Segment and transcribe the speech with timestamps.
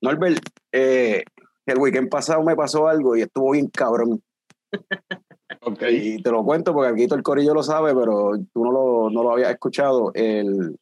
[0.00, 0.40] Norbert,
[0.72, 1.22] eh,
[1.66, 4.22] el weekend pasado me pasó algo y estuvo bien cabrón.
[5.62, 5.82] Ok.
[5.90, 9.10] Y te lo cuento porque aquí todo el corillo lo sabe, pero tú no lo,
[9.10, 10.12] no lo habías escuchado.
[10.14, 10.78] El...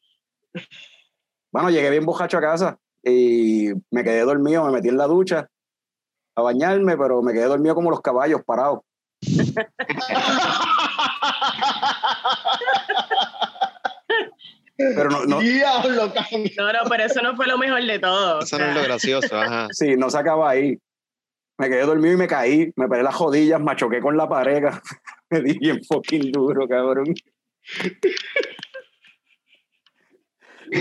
[1.53, 5.49] Bueno, llegué bien bojacho a casa y me quedé dormido, me metí en la ducha
[6.35, 8.81] a bañarme, pero me quedé dormido como los caballos parados.
[14.77, 16.13] Pero no, no, Diablo.
[16.57, 18.41] No, no, pero eso no fue lo mejor de todo.
[18.41, 19.69] Eso no es lo gracioso, ajá.
[19.73, 20.79] sí, no se acaba ahí.
[21.59, 24.63] Me quedé dormido y me caí, me pegué las jodillas, me choqué con la pared,
[25.31, 27.15] me di bien fucking duro, cabrón.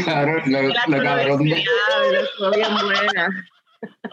[0.03, 1.63] Claro, lo, cabrón de,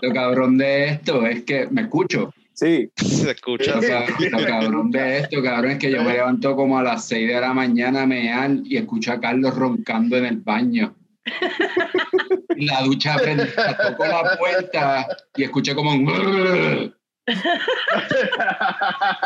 [0.03, 2.33] lo cabrón de esto es que me escucho.
[2.55, 3.77] Sí, Se escucha.
[3.77, 7.07] Lo, ca- lo cabrón de esto, cabrón, es que yo me levanto como a las
[7.09, 10.95] 6 de la mañana a mear y escucho a Carlos roncando en el baño.
[12.57, 16.95] La ducha prende, toco la puerta y escuché como un...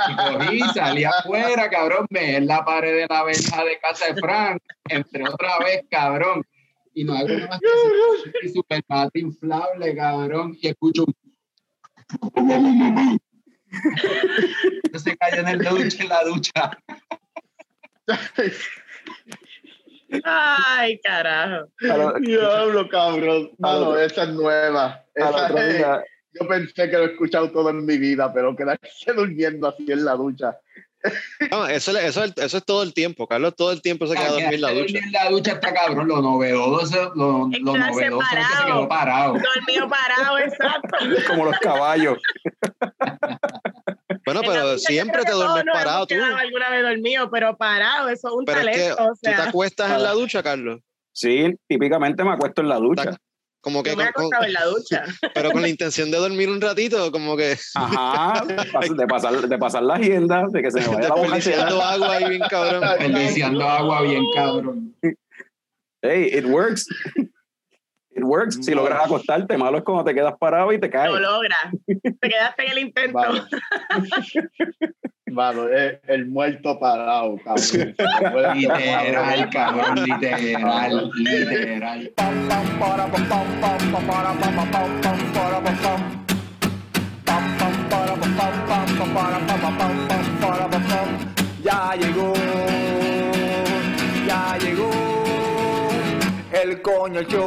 [0.09, 4.21] Y cogí, salí afuera, cabrón, me en la pared de la verja de casa de
[4.21, 6.43] Frank, entré otra vez, cabrón,
[6.95, 7.61] y no hago nada más
[8.41, 11.15] que super mate inflable, cabrón, y escucho un...
[14.99, 16.79] se cayó en el duche, en la ducha.
[20.25, 21.67] Ay, carajo.
[22.21, 23.51] Diablo, cabrón.
[23.59, 25.05] No, Al no, otro- esa es nueva.
[25.15, 25.85] Esa es-
[26.39, 30.05] yo pensé que lo he escuchado todo en mi vida, pero quedarse durmiendo así en
[30.05, 30.59] la ducha.
[31.51, 33.27] No, eso, eso, eso es todo el tiempo.
[33.27, 34.99] Carlos todo el tiempo se queda dormido en la ducha.
[34.99, 38.67] En la ducha está cabrón, lo novedoso, lo, Es novedoso es que se parado.
[38.67, 39.33] quedó parado.
[39.55, 40.97] Dormido parado, exacto.
[41.29, 42.19] como los caballos.
[44.25, 46.15] Bueno, pero siempre te duermes parado tú.
[46.15, 49.13] alguna vez dormido, pero parado, eso es un Pero es que talento.
[49.15, 50.81] tú te acuestas en la ducha, Carlos.
[51.13, 53.17] Sí, típicamente me acuesto en la ducha.
[53.67, 55.03] Como que yo me con- con- en la ducha.
[55.35, 59.83] pero con la intención de dormir un ratito, como que Ajá, de pasar, de pasar
[59.83, 62.81] la agenda, de que se me vaya la desperdiciando agua ahí bien cabrón.
[62.81, 64.95] Desperdiciando agua bien cabrón.
[66.01, 66.87] Hey, it works.
[68.17, 68.59] It works.
[68.65, 71.13] Si logras acostarte, malo es cuando te quedas parado y te caes.
[71.13, 71.71] Lo logras.
[71.87, 73.19] Te quedaste en el intento.
[73.19, 73.43] Vale.
[75.29, 77.95] Vale, es el muerto parado, cabrón.
[78.55, 82.13] Literal, cabrón, literal, literal.
[91.63, 92.33] Ya llegó,
[94.27, 94.91] ya llegó
[96.63, 97.47] el coño show,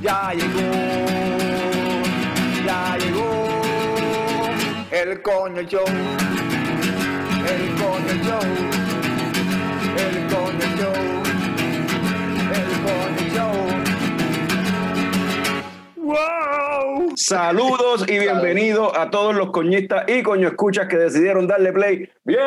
[0.00, 0.70] Ya llegó,
[2.64, 3.30] ya llegó
[4.92, 5.84] el coño show,
[7.46, 8.78] el coño show.
[9.98, 10.94] El Coño Show.
[12.54, 13.87] El Coño Show.
[17.28, 22.40] Saludos y bienvenidos a todos los coñistas y coño escuchas que decidieron darle play bien,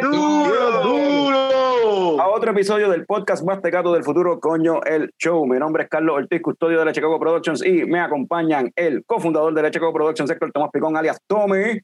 [0.00, 2.18] ¡Duro, duro!
[2.18, 5.46] a otro episodio del podcast más tecato del futuro, Coño el Show.
[5.46, 9.52] Mi nombre es Carlos Ortiz, custodio de la Chicago Productions y me acompañan el cofundador
[9.52, 11.78] de la Chicago Productions, Héctor Tomás Picón, alias Tommy.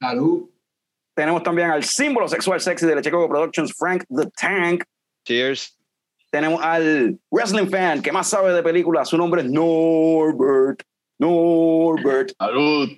[0.00, 0.48] Salud.
[1.14, 4.84] Tenemos también al símbolo sexual sexy de la Chicago Productions, Frank the Tank.
[5.26, 5.78] Cheers.
[6.30, 9.06] Tenemos al wrestling fan que más sabe de películas.
[9.06, 10.82] Su nombre es Norbert.
[11.20, 12.32] Norbert.
[12.38, 12.88] Salud.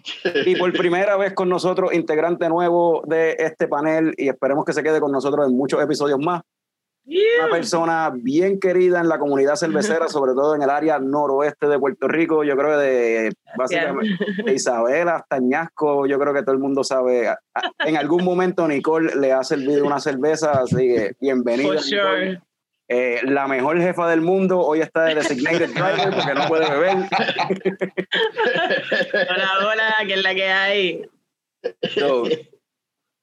[0.46, 4.82] Y por primera vez con nosotros, integrante nuevo de este panel y esperemos que se
[4.82, 6.42] quede con nosotros en muchos episodios más.
[7.04, 11.78] Una persona bien querida en la comunidad cervecera, sobre todo en el área noroeste de
[11.80, 12.44] Puerto Rico.
[12.44, 16.84] Yo creo que de, básicamente, de Isabel hasta Ñasco, yo creo que todo el mundo
[16.84, 17.28] sabe.
[17.80, 21.72] En algún momento Nicole le ha servido una cerveza, así que bienvenida.
[21.72, 22.40] For Nicole.
[22.94, 26.96] Eh, la mejor jefa del mundo hoy está de designated driver porque no puede beber.
[29.30, 31.02] Hola, hola, que es la que hay.
[31.94, 32.24] So,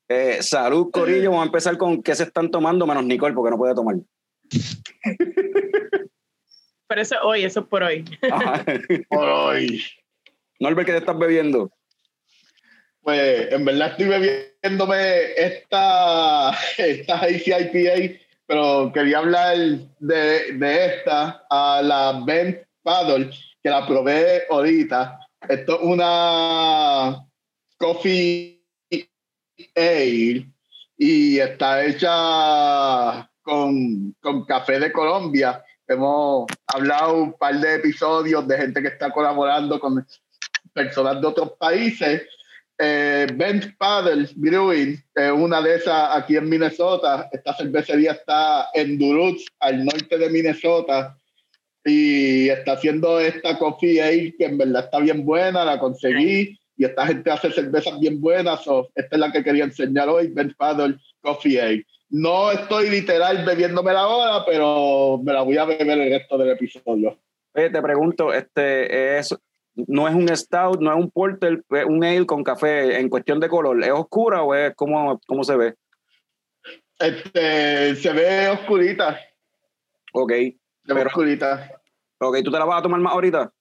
[0.07, 1.29] eh, salud, Corillo.
[1.29, 3.97] Vamos a empezar con qué se están tomando, menos Nicole, porque no puede tomar.
[6.87, 8.03] Pero eso hoy, eso es por hoy.
[8.31, 8.65] Ajá.
[9.07, 9.83] Por hoy.
[10.59, 11.71] Norbert, ¿qué te estás bebiendo?
[13.01, 19.55] Pues en verdad estoy bebiéndome esta, esta Hazy IPA, pero quería hablar
[19.99, 23.29] de, de esta, a la Ben Paddle,
[23.61, 25.19] que la probé ahorita.
[25.47, 27.27] Esto es una
[27.77, 28.59] coffee
[29.75, 30.51] ale
[30.97, 35.63] y está hecha con, con café de Colombia.
[35.87, 40.03] Hemos hablado un par de episodios de gente que está colaborando con
[40.73, 42.23] personas de otros países.
[42.81, 47.27] Eh, Bent Paddle Brewing, eh, una de esas aquí en Minnesota.
[47.29, 51.17] Esta cervecería está en Duluth, al norte de Minnesota,
[51.83, 56.85] y está haciendo esta coffee ale que en verdad está bien buena, la conseguí, y
[56.85, 58.63] esta gente hace cervezas bien buenas.
[58.63, 61.85] so, esta es la que quería enseñar hoy, Bent Paddle Coffee Ale.
[62.09, 67.19] No estoy literal bebiéndomela ahora, pero me la voy a beber el resto del episodio.
[67.53, 69.35] Oye, te pregunto, este es
[69.75, 73.39] no es un stout, no es un porter, es un ale con café en cuestión
[73.39, 73.81] de color.
[73.83, 75.75] ¿Es oscura o es cómo, cómo se ve?
[76.99, 79.17] Este, se ve oscurita,
[80.13, 80.31] Ok,
[80.85, 81.71] se ve oscurita.
[82.19, 83.51] ok, ¿tú te la vas a tomar más ahorita?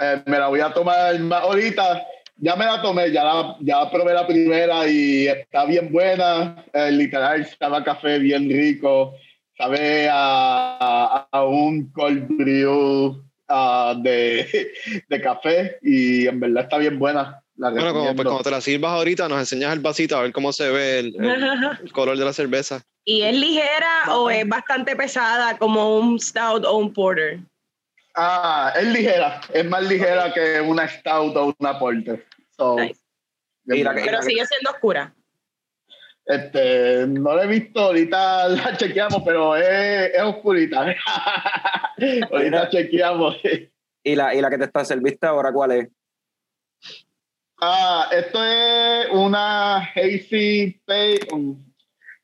[0.00, 2.04] Eh, me la voy a tomar más ahorita.
[2.40, 6.64] Ya me la tomé, ya, la, ya probé la primera y está bien buena.
[6.72, 9.14] Eh, literal, sabe a café bien rico.
[9.56, 14.72] Sabe a, a- a un cold brew ah, de,
[15.08, 17.42] de café y en verdad está bien buena.
[17.56, 20.32] La Bueno, como, pues, cuando te la sirvas ahorita, nos enseñas el vasito a ver
[20.32, 22.82] cómo se ve el, el- el color de la cerveza.
[23.04, 27.40] ¿Y es ligera o es bastante pesada como un stout o un porter?
[28.14, 29.40] Ah, es ligera.
[29.52, 32.24] Es más ligera que una stout o una porter.
[32.56, 33.00] So, Nice.
[33.66, 35.12] Pero sigue siendo oscura.
[36.28, 40.94] Este, no la he visto, ahorita la chequeamos, pero es, es oscurita.
[42.30, 43.38] ahorita chequeamos.
[44.04, 45.88] ¿Y la, ¿Y la que te está serviste ahora cuál es?
[47.62, 51.64] Ah, esto es una Hazy Pale, um,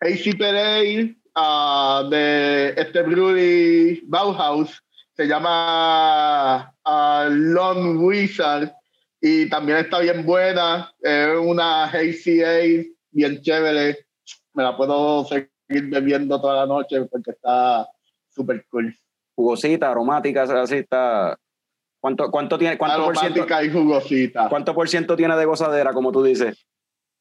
[0.01, 4.83] Hazy Pale Ale, ah, de este brewery Bauhaus.
[5.17, 8.71] Se llama ah, Long Wizard
[9.21, 10.93] y también está bien buena.
[11.01, 14.07] Es una Hazy Ale bien chévere.
[14.53, 17.89] Me la puedo seguir bebiendo toda la noche porque está
[18.31, 18.95] súper cool.
[19.35, 21.39] Jugosita, aromática, así está.
[22.01, 24.49] ¿Cuánto, cuánto tiene, cuánto por ciento, Aromática y jugosita.
[24.51, 26.67] cuánto por ciento tiene de gozadera, como tú dices?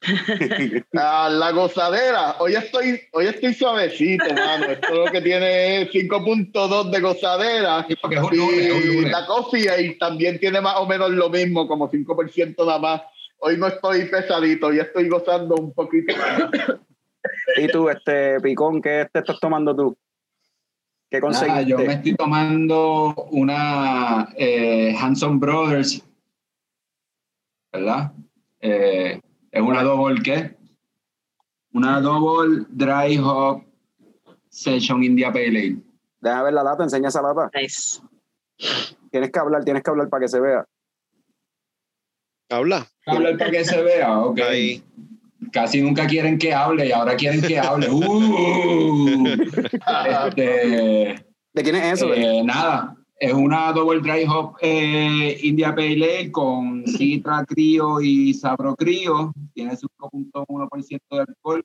[0.95, 4.65] Ah, la gozadera, hoy estoy, hoy estoy suavecito, mano.
[4.65, 7.85] Esto lo que tiene es 5.2 de gozadera.
[7.87, 9.11] Sí, porque es un lunes, es un Y lunes.
[9.11, 13.01] la coffee también tiene más o menos lo mismo, como 5% nada más.
[13.45, 16.49] Hoy no estoy pesadito, hoy estoy gozando un poquito más.
[17.57, 19.97] ¿Y tú, este picón, qué te estás tomando tú?
[21.09, 21.65] ¿Qué conseguiste?
[21.65, 26.01] yo me estoy tomando una eh, Hanson Brothers,
[27.73, 28.13] ¿verdad?
[28.61, 29.19] Eh,
[29.51, 30.55] es una double, ¿qué?
[31.73, 33.61] Una double dry hop
[34.47, 35.77] session India Pale Ale.
[36.21, 37.51] Deja ver la lata, enseña esa lata.
[37.53, 37.99] Nice.
[39.11, 40.65] Tienes que hablar, tienes que hablar para que se vea.
[42.49, 42.87] Habla.
[43.05, 44.39] Hablar para que se vea, ok.
[44.39, 44.83] Ahí.
[45.51, 47.87] Casi nunca quieren que hable y ahora quieren que hable.
[48.85, 49.27] Uh,
[50.25, 51.15] este,
[51.53, 52.13] ¿De quién es eso?
[52.13, 58.33] Eh, nada, es una double dry hop eh, India Pale Ale con Citra Crío y
[58.33, 59.33] Sabro Crío.
[59.53, 61.63] Tiene 5.1% de alcohol.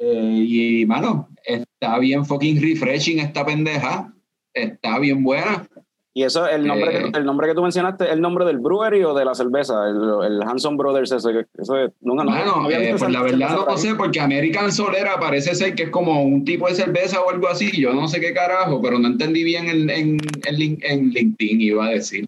[0.00, 4.12] Eh, y, mano, está bien fucking refreshing esta pendeja.
[4.52, 5.68] Está bien buena.
[6.16, 9.02] Y eso, el nombre, eh, que, el nombre que tú mencionaste, ¿el nombre del brewery
[9.02, 9.88] o de la cerveza?
[9.88, 13.20] El, el Hanson Brothers, eso, eso es, nunca, no, Mano, no había eh, pues la
[13.20, 13.78] verdad no ahí.
[13.78, 17.48] sé, porque American Solera parece ser que es como un tipo de cerveza o algo
[17.48, 17.68] así.
[17.80, 21.60] Yo no sé qué carajo, pero no entendí bien en, en, en, Lin- en LinkedIn,
[21.60, 22.26] iba a decir.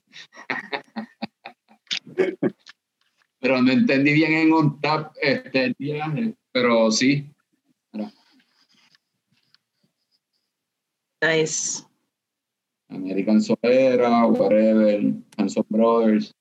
[3.40, 6.34] pero no entendí bien en OnTap este, el viaje.
[6.50, 7.24] Pero sí,
[11.22, 11.85] Nice.
[12.88, 16.34] American Solera, whatever, Hanson Brothers.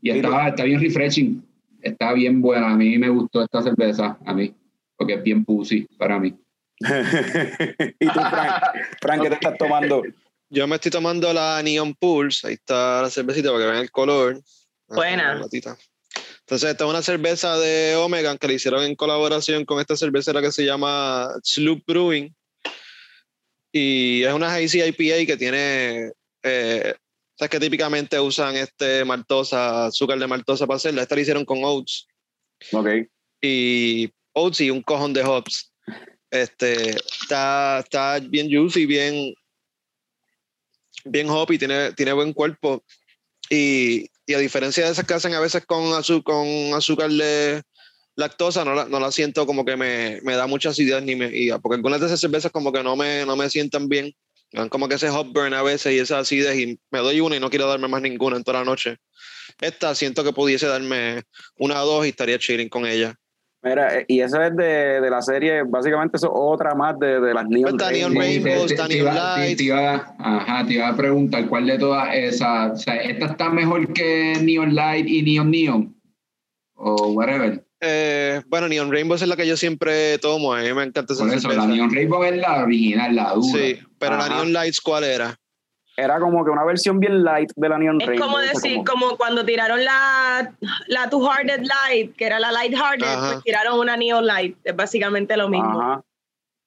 [0.00, 1.44] Y está, está bien refreshing.
[1.80, 2.72] Está bien buena.
[2.72, 4.54] A mí me gustó esta cerveza, a mí.
[4.96, 6.34] Porque es bien pussy para mí.
[6.80, 8.62] y tú, Frank,
[9.00, 10.02] Frank, ¿qué te estás tomando?
[10.50, 12.46] Yo me estoy tomando la Neon Pulse.
[12.46, 14.42] Ahí está la cervecita para que vean el color.
[14.90, 15.40] Ah, Buena.
[15.40, 20.42] Entonces, esta es una cerveza de Omega que le hicieron en colaboración con esta cervecera
[20.42, 22.34] que se llama Sloop Brewing.
[23.72, 26.12] Y es una Hazy IPA que tiene.
[26.42, 26.94] Eh,
[27.38, 31.02] ¿Sabes que típicamente usan este maltosa, azúcar de maltosa para hacerla?
[31.02, 32.06] Esta la hicieron con oats.
[32.72, 32.88] Ok.
[33.40, 35.72] y oats y un cojón de hops.
[36.30, 39.34] Este, está, está bien juicy, bien,
[41.04, 42.84] bien hoppy, tiene, tiene buen cuerpo.
[43.50, 47.62] Y, y a diferencia de esas que hacen a veces con, azu- con azúcar de
[48.16, 51.30] lactosa, no la, no la siento como que me, me da mucha acidez, ni me,
[51.32, 54.12] y, porque algunas de esas cervezas como que no me, no me sientan bien.
[54.68, 57.40] Como que ese hop burn a veces y esa acidez y me doy una y
[57.40, 58.98] no quiero darme más ninguna en toda la noche.
[59.60, 61.22] Esta siento que pudiese darme
[61.56, 63.14] una o dos y estaría chilling con ella.
[63.62, 67.18] Mira, eh, y eso es de, de la serie, básicamente eso es otra más de,
[67.20, 68.44] de las Neon Pues está Neon Rainbow.
[68.50, 69.56] Rainbow, te- te iba- te- Lights.
[69.56, 73.48] te iba- ajá, te iba a preguntar cuál de todas esas, o sea, ¿esta está
[73.50, 75.96] mejor que Neon Light y Neon Neon?
[76.74, 77.64] O whatever.
[77.84, 80.54] Eh, bueno, Neon Rainbow es la que yo siempre tomo.
[80.54, 81.66] A mí me encanta esa Por eso, cerveza.
[81.66, 83.58] la Neon Rainbow es la original, la dura.
[83.58, 84.28] Sí, pero la.
[84.28, 85.34] Neon Lights, ¿cuál era?
[85.96, 88.26] Era como que una versión bien light de la Neon Es Rainbow.
[88.28, 90.54] como eso decir, como- como cuando tiraron la,
[90.86, 93.32] la Two Hearted Light, que era la Light Hearted, Ajá.
[93.32, 94.56] pues tiraron una Neon Light.
[94.64, 95.80] Es básicamente lo mismo.
[95.82, 96.02] Ajá.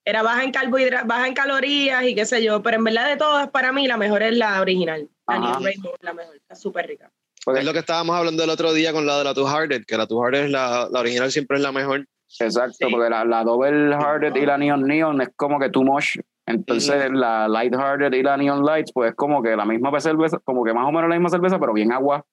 [0.07, 2.61] Era baja en carbohidratos, baja en calorías y qué sé yo.
[2.61, 5.07] Pero en verdad de todas, para mí, la mejor es la original.
[5.27, 5.49] La Ajá.
[5.49, 6.35] Neon Rainbow es la mejor.
[6.35, 7.09] Está súper rica.
[7.45, 9.83] Porque- Es lo que estábamos hablando el otro día con la de la Two Hearted,
[9.85, 12.05] que la Two Hearted es la, la original siempre es la mejor.
[12.39, 12.85] Exacto, Sí.
[12.91, 16.17] porque la, la Double Hearted y la Neon Neon es como que too much.
[16.47, 20.39] Entonces la Light Hearted y la Neon Lights, pues es como que la misma cerveza,
[20.43, 22.23] como que más o menos la misma cerveza, pero bien agua.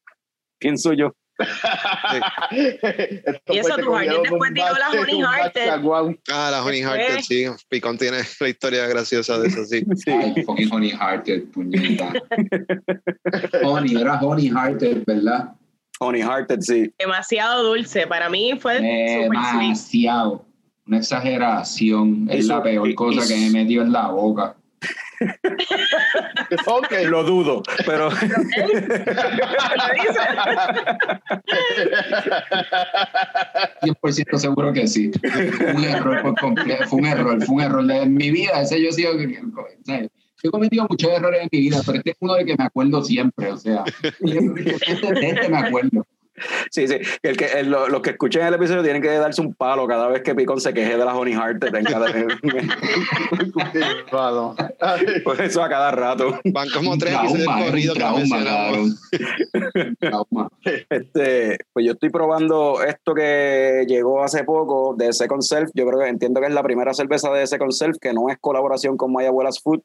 [0.58, 1.12] Pienso yo.
[3.48, 5.70] Y eso, tu jardín después tiró la Honey Hearted.
[6.30, 7.44] Ah, la Honey Hearted, sí.
[7.68, 9.84] Picón tiene la historia graciosa de eso, sí.
[10.06, 12.12] Ay, fucking Honey Hearted, puñeta.
[13.62, 15.52] Honey, era Honey Hearted, ¿verdad?
[15.98, 16.92] Honey Hearted, sí.
[16.98, 18.06] Demasiado dulce.
[18.06, 18.80] Para mí fue.
[18.80, 20.44] Demasiado.
[20.86, 22.26] Una exageración.
[22.30, 24.56] Es la peor cosa que me he metido en la boca.
[26.66, 26.92] Ok.
[27.08, 28.88] Lo dudo, pero ¿Lo dice?
[33.82, 35.10] 100% seguro que sí.
[35.20, 36.86] Fue un error por completo.
[36.88, 37.86] Fue un error, fue un error.
[37.86, 39.12] de- En mi vida, ese yo he sido.
[39.18, 42.64] Yo he cometido muchos errores en mi vida, pero este es uno de que me
[42.64, 43.52] acuerdo siempre.
[43.52, 43.84] O sea,
[44.20, 46.04] este, este me acuerdo.
[46.70, 46.96] Sí, sí.
[47.22, 50.08] El que, el- lo- los que escuchen el episodio tienen que darse un palo cada
[50.08, 51.32] vez que Picón se queje de la Honey.
[54.80, 56.38] Ay, por eso a cada rato.
[56.44, 59.00] Van como tres episodios trauma, es corridos un que trauma, mencionamos.
[59.12, 59.88] cabrón.
[59.88, 60.48] Un trauma.
[60.90, 65.70] Este, pues yo estoy probando esto que llegó hace poco de Second Self.
[65.74, 68.36] Yo creo que entiendo que es la primera cerveza de Second Self que no es
[68.40, 69.80] colaboración con My Abuela's Food.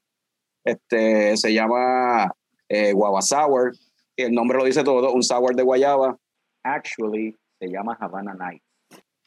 [0.63, 2.31] Este, se llama
[2.69, 3.71] eh, Guava Sour.
[4.17, 6.17] El nombre lo dice todo, un sour de guayaba.
[6.75, 8.61] Actually, se llama Havana Night.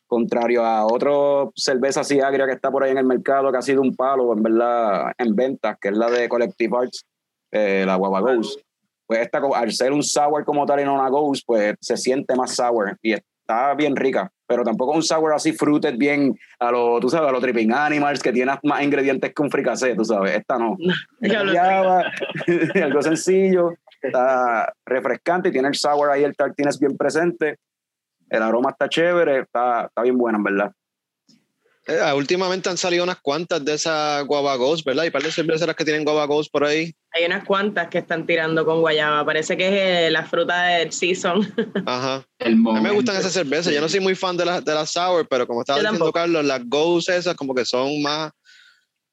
[0.07, 1.11] Contrario a otra
[1.55, 4.33] cerveza así agria que está por ahí en el mercado, que ha sido un palo,
[4.33, 7.05] en verdad, en ventas, que es la de Collective Arts,
[7.53, 8.61] eh, la Guava Ghost
[9.11, 12.37] pues esta, al ser un sour como tal y no una ghost, pues se siente
[12.37, 17.01] más sour y está bien rica, pero tampoco un sour así fruited bien a lo,
[17.01, 20.37] tú sabes, a los tripping animals que tiene más ingredientes que un fricasé, tú sabes,
[20.37, 20.77] esta no.
[21.23, 23.73] Lo algo sencillo,
[24.09, 27.57] está refrescante y tiene el sour ahí, el tartines bien presente,
[28.29, 30.73] el aroma está chévere, está, está bien buena en verdad.
[31.87, 35.05] Eh, ah, últimamente han salido unas cuantas de esas Guava Ghost, ¿verdad?
[35.05, 36.95] Y par de cerveceras que tienen Guava Ghost por ahí.
[37.13, 39.25] Hay unas cuantas que están tirando con guayaba.
[39.25, 41.53] Parece que es eh, la fruta del season.
[41.87, 42.25] Ajá.
[42.39, 43.73] El A mí me gustan esas cervezas.
[43.73, 46.05] Yo no soy muy fan de las de las sour, pero como estaba Yo diciendo
[46.05, 46.21] tampoco.
[46.21, 48.31] Carlos, las Ghost esas como que son más,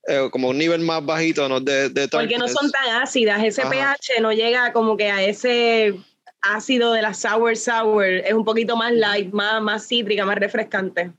[0.08, 1.60] eh, como un nivel más bajito, ¿no?
[1.60, 3.44] De, de Porque no son tan ácidas.
[3.44, 3.70] Ese Ajá.
[3.72, 5.96] pH no llega como que a ese
[6.42, 8.06] ácido de la sour sour.
[8.06, 11.12] Es un poquito más light, más, más cítrica, más refrescante.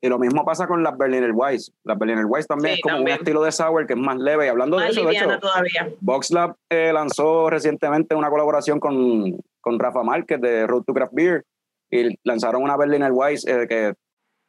[0.00, 1.72] Y lo mismo pasa con las Berliner Weiss.
[1.84, 3.16] Las Berliner Weiss también Sí, es como también.
[3.16, 4.44] un estilo de sour que es más leve.
[4.44, 5.88] Y hablando de eso, de hecho, todavía.
[6.00, 11.44] VoxLab eh, lanzó recientemente una colaboración con, con Rafa Márquez de Road to Craft Beer
[11.90, 13.94] y lanzaron una Berliner Weiss eh, que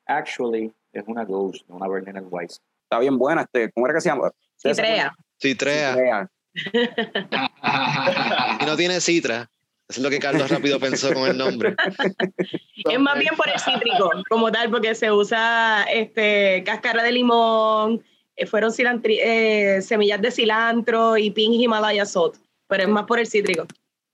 [0.08, 2.60] actually es una Ghost, no una Berliner Weiss.
[2.86, 3.42] Está bien buena.
[3.42, 4.32] Este, ¿Cómo era que se llama?
[4.62, 5.13] Citrea.
[5.42, 5.94] Citrea.
[5.94, 6.30] Citrea.
[8.62, 9.50] Y no tiene citra.
[9.88, 11.75] Eso es lo que Carlos rápido pensó con el nombre.
[12.89, 18.04] Es más bien por el cítrico, como tal, porque se usa este cáscara de limón,
[18.36, 22.36] eh, fueron cilantri- eh, semillas de cilantro y pink Himalaya salt,
[22.68, 23.65] pero es más por el cítrico.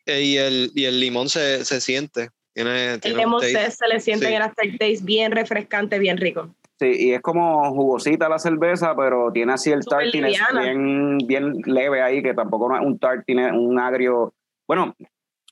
[0.06, 2.30] Eh, y, el, y el limón se, se siente.
[2.54, 4.32] Tiene, El tiene zest se le siente Sí.
[4.32, 6.54] en el aftertaste bien refrescante, bien rico.
[6.82, 10.62] Sí, y es como jugosita la cerveza, pero tiene así el Súper tartines liviana.
[10.62, 14.34] bien, bien leve ahí, que tampoco no es un tartines, un agrio.
[14.68, 14.96] Bueno,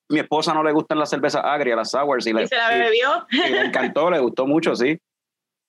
[0.09, 2.75] mi esposa no le gustan las cervezas agrias, las sours, y le, ¿Y se la
[2.75, 3.09] y- bebió?
[3.29, 4.97] y le encantó, le gustó mucho, sí.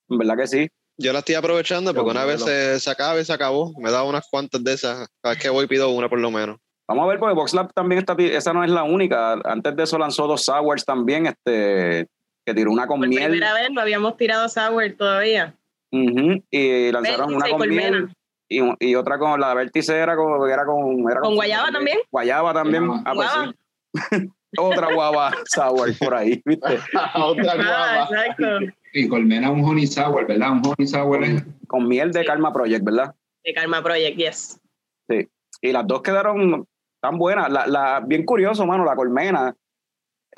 [0.09, 0.69] En verdad que sí.
[0.97, 3.75] Yo la estoy aprovechando porque una vez se, se acaba y se acabó.
[3.79, 5.09] Me da unas cuantas de esas.
[5.23, 6.57] Cada vez que voy pido una por lo menos.
[6.89, 9.35] Vamos a ver, porque VoxLab también está, esa no es la única.
[9.45, 12.09] Antes de eso lanzó dos sours también, este,
[12.45, 13.31] que tiró una con Por miel.
[13.31, 15.55] primera vez no habíamos tirado sour todavía.
[15.93, 17.91] Ujú, y lanzaron Vértice una con colmena.
[17.99, 18.17] miel
[18.49, 21.99] y, y otra con la vértice era con, era con, era ¿Con guayaba también?
[22.11, 22.87] Guayaba también.
[22.87, 23.03] Guayaba.
[23.07, 23.53] Ah, pues Guava.
[24.19, 24.31] sí.
[24.59, 26.67] Otra guava sour por ahí, ¿viste?
[27.15, 28.27] Otra Ah, guava.
[28.27, 28.45] exacto.
[28.93, 30.51] y colmena un honey sour, ¿verdad?
[30.51, 33.15] Un honey sour es Con miel de Karma Project, ¿verdad?
[33.45, 34.61] De Karma Project, yes.
[35.63, 36.67] Y las dos quedaron
[37.01, 37.51] tan buenas.
[37.51, 39.55] La, la, bien curioso, mano, la colmena.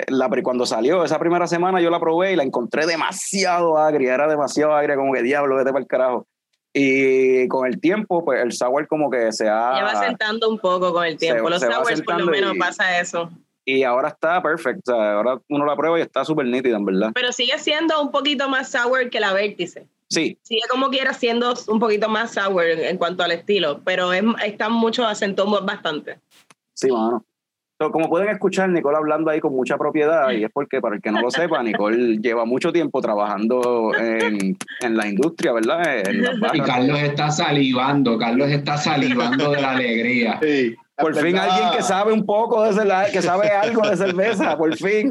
[0.07, 4.13] La, pri- cuando salió esa primera semana yo la probé y la encontré demasiado agria,
[4.15, 6.27] era demasiado agria, como que diablo, vete para el carajo.
[6.75, 9.75] Y con el tiempo, pues el sour como que se ha...
[9.77, 11.43] Ya va sentando un poco con el tiempo.
[11.45, 13.29] Se- Los se sours por lo menos y- pasa eso.
[13.65, 17.11] Y ahora está perfecto, sea, ahora uno la prueba y está súper nítida, en verdad.
[17.13, 19.87] Pero sigue siendo un poquito más sour que la vértice.
[20.09, 24.11] Sí, Sigue como quiera siendo un poquito más sour en, en cuanto al estilo, pero
[24.11, 26.19] es, está mucho, acentó bastante.
[26.73, 27.23] sí, mano.
[27.91, 31.11] Como pueden escuchar, Nicole hablando ahí con mucha propiedad, y es porque, para el que
[31.11, 35.81] no lo sepa, Nicole lleva mucho tiempo trabajando en, en la industria, ¿verdad?
[36.07, 36.23] En
[36.53, 36.59] Y.
[36.61, 40.39] Carlos está salivando, Carlos está salivando de la alegría.
[40.41, 40.75] Sí.
[40.95, 41.49] Por fin verdad.
[41.49, 45.09] alguien que sabe un poco de cerveza, que sabe algo de cerveza, por fin.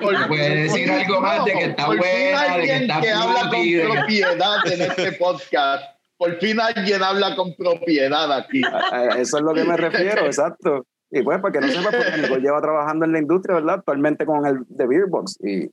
[0.00, 3.00] Por- Puede decir algo más de que está por fin buena, de que alguien está
[3.00, 5.84] que habla con propiedad en este podcast.
[6.16, 8.62] Por fin alguien habla con propiedad aquí.
[8.64, 10.84] A Eso es lo que me refiero, exacto.
[11.14, 13.76] Y pues, para que no sepa, porque Nicole lleva trabajando en la industria, ¿verdad?
[13.80, 15.38] Actualmente con el de Beerbox.
[15.44, 15.70] Y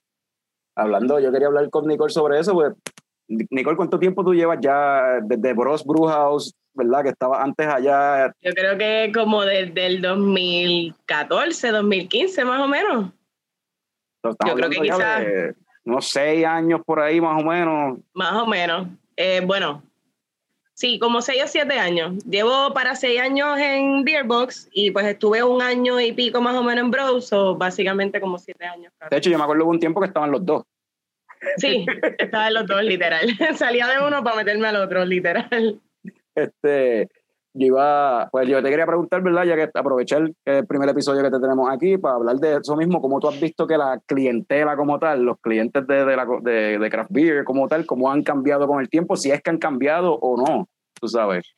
[0.75, 2.73] hablando, yo quería hablar con Nicole sobre eso, pues,
[3.49, 7.03] Nicole, ¿cuánto tiempo tú llevas ya desde Bros Brewhouse, ¿verdad?
[7.03, 8.33] Que estaba antes allá.
[8.41, 13.11] Yo creo que como desde el 2014, 2015 más o menos.
[14.23, 15.25] Yo creo que quizás-
[15.85, 17.99] unos seis años por ahí, más o menos.
[18.13, 18.87] Más o menos.
[19.15, 19.83] Eh, bueno,
[20.79, 22.23] sí, como seis o siete años.
[22.25, 26.63] Llevo para seis años en Beerbox y pues estuve un año y pico más o
[26.63, 28.93] menos en Bros, o básicamente como siete años.
[28.97, 29.09] casi.
[29.09, 30.63] De hecho, yo me acuerdo de un tiempo que estaban los dos.
[31.57, 31.85] Sí,
[32.17, 33.27] estaba en los dos, literal.
[33.55, 35.81] Salía de uno para meterme al otro, literal.
[36.33, 37.09] Este,
[37.67, 37.77] yo
[38.31, 39.43] pues yo te quería preguntar, ¿verdad?
[39.43, 43.01] Ya que aprovechar el primer episodio que te tenemos aquí para hablar de eso mismo,
[43.01, 46.89] cómo tú has visto que la clientela como tal, los clientes de, de, de, de
[46.89, 50.13] craft beer como tal, cómo han cambiado con el tiempo, si es que han cambiado
[50.13, 50.67] o no,
[50.99, 51.55] tú sabes.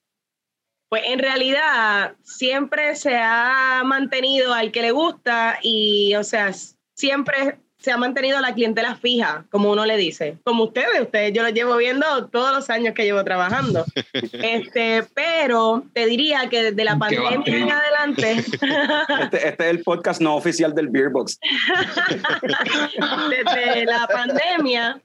[0.89, 6.51] Pues en realidad siempre se ha mantenido al que le gusta y, o sea,
[6.96, 10.38] siempre se ha mantenido la clientela fija, como uno le dice.
[10.43, 13.85] Como ustedes, ustedes yo los llevo viendo todos los años que llevo trabajando.
[14.13, 18.31] este, pero te diría que desde la pandemia en adelante,
[19.21, 21.39] Este, este es el podcast no oficial del Beerbox.
[23.29, 25.01] desde la pandemia,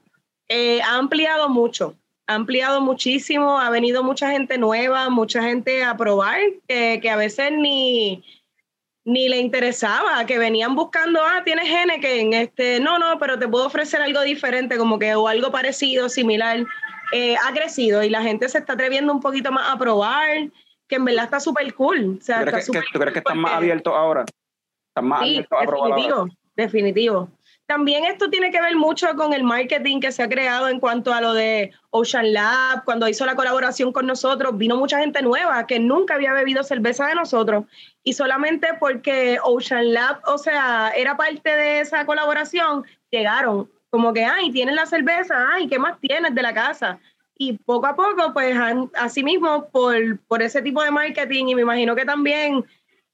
[0.47, 1.95] eh, ha ampliado mucho.
[2.27, 7.15] Ha ampliado muchísimo, ha venido mucha gente nueva, mucha gente a probar, que, que a
[7.15, 8.23] veces ni,
[9.07, 13.65] ni le interesaba, que venían buscando, ah, tienes Henneken, este, no, no, pero te puedo
[13.65, 16.65] ofrecer algo diferente, como que, o algo parecido, similar.
[17.13, 20.49] Eh, ha crecido y la gente se está atreviendo un poquito más a probar,
[20.89, 22.17] que en verdad está súper cool.
[22.19, 23.93] O sea, ¿Tú está crees que, que- súper ¿tú crees que cool están más abiertos
[23.95, 24.25] ahora?
[24.89, 25.95] ¿Están más Sí, abiertos a probar ahora?
[25.95, 27.29] definitivo, definitivo.
[27.67, 31.13] También esto tiene que ver mucho con el marketing que se ha creado en cuanto
[31.13, 32.85] a lo de Ocean Lab.
[32.85, 37.07] Cuando hizo la colaboración con nosotros, vino mucha gente nueva que nunca había bebido cerveza
[37.07, 37.65] de nosotros.
[38.03, 44.23] Y solamente porque Ocean Lab, o sea, era parte de esa colaboración, llegaron como que,
[44.23, 46.99] ay, tienes la cerveza, ay, ¿qué más tienes de la casa?
[47.37, 48.57] Y poco a poco, pues,
[48.95, 52.65] así mismo, por, por ese tipo de marketing, y me imagino que también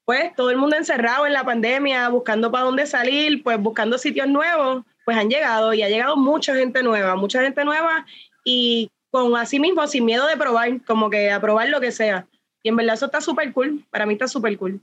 [0.05, 4.27] pues todo el mundo encerrado en la pandemia, buscando para dónde salir, pues buscando sitios
[4.27, 8.05] nuevos, pues han llegado y ha llegado mucha gente nueva, mucha gente nueva
[8.43, 12.27] y con así mismo, sin miedo de probar, como que a probar lo que sea.
[12.63, 14.81] Y en verdad eso está súper cool, para mí está súper cool.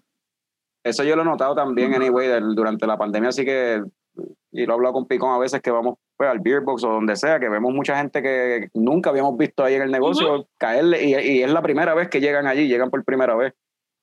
[0.85, 3.83] Eso yo lo he notado también, anyway, durante la pandemia, así que,
[4.53, 6.91] y lo he hablado con Picón a veces que vamos pues, al Beer Box o
[6.91, 11.05] donde sea, que vemos mucha gente que nunca habíamos visto ahí en el negocio caerle,
[11.05, 13.53] y, y es la primera vez que llegan allí, llegan por primera vez.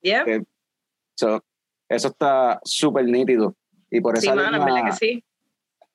[0.02, 0.24] Yeah.
[0.26, 0.44] Eh,
[1.18, 1.42] So,
[1.88, 3.56] eso está súper nítido.
[3.90, 5.24] Y por esa línea, que sí.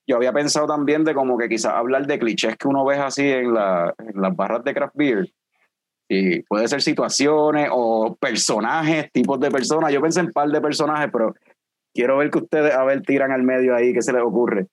[0.06, 3.30] yo había pensado también de como que quizás hablar de clichés que uno ve así
[3.30, 5.32] en, la- en las barras de craft beer.
[6.10, 9.94] Y puede ser situaciones o personajes, tipos de personas.
[9.94, 11.34] Yo pensé en un par de personajes, pero
[11.94, 14.68] quiero ver que ustedes, a ver, tiran al medio ahí, ¿qué se les ocurre?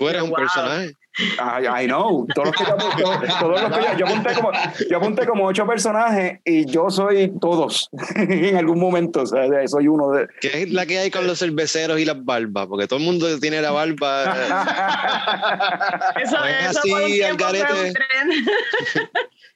[0.00, 0.36] Eres un Wow.
[0.38, 0.92] personaje.
[1.38, 2.26] I, I know.
[2.34, 4.50] Todos los que yo, todos- todos los que yo, yo apunté como,
[4.90, 9.22] yo apunté como ocho personajes y yo soy todos en algún momento.
[9.22, 10.28] O sea, soy uno de.
[10.40, 12.66] ¿Qué es la que hay con los cerveceros y las barbas?
[12.66, 14.24] Porque todo el mundo tiene la barba.
[16.22, 17.88] Eso, No es eso así, por un tiempo al fue garete.
[17.88, 18.46] un tren.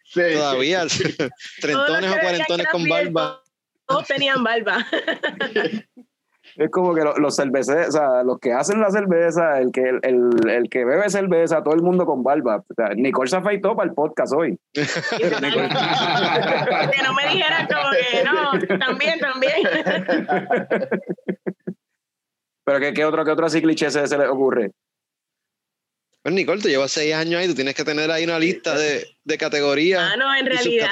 [0.05, 0.21] Sí.
[0.35, 0.87] todavía.
[1.61, 3.41] Trentones o cuarentones con barba.
[3.87, 4.87] Todos tenían barba.
[6.57, 9.99] Es como que lo- los cerveceros, o sea, los que hacen la cerveza, el que,
[10.03, 12.59] el, el que bebe cerveza, todo el mundo con barba.
[12.69, 14.57] O sea, Nicole se afeitó para el podcast hoy.
[14.73, 15.31] que
[17.03, 19.53] no me dijeran como que no, también, también.
[22.65, 24.71] Pero ¿qué, qué otro, qué otro así cliché se, se le ocurre?
[26.23, 29.07] Pues Nicole, tú llevas seis años ahí, tú tienes que tener ahí una lista de,
[29.25, 30.13] de categorías.
[30.13, 30.89] Ah, no, en realidad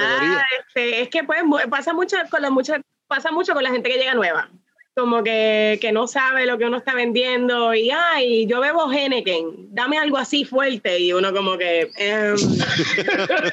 [0.67, 3.97] este, es que pues pasa mucho con la mucha, pasa mucho con la gente que
[3.97, 4.51] llega nueva.
[4.95, 9.73] Como que, que no sabe lo que uno está vendiendo y ay, yo bebo Henneken,
[9.73, 12.35] dame algo así fuerte y uno como que em,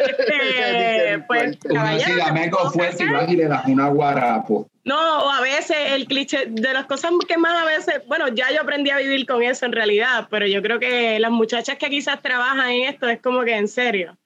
[0.01, 4.69] este, pues caballero, meco ¿qué fuerte y le das una guarapo.
[4.85, 8.51] no, o a veces el cliché de las cosas que más a veces, bueno, ya
[8.53, 11.89] yo aprendí a vivir con eso en realidad, pero yo creo que las muchachas que
[11.89, 14.17] quizás trabajan en esto es como que en serio.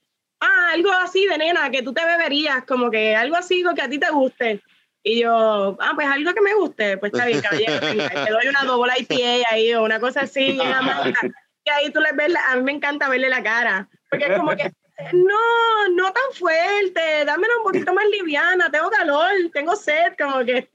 [0.41, 3.89] Ah, algo así de nena, que tú te beberías, como que algo así que a
[3.89, 4.61] ti te guste.
[5.07, 7.87] Y yo, ah, pues algo que me guste, pues está bien, caballero, te
[8.33, 11.21] doy una doble IPA ahí o una cosa así, bien amarga.
[11.65, 14.37] Y ahí tú le ves, la- a mí me encanta verle la cara, porque es
[14.39, 14.73] como que,
[15.13, 20.71] no, no tan fuerte, dámela un poquito más liviana, tengo calor, tengo sed, como que...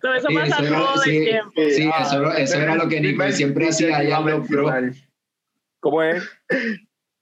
[0.00, 1.16] Todo eso Sí, pasa eso era- todo sí.
[1.18, 1.52] el tiempo.
[1.70, 4.96] Sí, ah, eso, eso era lo que Nicole siempre hacía allá en los.
[5.80, 6.22] ¿Cómo es?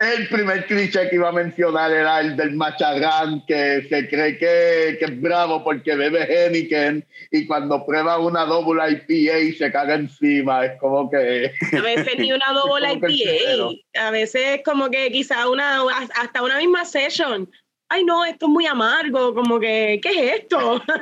[0.02, 4.96] El primer cliché que iba a mencionar era el del macharrán que se cree que,
[4.98, 10.64] que es bravo porque bebe Henneken y cuando prueba una doble IPA se caga encima.
[10.66, 11.52] Es como que.
[11.76, 12.94] A veces ni una doble.
[12.94, 15.80] IPA, a veces como que quizá una,
[16.20, 17.48] hasta una misma session.
[17.88, 20.82] Ay, no, esto es muy amargo, como que, ¿qué es esto?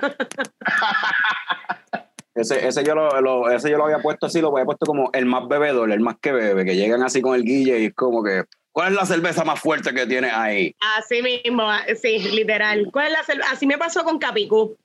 [2.34, 5.10] Ese, ese, yo lo, lo- ese yo lo había puesto así, lo había puesto como
[5.12, 7.94] el más bebedor, el más que bebe, que llegan así con el guille y es
[7.94, 10.74] como que, ¿cuál es la cerveza más fuerte que tienes ahí?
[10.98, 11.68] Así mismo,
[12.00, 12.88] sí, literal.
[12.92, 14.76] ¿Cuál es la cerve- Así me pasó con Capicú.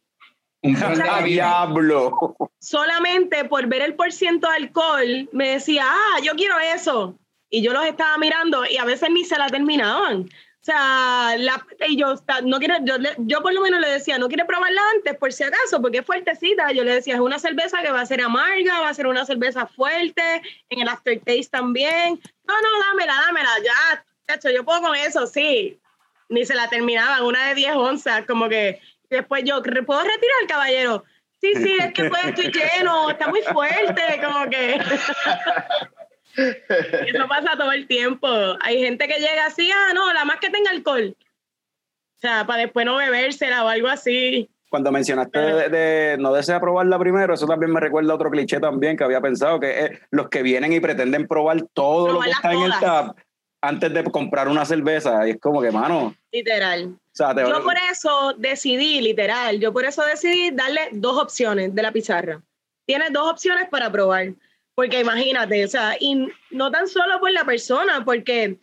[0.61, 1.25] Un plan de ¡Ah, vida.
[1.25, 2.35] diablo!
[2.59, 7.15] Solamente por ver el porciento de alcohol, me decía, ah, yo quiero eso.
[7.51, 10.27] Y yo los estaba mirando y a veces ni se la terminaban.
[10.65, 14.28] O sea, la, y yo, no quiere, yo, yo por lo menos le decía, no
[14.28, 16.71] quiere probarla antes, por si acaso, porque es fuertecita.
[16.71, 19.25] Yo le decía, es una cerveza que va a ser amarga, va a ser una
[19.28, 22.19] cerveza fuerte, en el aftertaste también.
[22.47, 25.80] No, no, dámela, dámela, ya, chacho, yo puedo con eso, sí.
[26.30, 30.47] Ni se la terminaban, una de 10 onzas, como que después yo, "¿Re- ¿puedo retirar,
[30.47, 31.04] caballero?
[31.41, 34.80] Sí, sí, es que pues estoy lleno, está muy fuerte, como que...
[37.07, 38.27] Eso pasa todo el tiempo.
[38.61, 41.15] Hay gente que llega así, ah, no, la más que tenga alcohol.
[41.17, 44.49] O sea, para después no bebérsela o algo así.
[44.69, 48.59] Cuando mencionaste de, de no desea probarla primero, eso también me recuerda a otro cliché
[48.59, 52.31] también que había pensado, que es los que vienen y pretenden probar todo lo que
[52.31, 53.15] está en el tab
[53.61, 55.27] antes de comprar una cerveza.
[55.27, 56.97] Y es como que, mano, o Literal.
[57.11, 61.81] sea, te Yo por eso decidí, literal, yo por eso decidí darle dos opciones de
[61.81, 62.41] la pizarra.
[62.85, 64.33] Tienes dos opciones para probar.
[64.75, 68.59] Porque imagínate, o sea, y no tan solo por la persona, porque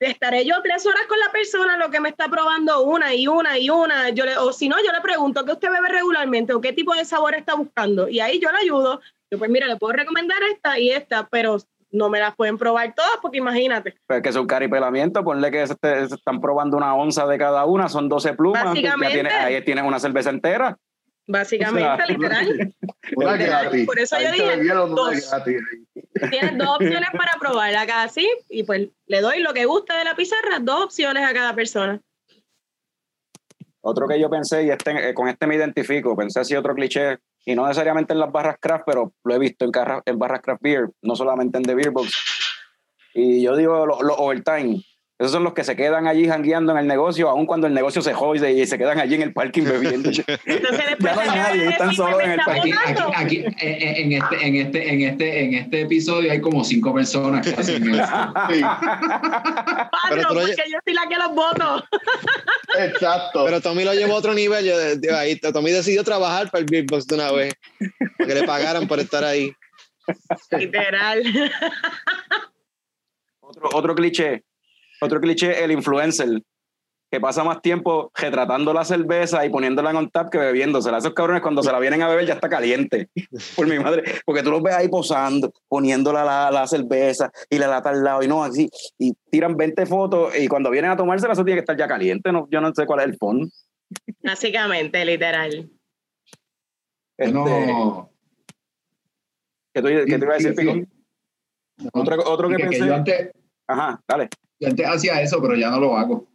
[0.00, 3.58] estaré yo tres horas con la persona, lo que me está probando una y una
[3.58, 4.08] y una.
[4.10, 6.94] Yo le, o si no, yo le pregunto qué usted bebe regularmente o qué tipo
[6.94, 8.08] de sabor está buscando.
[8.08, 9.00] Y ahí yo le ayudo.
[9.30, 11.58] Yo, pues mira, le puedo recomendar esta y esta, pero
[11.90, 13.94] no me las pueden probar todas porque imagínate.
[14.06, 17.38] Pues que es un caripelamiento, ponle que se, te- se están probando una onza de
[17.38, 19.14] cada una, son 12 plumas, pues ya Básicamente.
[19.14, 20.76] tienes- ahí tienes una cerveza entera.
[21.26, 22.74] Básicamente, O sea, literal.
[23.16, 23.86] Una Literal, gratis.
[23.86, 25.30] por eso Ahí yo dije dos.
[26.30, 30.04] Tienes dos opciones para probar acá así y pues le doy lo que gusta de
[30.04, 32.00] la pizarra, dos opciones a cada persona.
[33.86, 37.18] Otro que yo pensé, y este, eh, con este me identifico, pensé así otro cliché,
[37.44, 40.40] y no necesariamente en las barras craft, pero lo he visto en, carra- en barras
[40.40, 42.10] craft beer, no solamente en The Beer Box.
[43.12, 44.82] Y yo digo los overtime.
[45.16, 48.02] Esos son los que se quedan allí jangueando en el negocio, aun cuando el negocio
[48.02, 50.08] se jode y se quedan allí en el parking bebiendo.
[50.44, 53.12] Entonces después Ya no hay nadie, están solos "Me en el está Aquí, votando".
[53.14, 56.64] aquí, aquí, eh, eh, en, este, en, este, en, este, en este episodio hay como
[56.64, 58.04] cinco personas que hacen eso.
[58.50, 58.60] Sí,
[60.10, 61.84] Pero porque yo soy la que los voto.
[62.80, 63.44] exacto.
[63.44, 64.64] Pero Tommy lo llevó a otro nivel.
[64.64, 67.54] Yo, de ahí, Tommy decidió trabajar para el Beatbox de una vez.
[68.18, 69.52] Que le pagaran por estar ahí.
[70.50, 71.22] Literal.
[73.40, 74.42] otro, otro cliché,
[75.04, 76.40] otro cliché, el influencer,
[77.14, 80.98] que pasa más tiempo retratando la cerveza y poniéndola en on tap que bebiéndosela.
[80.98, 83.08] Esos cabrones cuando se la vienen a beber ya está caliente,
[83.56, 87.68] por mi madre, porque tú los ves ahí posando, poniéndola la, la cerveza y la
[87.68, 91.34] lata al lado y no así, y tiran 20 fotos y cuando vienen a tomársela
[91.34, 93.48] eso tiene que estar ya caliente, no, yo no sé cuál es el fondo.
[94.22, 95.70] Básicamente, literal.
[97.16, 98.10] Este, No,
[99.72, 100.66] ¿qué, te iba a decir, Sí, sí.
[100.66, 100.88] Picón?
[101.92, 103.30] Otro, otro que, que, que pensé, yo, antes,
[103.68, 104.28] ajá, dale.
[104.60, 106.28] Yo antes hacía eso, pero ya no lo hago.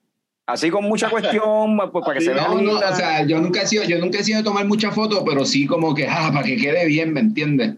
[0.49, 3.61] Así con mucha cuestión, pues, para que se vea No, no, o sea, yo nunca
[3.61, 6.31] he sido, yo nunca he sido de tomar muchas fotos, pero sí como que, ah,
[6.33, 7.75] para que quede bien, ¿me entiendes?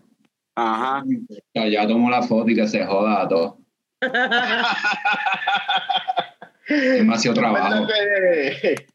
[0.56, 1.04] Ajá.
[1.04, 3.58] O sea, ya tomo la foto y que se joda a todo.
[6.70, 7.70] Demasiado trabajo.
[7.70, 8.88] ¿Verdad que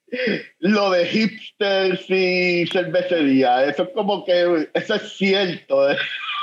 [0.61, 5.89] Lo de hipsters y cervecería, eso es como que, eso es cierto.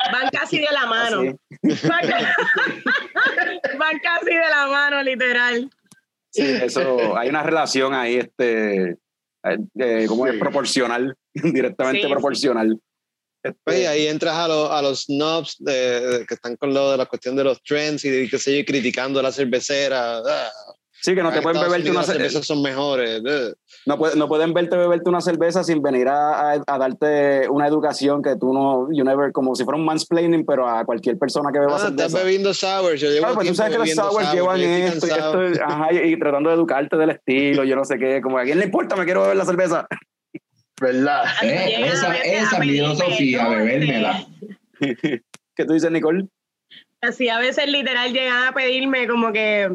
[0.06, 0.10] ¿Eh?
[0.12, 1.22] Van casi de la mano.
[1.22, 2.36] Van, ca-
[3.80, 5.70] van casi de la mano, literal.
[6.32, 8.98] Sí, eso, hay una relación ahí, este,
[9.46, 10.40] Eh, eh, como es Sí.
[10.40, 12.80] proporcional, directamente Sí, proporcional.
[13.44, 16.92] Este, y ahí entras a, los a los snobs de, de- que están con lo
[16.92, 20.20] de la cuestión de los trends y de yo, y criticando a la cervecera.
[20.20, 20.50] Ah,
[21.02, 22.30] sí, que no te en pueden Estados beberte una Unidos las cerveza.
[22.30, 23.22] cervezas son mejores.
[23.86, 27.68] No, puede- no pueden verte beberte una cerveza sin venir a, a- a darte una
[27.68, 31.52] educación que tú no, you never, como si fuera un mansplaining, pero a cualquier persona
[31.52, 32.18] que beba Ah, estás cerveza.
[32.24, 32.96] bebiendo sour.
[32.96, 35.94] Yo llevo Claro, pues tú sabes que los sours sour, llevan esto y, esto, ajá,
[35.94, 38.66] y, y tratando de educarte del estilo, yo no sé qué, como a quién le
[38.66, 39.88] importa, me quiero beber la cerveza.
[40.82, 41.24] ¿Verdad?
[41.44, 44.26] Eh, esa esa es mi filosofía, bebérmela.
[44.80, 46.28] ¿Qué tú dices, Nicole?
[47.02, 49.70] Así a veces literal llegan a pedirme como que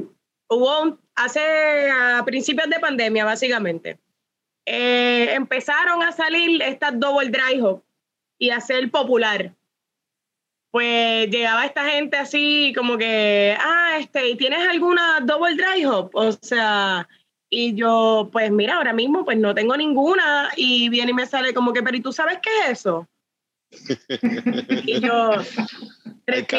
[0.49, 3.99] hubo un- hace a principios de pandemia básicamente
[4.65, 7.83] eh, empezaron a salir estas double dry hop
[8.39, 9.55] y a ser popular
[10.71, 16.11] pues llegaba esta gente así como que ah este ¿y tienes alguna double dry hop
[16.13, 17.09] o sea
[17.51, 21.55] y yo pues mira ahora mismo pues no tengo ninguna y viene y me sale
[21.55, 23.09] como que pero ¿y tú sabes qué es eso?
[24.87, 25.31] y yo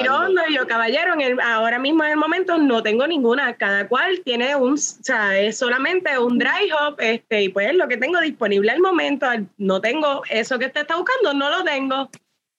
[0.09, 3.55] hondo y yo, caballero, en el- ahora mismo en el momento no tengo ninguna.
[3.55, 7.87] Cada cual tiene un, o sea, es solamente un dry hop, este, y pues lo
[7.87, 9.27] que tengo disponible al momento,
[9.57, 12.09] no tengo eso que usted está buscando, no lo tengo.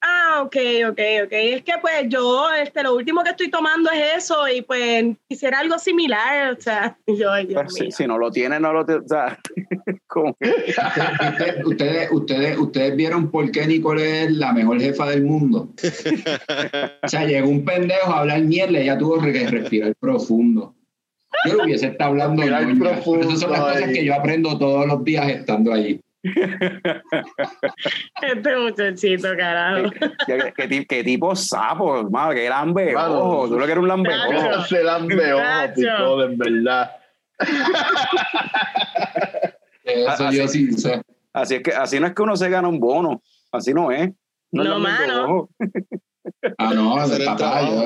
[0.03, 0.55] Ah, ok,
[0.89, 1.31] ok, ok.
[1.31, 5.59] Es que pues yo, este, lo último que estoy tomando es eso y pues quisiera
[5.59, 7.91] algo similar, o sea, yo, ay, Dios si, mío.
[7.91, 9.03] si no lo tienes, no lo tienes.
[9.03, 9.37] O sea,
[10.13, 15.69] Usted- ustedes, ustedes, ustedes vieron por qué Nicole es la mejor jefa del mundo.
[17.03, 20.73] O sea, llegó un pendejo a hablar mierda y ella tuvo que respirar profundo.
[21.47, 25.29] Yo lo hubiese estado hablando esas son las cosas que yo aprendo todos los días
[25.29, 25.99] estando allí.
[28.21, 29.89] Este muchachito, carajo.
[30.27, 32.33] ¿Qué, qué qué tipo sapo, hermano?
[32.33, 33.19] Que lambe Mano.
[33.19, 33.47] ojo.
[33.49, 34.57] Tú lo que eres un lambe Claro.
[34.57, 34.63] ojo.
[34.65, 35.73] Se lambe ojo, Chacho.
[35.75, 36.91] pico, en verdad.
[39.83, 40.71] Eso Ah, yo sí.
[40.73, 41.01] sé.
[41.33, 43.21] Así es que así no es que uno se gana un bono.
[43.51, 44.09] Así no es.
[44.51, 45.49] No, lambe mano.
[46.57, 47.83] Ah, no, papá, yo,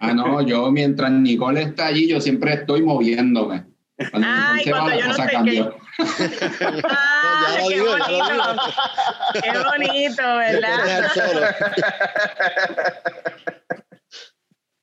[0.00, 3.64] ah, no, yo mientras Nicole está allí, yo siempre estoy moviéndome.
[4.10, 5.56] Cuando Ay, cuando yo no cosa estoy,
[5.98, 8.62] Ah, ya lo qué digo, ya lo bonito.
[9.42, 10.78] Qué bonito, ¿verdad?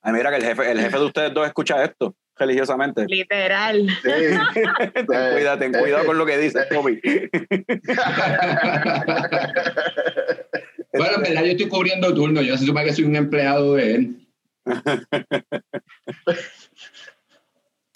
[0.03, 3.05] Ay, mira que el jefe, el jefe de ustedes dos escucha esto religiosamente.
[3.07, 3.87] Literal.
[4.01, 4.09] Sí.
[4.93, 6.99] ten cuidado, ten cuidado con lo que dices, Tommy.
[10.93, 13.95] Bueno, en verdad yo estoy cubriendo turno, yo se supone que soy un empleado de
[13.95, 14.27] él.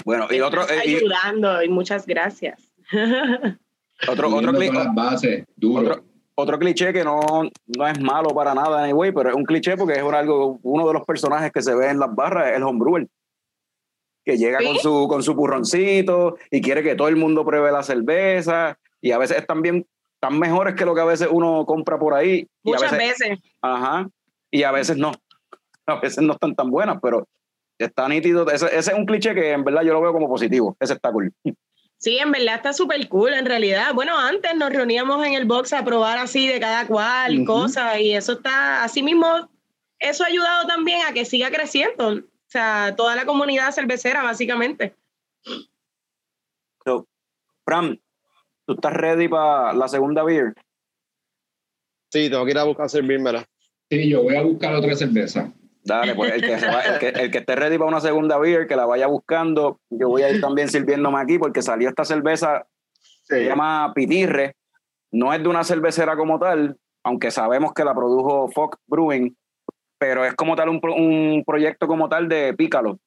[0.05, 2.74] Bueno, y otro, eh, y ayudando y muchas gracias.
[4.07, 4.53] otro, otro,
[4.93, 5.81] bases, duro.
[5.81, 6.03] otro,
[6.35, 7.21] otro cliché que no,
[7.65, 10.85] no es malo para nada, anyway, pero es un cliché porque es un algo, uno
[10.85, 13.07] de los personajes que se ve en las barras es el homebrewer.
[14.25, 14.65] Que llega ¿Sí?
[14.65, 18.77] con su con su purroncito y quiere que todo el mundo pruebe la cerveza.
[18.99, 19.85] Y a veces están bien,
[20.19, 22.47] tan mejores que lo que a veces uno compra por ahí.
[22.63, 23.39] Y a Muchas veces, veces.
[23.61, 24.09] Ajá.
[24.51, 25.11] Y a veces no.
[25.87, 27.27] A veces no están tan buenas, pero
[27.77, 28.49] está nítido.
[28.49, 30.75] Ese, ese es un cliché que en verdad yo lo veo como positivo.
[30.79, 31.31] Ese está cool.
[31.97, 33.93] Sí, en verdad está súper cool, en realidad.
[33.93, 37.45] Bueno, antes nos reuníamos en el box a probar así de cada cual, Ujú.
[37.45, 39.49] cosas, y eso está, así mismo,
[39.99, 42.09] eso ha ayudado también a que siga creciendo.
[42.09, 44.95] O sea, toda la comunidad cervecera, básicamente.
[46.85, 47.07] So,
[47.65, 47.99] Fran,
[48.67, 50.53] ¿tú estás ready para la segunda beer?
[52.11, 53.45] Sí, tengo que ir a buscar a servírmela.
[53.89, 55.51] Sí, yo voy a buscar otra cerveza.
[55.85, 58.37] Dale, pues el que, se va- el, que, el que esté ready para una segunda
[58.39, 59.79] beer, que la vaya buscando.
[59.89, 62.65] Yo voy a ir también sirviéndome aquí porque salió esta cerveza,
[63.23, 64.55] se llama Pitirre.
[65.11, 69.35] No es de una cervecera como tal, aunque sabemos que la produjo Fox Brewing,
[69.99, 72.99] pero es como tal un, un proyecto como tal de Pícalo,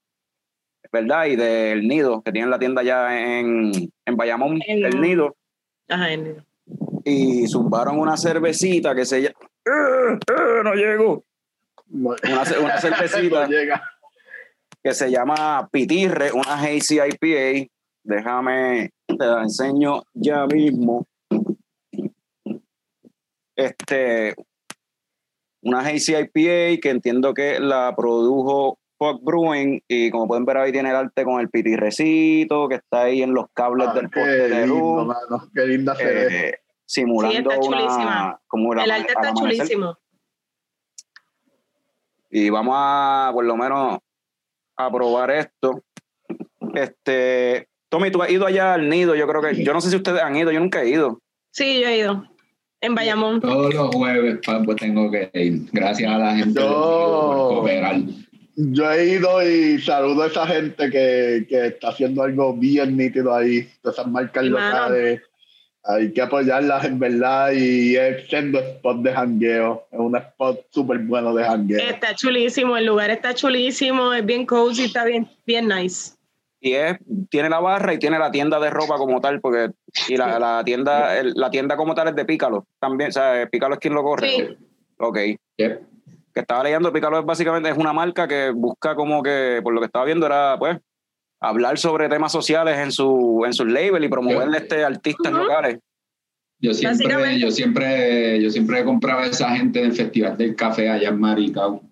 [0.92, 1.26] ¿verdad?
[1.26, 3.72] Y del Nido, que tienen la tienda allá en,
[4.06, 5.34] en Bayamón, En- el Nido.
[5.88, 6.44] Ajá, en-
[7.04, 9.34] Y zumbaron una cervecita que se llama...
[10.64, 11.24] no llego.
[11.90, 12.16] Una,
[12.60, 13.82] una cervecita No llega.
[14.82, 17.68] que se llama Pitirre, una Hazy IPA.
[18.04, 21.06] Déjame, te la enseño ya mismo.
[23.56, 24.34] Este,
[25.62, 30.72] una Hazy IPA que entiendo que la produjo Fox Brewing y como pueden ver ahí
[30.72, 34.30] tiene el arte con el pitirrecito que está ahí en los cables Ah, del poste
[34.48, 35.50] de lindo, luz, mano.
[35.54, 36.48] Qué linda se ve.
[36.48, 38.40] eh, simulando Sí, está una, chulísima.
[38.46, 39.98] como la- el arte está chulísimo.
[42.30, 43.98] Y vamos a por lo menos
[44.76, 45.82] a probar esto.
[46.74, 49.96] Este, Tommy, tú has ido allá al nido, yo creo que, yo no sé si
[49.96, 51.20] ustedes han ido, yo nunca he ido.
[51.52, 52.24] Sí, yo he ido.
[52.80, 53.40] En Bayamón.
[53.40, 55.68] Todos los jueves pa, pues tengo que ir.
[55.72, 57.96] Gracias a la gente Yo- por cooperar.
[58.60, 63.34] Yo he ido y saludo a esa gente que, que está haciendo algo bien nítido
[63.34, 63.68] ahí.
[63.82, 65.22] Todas esas marcas locales.
[65.84, 69.86] Hay que apoyarlas en verdad y es siendo spot de jangueo.
[69.90, 71.78] Es un spot súper bueno de jangueo.
[71.80, 76.12] Está chulísimo, el lugar está chulísimo, es bien cozy, está bien, bien nice.
[76.60, 76.98] Y es,
[77.30, 79.70] tiene la barra y tiene la tienda de ropa como tal, porque
[80.08, 82.66] y la, la tienda, el- la tienda como tal es de Pícalo.
[82.80, 84.28] También, o sea, Pícalo es quien lo corre.
[84.28, 84.56] Sí.
[84.98, 85.18] Ok.
[85.56, 85.82] Yep.
[86.34, 89.80] Que estaba leyendo, Pícalo es básicamente es una marca que busca como que, por lo
[89.80, 90.78] que estaba viendo, era pues
[91.40, 95.42] hablar sobre temas sociales en su, en sus labels y promoverle este artistas Ujú.
[95.42, 95.78] locales.
[96.60, 101.10] Yo siempre, yo siempre, yo siempre compraba a esa gente del Festival del Café allá
[101.10, 101.82] en Maricao.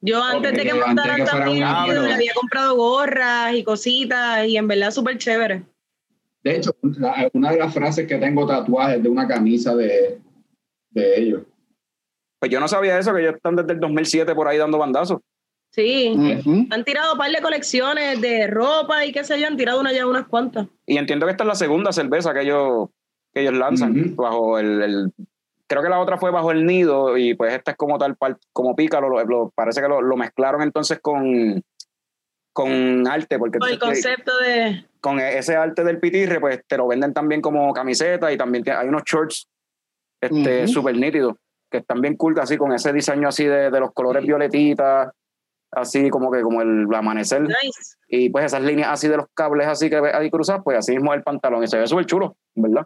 [0.00, 4.90] Yo antes de que montaran también, le había comprado gorras y cositas y en verdad
[4.90, 5.62] súper chévere.
[6.42, 6.76] De hecho,
[7.32, 10.20] una de las frases que tengo tatuajes de una camisa de,
[10.90, 11.42] de ellos.
[12.38, 15.20] Pues yo no sabía eso, que ellos están desde el 2007 por ahí dando bandazos.
[15.76, 16.14] Sí,
[16.70, 19.92] han tirado un par de colecciones de ropa y qué sé yo, han tirado una
[19.92, 20.66] ya unas cuantas.
[20.86, 22.88] Y entiendo que esta es la segunda cerveza que ellos,
[23.34, 25.12] que ellos lanzan bajo el, el-
[25.68, 28.38] Creo que la otra fue bajo el nido y pues esta es como tal, par-
[28.54, 31.60] como pícalo, lo, lo- parece que lo, lo mezclaron entonces con,
[32.52, 34.84] con arte, porque Con el entonces, concepto de...
[35.00, 38.88] con ese arte del pitirre, pues te lo venden también como camiseta y también hay
[38.88, 39.46] unos shorts
[40.22, 40.72] este, Ujú.
[40.72, 41.34] súper nítidos,
[41.70, 45.10] que están bien cool, así con ese diseño así de, de los colores violetitas,
[45.76, 47.42] así como que como el amanecer.
[47.42, 47.96] Nice.
[48.08, 51.12] Y pues esas líneas así de los cables así que ahí cruzadas, pues así mismo
[51.14, 52.84] el pantalón y se ve súper chulo, ¿verdad?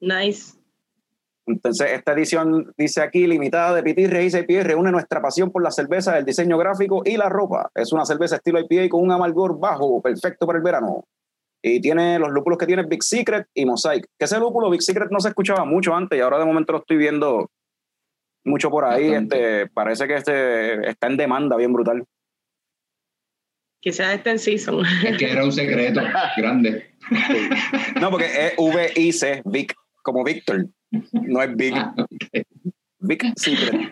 [0.00, 0.60] Nice.
[1.46, 5.70] Entonces, esta edición dice aquí, limitada de Pitirre y IPA, reúne nuestra pasión por la
[5.70, 7.70] cerveza, el diseño gráfico y la ropa.
[7.74, 11.04] Es una cerveza estilo IPA con un amargor bajo, perfecto para el verano.
[11.62, 14.06] Y tiene los lúpulos que tiene Big Secret y Mosaic.
[14.18, 16.78] Que ese lúpulo Big Secret no se escuchaba mucho antes y ahora de momento lo
[16.78, 17.50] estoy viendo
[18.44, 19.08] mucho por ahí.
[19.08, 19.36] Bastante.
[19.62, 22.04] Este, parece que este está en demanda bien brutal.
[23.80, 24.84] Quizás este en season.
[25.04, 26.02] Es que era un secreto
[26.36, 26.94] grande.
[28.00, 30.66] No, porque es V-I-C, Vic, como Victor.
[31.12, 32.44] No es Big, Ah, ok.
[33.00, 33.90] Big Secret.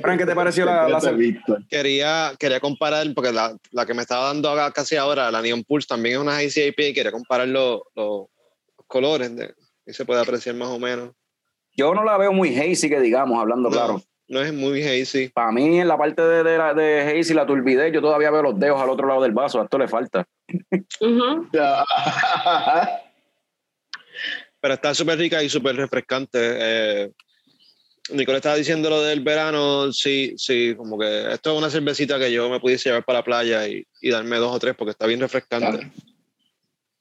[0.00, 1.66] Frank, ¿qué te pareció la, Víctor.
[1.68, 5.88] Quería, quería comparar, porque la, la que me estaba dando casi ahora, la Neon Pulse,
[5.88, 8.26] también es una ICIP y quería comparar los, los
[8.86, 9.54] colores, de,
[9.86, 11.12] y se puede apreciar más o menos.
[11.76, 13.74] Yo no la veo muy hazy, que digamos, hablando No.
[13.76, 14.02] claro.
[14.28, 15.28] No es muy hazy.
[15.28, 18.42] Para mí, en la parte de, de, la, de hazy, la turbidez, yo todavía veo
[18.42, 19.60] los dedos al otro lado del vaso.
[19.60, 20.26] A esto le falta.
[24.60, 26.38] Pero está súper rica y súper refrescante.
[26.42, 27.12] Eh,
[28.10, 32.32] Nicole estaba diciendo lo del verano, sí, sí, como que esto es una cervecita que
[32.32, 35.06] yo me pudiese llevar para la playa y, y darme dos o tres porque está
[35.06, 35.90] bien refrescante.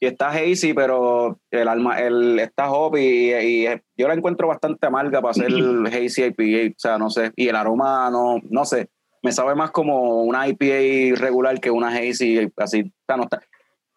[0.06, 3.66] Y está hazy, pero el alma, el, está hop y, y
[3.98, 6.74] yo la encuentro bastante amarga para hacer el hazy IPA.
[6.76, 7.32] O sea, no sé.
[7.36, 8.88] Y el aroma, no, no sé.
[9.24, 12.82] Me sabe más como una IPA regular que una hazy, así.
[12.82, 13.42] O sea, no está.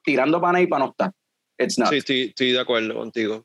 [0.03, 1.12] Tirando para y para no está.
[1.59, 1.90] It's not.
[1.90, 3.44] Sí, estoy, estoy de acuerdo contigo.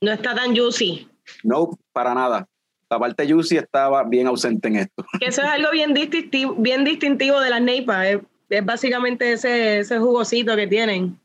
[0.00, 1.06] No está tan juicy.
[1.44, 2.48] No, para nada.
[2.88, 5.04] La parte juicy estaba bien ausente en esto.
[5.20, 8.06] Que eso es algo bien distintivo, bien distintivo de las neipas.
[8.06, 11.20] Es, es básicamente ese, ese jugosito que tienen.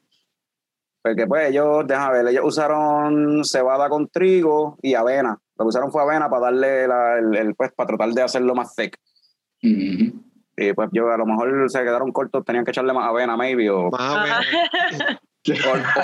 [1.08, 5.38] Porque pues ellos, déjame ver, ellos usaron cebada con trigo y avena.
[5.58, 8.54] Lo que usaron fue avena para darle la, el, el, pues para tratar de hacerlo
[8.54, 8.98] más thick.
[9.64, 10.22] Ujú.
[10.58, 13.70] Y pues yo a lo mejor se quedaron cortos, tenían que echarle más avena, maybe,
[13.70, 14.46] o, Más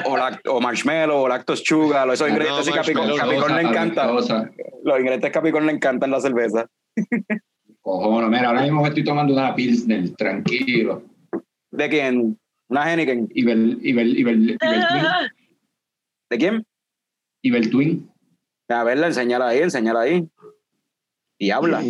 [0.05, 4.49] o o, o, marshmallow, o lactose sugar, esos ingredientes no, sí le cosa.
[4.85, 6.65] Los ingredientes Capicón le encantan la cerveza.
[7.81, 11.03] Cojones, mira, ahora mismo me estoy tomando una Pilsner, tranquilo.
[11.71, 12.39] ¿De quién?
[12.69, 13.29] ¿Una Henneken?
[13.33, 14.57] Ibel Twin.
[16.29, 16.65] ¿De quién?
[17.43, 18.09] Ibel Twin.
[18.69, 20.27] A verla, enseñala ahí, enseñala ahí.
[21.37, 21.83] Y habla.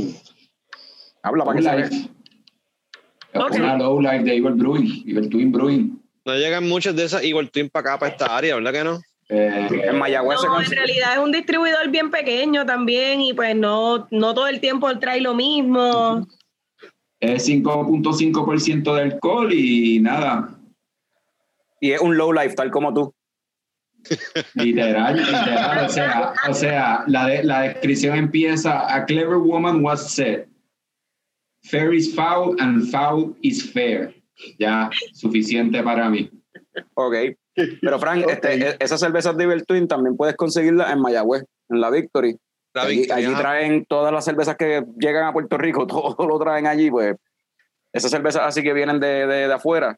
[1.22, 1.86] Habla para que se vea.
[1.88, 2.10] Life.
[3.36, 3.52] Ok.
[3.56, 6.02] Una Low Life de Ibel Brewing, Ibel Twin Brewing.
[6.26, 9.00] No llegan muchas de esas Igual Twin para acá, para esta área, ¿verdad que no?
[9.30, 13.56] Eh, En Mayagüez se No, en realidad es un distribuidor bien pequeño también y pues
[13.56, 16.28] no, no todo el tiempo trae lo mismo.
[17.20, 20.58] es 5.5% de alcohol y nada,
[21.84, 23.14] Y es un low life, tal como tú.
[24.54, 25.86] literal, literal.
[25.86, 30.46] O sea, o sea la, de- la descripción empieza, a clever woman was said,
[31.66, 34.16] fair is foul and foul is fair.
[34.58, 36.32] Ya, suficiente para mí.
[36.94, 37.16] Ok.
[37.82, 41.82] Pero Frank, este, e- esas cervezas de Evil Twin también puedes conseguirlas en Mayagüez, en
[41.82, 42.38] la Victory.
[42.74, 46.40] La allí, Victory, allí traen todas las cervezas que llegan a Puerto Rico, todo lo
[46.40, 47.18] traen allí, pues.
[47.92, 49.98] Esas cervezas así que vienen de, de, de afuera,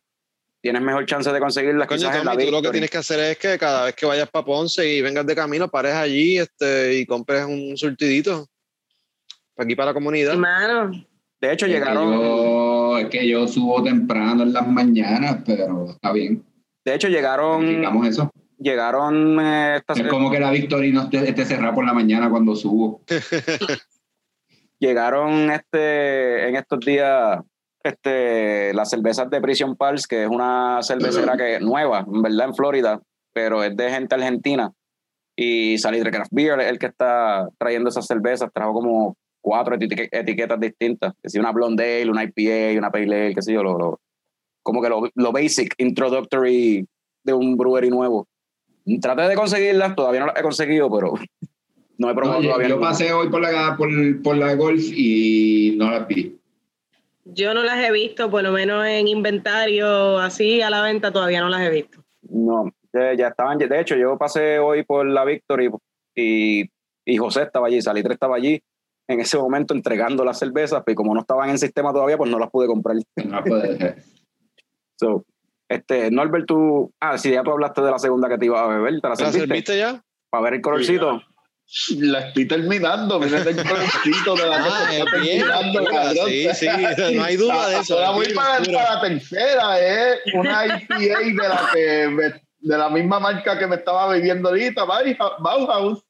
[0.66, 2.98] tienes mejor chance de conseguirlas Coño, quizás en la Tommy, tú lo que tienes que
[2.98, 6.40] hacer es que cada vez que vayas para Ponce y vengas de camino, pares allí
[6.40, 8.48] este, y compres un surtidito.
[9.54, 10.34] Para aquí para la comunidad.
[10.34, 10.90] Hermano,
[11.40, 12.12] De hecho, Es que, llegaron.
[12.20, 16.44] yo, es que yo subo temprano en las mañanas, pero está bien.
[16.84, 18.32] De hecho, llegaron, Verificamos eso.
[18.58, 22.28] llegaron eh, estas- Es como que la Victory no esté, esté cerrada por la mañana
[22.28, 23.02] cuando subo.
[24.80, 27.38] llegaron este en estos días
[27.90, 32.56] este las cervezas de Prison Pals, que es una cervecera que nueva, en verdad en
[32.56, 33.02] Florida,
[33.34, 34.72] pero es de gente argentina.
[35.38, 40.08] Y Salitre Craft Beer es el que está trayendo esas cervezas, trajo como cuatro eti-
[40.12, 43.62] etiquetas distintas, que si una Blonde Ale, una IPA, una Pale Ale, qué sé yo,
[43.64, 44.00] lo, lo-
[44.64, 46.88] como que lo, lo basic, introductory
[47.24, 48.28] de un brewery nuevo.
[49.02, 51.14] Traté de conseguirlas, todavía no las he conseguido, pero
[51.98, 52.68] no he probado No, todavía.
[52.70, 52.90] yo ninguna.
[52.92, 53.90] pasé hoy por la, por,
[54.24, 56.38] por la golf y no la vi.
[57.26, 61.42] Yo no las he visto, por lo menos en inventario, así a la venta, todavía
[61.42, 62.04] no las he visto.
[62.22, 63.58] No, ya, ya estaban.
[63.58, 65.70] De hecho, yo pasé hoy por la Victory
[66.16, 66.70] y,
[67.06, 68.62] y José estaba allí, Salitre estaba allí
[69.08, 72.40] en ese momento entregando las cervezas, pero como no estaban en sistema todavía, pues no
[72.40, 72.96] las pude comprar.
[73.24, 73.96] No la pude-
[75.00, 75.26] So,
[75.68, 76.92] este, Norbert, tú.
[77.02, 79.10] Ah, si ya tú hablaste de la segunda que te iba a beber, ¿te la
[79.10, 79.40] ¿La serviste?
[79.48, 80.02] serviste ya?
[80.30, 81.22] Para ver el colorcito.
[81.98, 85.40] La estoy terminando, mira el colorcito de la Ah, que es estoy bien.
[85.40, 86.30] terminando, dura, cabrón.
[86.30, 86.68] Sí, sí,
[87.16, 87.96] no hay duda de eso.
[88.06, 92.78] Ahora es voy para, para la tercera, es una IPA de la que me- de
[92.78, 96.04] la misma marca que me estaba bebiendo ahorita, Bauhaus, Bauhaus,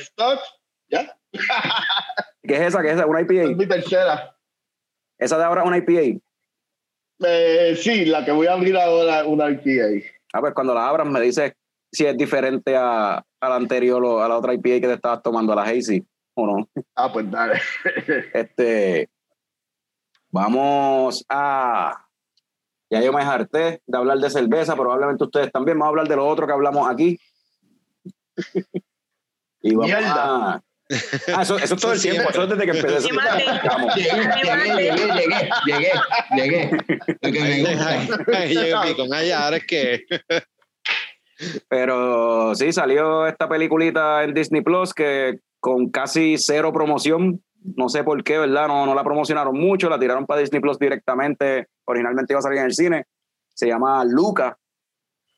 [0.00, 0.40] Stock,
[0.90, 1.16] ya,
[2.42, 2.80] ¿Qué es esa?
[2.82, 3.06] ¿Qué es esa?
[3.06, 3.54] ¿Una es IPA?
[3.56, 4.34] mi tercera.
[5.18, 6.20] ¿Esa de ahora es una IPA?
[7.26, 10.06] Eh, sí, la que voy a abrir ahora, una IPA.
[10.32, 11.52] Ah, pues cuando la abras me dices
[11.92, 15.22] si es diferente a, a la anterior o a la otra IPA que te estabas
[15.22, 16.68] tomando, a la Hazy, o no.
[16.94, 17.60] Ah, pues dale.
[18.34, 19.08] Este,
[20.30, 22.04] vamos a.
[22.90, 25.78] Ya yo me harté de hablar de cerveza, probablemente ustedes también.
[25.78, 27.18] Vamos a hablar de lo otro que hablamos aquí.
[29.62, 30.54] Y vamos Mierda.
[30.54, 30.62] a.
[31.34, 33.08] Ah, eso, eso es todo el tiempo, eso es desde que empecé.
[33.08, 33.94] ¿Qué más te- Vamos.
[33.94, 35.90] Llegué, llegué, llegué, llegué,
[37.20, 37.84] llegué, llegué.
[38.34, 38.96] Ahí.
[39.12, 40.06] Ay, ahora es que.
[41.68, 47.42] Pero sí, salió esta peliculita en Disney Plus que con casi cero promoción.
[47.76, 48.68] No sé por qué, ¿verdad?
[48.68, 51.68] No, no la promocionaron mucho, la tiraron para Disney Plus directamente.
[51.84, 53.04] Originalmente iba a salir en el cine.
[53.54, 54.56] Se llama Luca.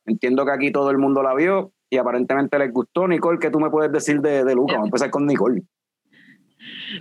[0.06, 3.08] Entiendo que aquí todo el mundo la vio y aparentemente les gustó.
[3.08, 4.74] Nicole, ¿qué tú me puedes decir de, de Luca?
[4.74, 5.62] Vamos a empezar con Nicole.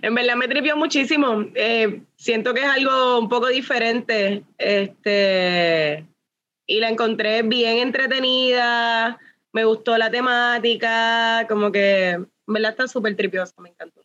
[0.02, 1.46] En verdad me tripió muchísimo.
[1.56, 4.44] Eh, siento que es algo un poco diferente.
[4.58, 6.06] Este,
[6.70, 9.18] y la encontré bien entretenida.
[9.52, 11.46] Me gustó la temática.
[11.50, 13.54] Como que, en verdad está súper tripiosa.
[13.60, 14.02] Me encantó.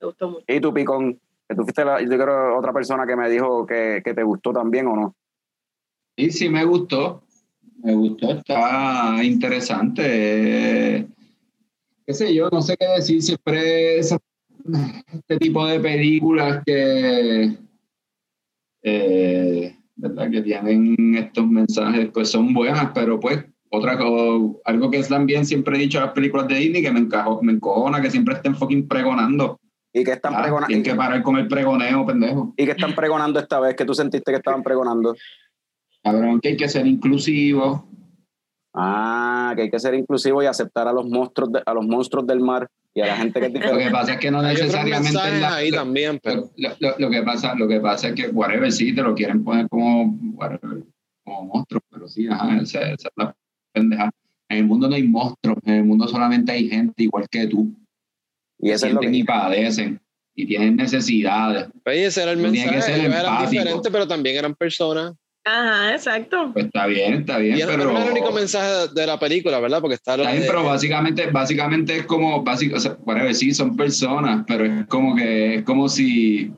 [0.00, 0.44] Me gustó mucho.
[0.46, 4.00] Y tú, Picón, que tú fuiste la, yo creo otra persona que me dijo que,
[4.04, 5.16] que te gustó también o no.
[6.16, 7.24] Sí, sí, me gustó.
[7.82, 11.08] Me gustó, está interesante.
[12.06, 13.20] Qué sé yo, no sé qué decir.
[13.20, 14.18] Siempre esa-
[15.12, 17.56] este tipo de películas que,
[18.82, 20.30] eh, ¿verdad?
[20.30, 25.76] que tienen estos mensajes, pues son buenas, pero pues otra co- algo que también siempre
[25.76, 28.54] he dicho a las películas de Disney que me, encajo, me encojona que siempre estén
[28.56, 29.58] fucking pregonando.
[29.92, 30.66] Y que están Ah, pregonando.
[30.68, 32.54] tienen que parar con el pregoneo, pendejo.
[32.56, 35.14] Y que están pregonando esta vez, que tú sentiste que estaban pregonando.
[36.02, 37.88] Cabrón, que hay que ser inclusivo.
[38.72, 42.26] Ah, que hay que ser inclusivo y aceptar a los monstruos, de- a los monstruos
[42.26, 43.90] del mar y a la gente que es Lo que diferente.
[43.92, 46.50] pasa es que no Hay necesariamente la- ahí también, pero.
[46.56, 49.44] Lo, lo- lo que pasa, lo que pasa es que whatever sí te lo quieren
[49.44, 50.82] poner como, whatever,
[51.24, 53.36] como monstruos, pero sí, ajá, esa, esa es la
[53.72, 54.10] pendeja.
[54.48, 57.72] En el mundo no hay monstruos, en el mundo solamente hay gente igual que tú,
[58.58, 59.10] Y eso es lo que.
[59.10, 60.00] y padecen
[60.34, 61.68] y tienen necesidades.
[61.84, 62.82] Pues ese era el tiene que mensaje.
[62.94, 65.14] ser Ellos eran diferentes, pero también eran personas.
[65.44, 66.50] Ajá, exacto.
[66.52, 67.84] Pues está bien, está bien, Y pero...
[67.84, 69.80] no era el único mensaje de la película, ¿verdad?
[69.80, 73.34] Porque está lo Está bien, de- pero básicamente, básicamente es como, básico, o sea, whatever,
[73.34, 76.52] sí, son personas, pero es como que, es como si...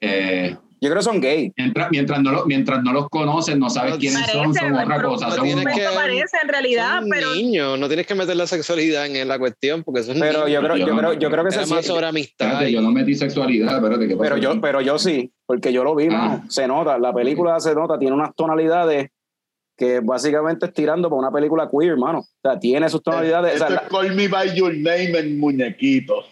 [0.00, 1.52] eh, Yo creo que son gay.
[1.56, 4.74] Mientras, mientras, no, lo- mientras no los conoces, no sabes Pero quiénes parece, son, son
[4.74, 5.26] otra pero- cosa.
[5.26, 8.14] pero Son, tienes unos- que- Esto parece en realidad, son pero niños, no tienes que
[8.14, 10.50] meter la sexualidad en la cuestión porque son Pero niños.
[10.50, 12.46] yo creo, yo Yo- creo, yo creo que se más sobre amistad.
[12.48, 14.22] Espérate, y- yo no metí sexualidad, espérate, ¿qué pasó?
[14.22, 16.42] pero yo, pero yo sí, porque yo lo vi, Ah.
[16.48, 19.08] Se nota, la película se nota, tiene unas tonalidades
[19.78, 22.20] que básicamente es tirando por una película queer, mano.
[22.20, 23.54] O sea, tiene sus tonalidades.
[23.54, 26.24] o sea, Esto la- es Call Me By Your Name en muñequito.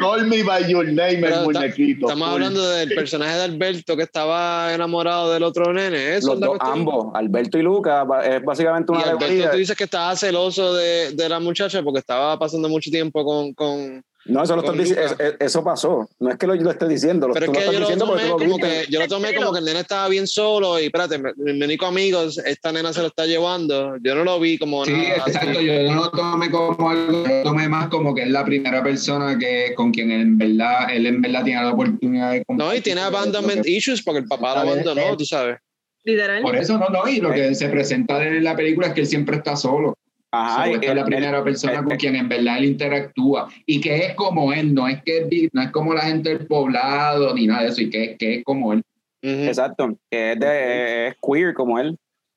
[0.00, 2.06] Call Me By Your Name Pero está- muñequito.
[2.06, 6.16] Estamos hablando del personaje de Alberto que estaba enamorado del otro nene.
[6.16, 9.50] Eso los dos, ambos, Alberto y Lucas, va- es básicamente Y una Alberto, alegoría.
[9.50, 13.52] tú dices que estaba celoso de, de la muchacha porque estaba pasando mucho tiempo con.
[13.54, 15.16] con No, eso, lo con estás dici- Lucas.
[15.20, 16.08] es- es- eso pasó.
[16.18, 18.06] No es que lo, lo esté diciendo, lo, pero es que estás yo lo diciendo
[18.06, 20.86] porque tomé como que yo lo tomé como que el nene estaba bien solo y
[20.86, 23.96] espérate, mi, mi único amigo, esta nena se lo está llevando.
[24.02, 25.30] Yo no lo vi como Sí, nada así.
[25.30, 28.44] exacto, yo no lo tomé como algo, yo lo tomé más como que es la
[28.44, 32.74] primera persona que con quien en verdad, él en verdad tiene la oportunidad de No,
[32.74, 35.58] y tiene abandonment issues porque el papá lo abandonó, tú sabes.
[36.06, 36.42] Literal.
[36.42, 39.06] Por eso no, no, y lo que se presenta en la película es que él
[39.06, 39.96] siempre está solo.
[40.34, 43.96] Ajá, es la primera él- persona él- con quien en verdad él interactúa y que
[44.06, 47.62] es como él, no es que no es como la gente del poblado ni nada
[47.62, 48.82] de eso, y que, que es como él.
[49.22, 51.96] Exacto, que es, de, es queer como él.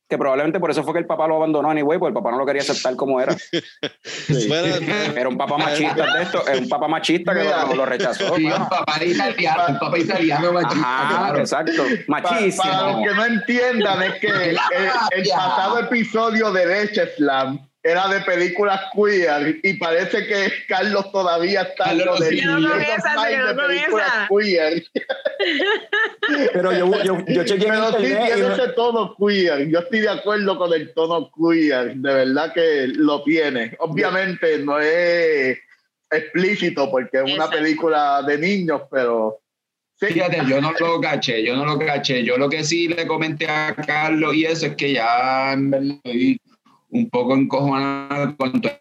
[0.10, 2.38] Que probablemente por eso fue que el papá lo abandonó anyway, porque el papá no
[2.38, 3.36] lo quería aceptar como era.
[4.48, 4.76] Bueno,
[5.18, 8.36] Era un papá machista de esto, es un papá machista que lo, lo rechazó.
[8.38, 11.39] Sí, un papá italiano, un papá italiano machista, Ajá, claro.
[11.39, 11.84] exacto.
[12.08, 12.64] Machismo.
[12.64, 14.58] para los que no entiendan, es que el,
[15.12, 21.62] el pasado episodio de Leche Slam era de películas queer y parece que Carlos todavía
[21.62, 24.84] está Carlos, con esa, de películas queer.
[26.54, 29.70] Pero yo, yo, yo chequeé Pero sí tiene ese tono queer.
[29.70, 31.96] Yo estoy de acuerdo con el tono queer.
[31.96, 33.74] De verdad que lo tiene.
[33.80, 35.58] Obviamente no es
[36.12, 37.58] explícito porque es una Exacto.
[37.58, 39.40] película de niños, pero
[39.96, 40.08] sí.
[40.08, 42.26] Fíjate, yo no lo caché, yo no lo caché.
[42.26, 45.96] Yo lo que sí le comenté a Carlos y eso es que ya en verdad
[46.04, 46.42] estoy
[46.90, 48.80] un poco encojonado con todas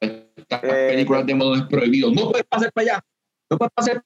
[0.00, 2.10] estas Eh, películas de modo prohibido.
[2.12, 3.04] No puedes pasar para allá,
[3.50, 4.04] no puedes pasar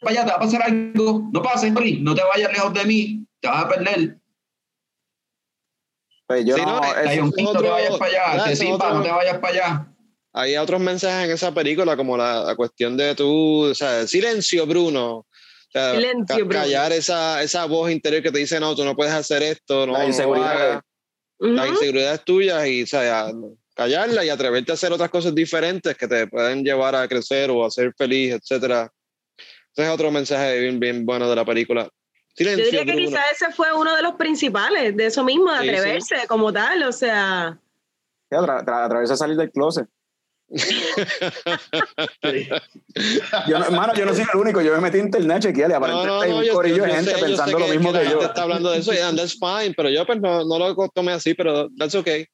[0.00, 1.28] para allá, te va a pasar algo.
[1.32, 4.18] No pases, no te vayas lejos de mí, te vas a perder.
[6.26, 9.10] pues yo Sí, no, no, es- no te vayas para allá, te otro- no te
[9.10, 9.94] vayas para allá.
[10.32, 14.66] Hay otros mensajes en esa película, como la, la cuestión de tú, o sea, silencio,
[14.66, 15.16] Bruno.
[15.18, 15.26] O
[15.70, 16.50] sea, Silencio, ca- Bruno.
[16.60, 19.92] Callar esa, esa voz interior que te dice, no, tú no puedes hacer esto, no,
[19.92, 20.82] La no
[21.48, 21.62] inseguridad.
[21.64, 21.70] hagas".
[21.70, 23.32] Las inseguridades tuyas y o sea,
[23.74, 27.64] callarla y atreverte a hacer otras cosas diferentes que te pueden llevar a crecer o
[27.64, 28.92] a ser feliz, etcétera.
[29.72, 31.84] Ese es otro mensaje bien, bien bueno de la película.
[31.84, 31.90] Yo
[32.36, 35.64] Silencio, diría que quizás ese fue uno de los principales, de eso mismo, de Sí,
[35.64, 35.70] sí.
[35.70, 37.58] atreverse como tal, o sea,
[38.30, 39.86] atravesó a salir del closet.
[43.48, 45.70] Yo no, hermano, yo no soy el único, yo me metí en internet a chequear
[45.70, 47.98] y No, aparentemente no, hay un yo, corillo de gente sé pensando lo mismo la
[48.00, 48.10] que, yo.
[48.12, 50.74] gente está hablando de eso y and that's fine, pero yo pues no, no lo
[50.94, 52.26] tomé así, pero that's okay.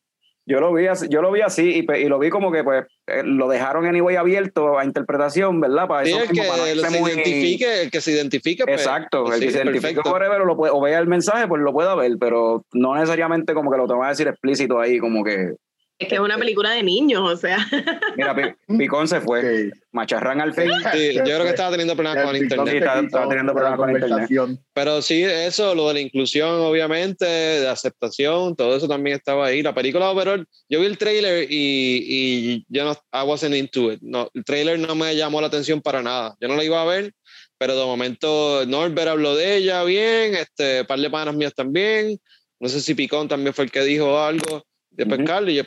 [0.47, 2.65] Yo lo vi así, yo lo vi así y, pe- y lo vi como que
[2.65, 5.87] pues eh, lo dejaron anyway abierto a interpretación, ¿verdad?
[5.87, 9.35] Para Sí, eso el que para se identifique, el que se identifique, pues, Exacto, pues
[9.37, 12.13] el que sí, se identifique whatever, o, o vea el mensaje, pues lo pueda ver,
[12.19, 15.53] pero no necesariamente como que lo te van a decir explícito ahí, como que,
[16.01, 17.59] es que es una película de niños, o sea.
[18.17, 19.75] mira, Pi- Picón se fue, Ok.
[19.93, 20.71] macharrán al fin.
[20.93, 22.69] Sí, yo creo que estaba teniendo problemas con El internet.
[22.71, 24.29] Sí, estaba- estaba teniendo problemas con internet.
[24.73, 29.63] Pero sí, eso, lo de la inclusión, obviamente, de aceptación, todo eso también estaba ahí.
[29.63, 34.01] La película overall, yo vi el trailer y, y yo no, I wasn't into it.
[34.01, 36.35] No, el trailer no me llamó la atención para nada.
[36.41, 37.13] Yo no la iba a ver,
[37.59, 42.19] pero de momento Norbert habló de ella bien, este, par de panas mías también.
[42.59, 45.17] No sé si Picón también fue el que dijo algo de Ujú.
[45.17, 45.63] pescarlo y yo,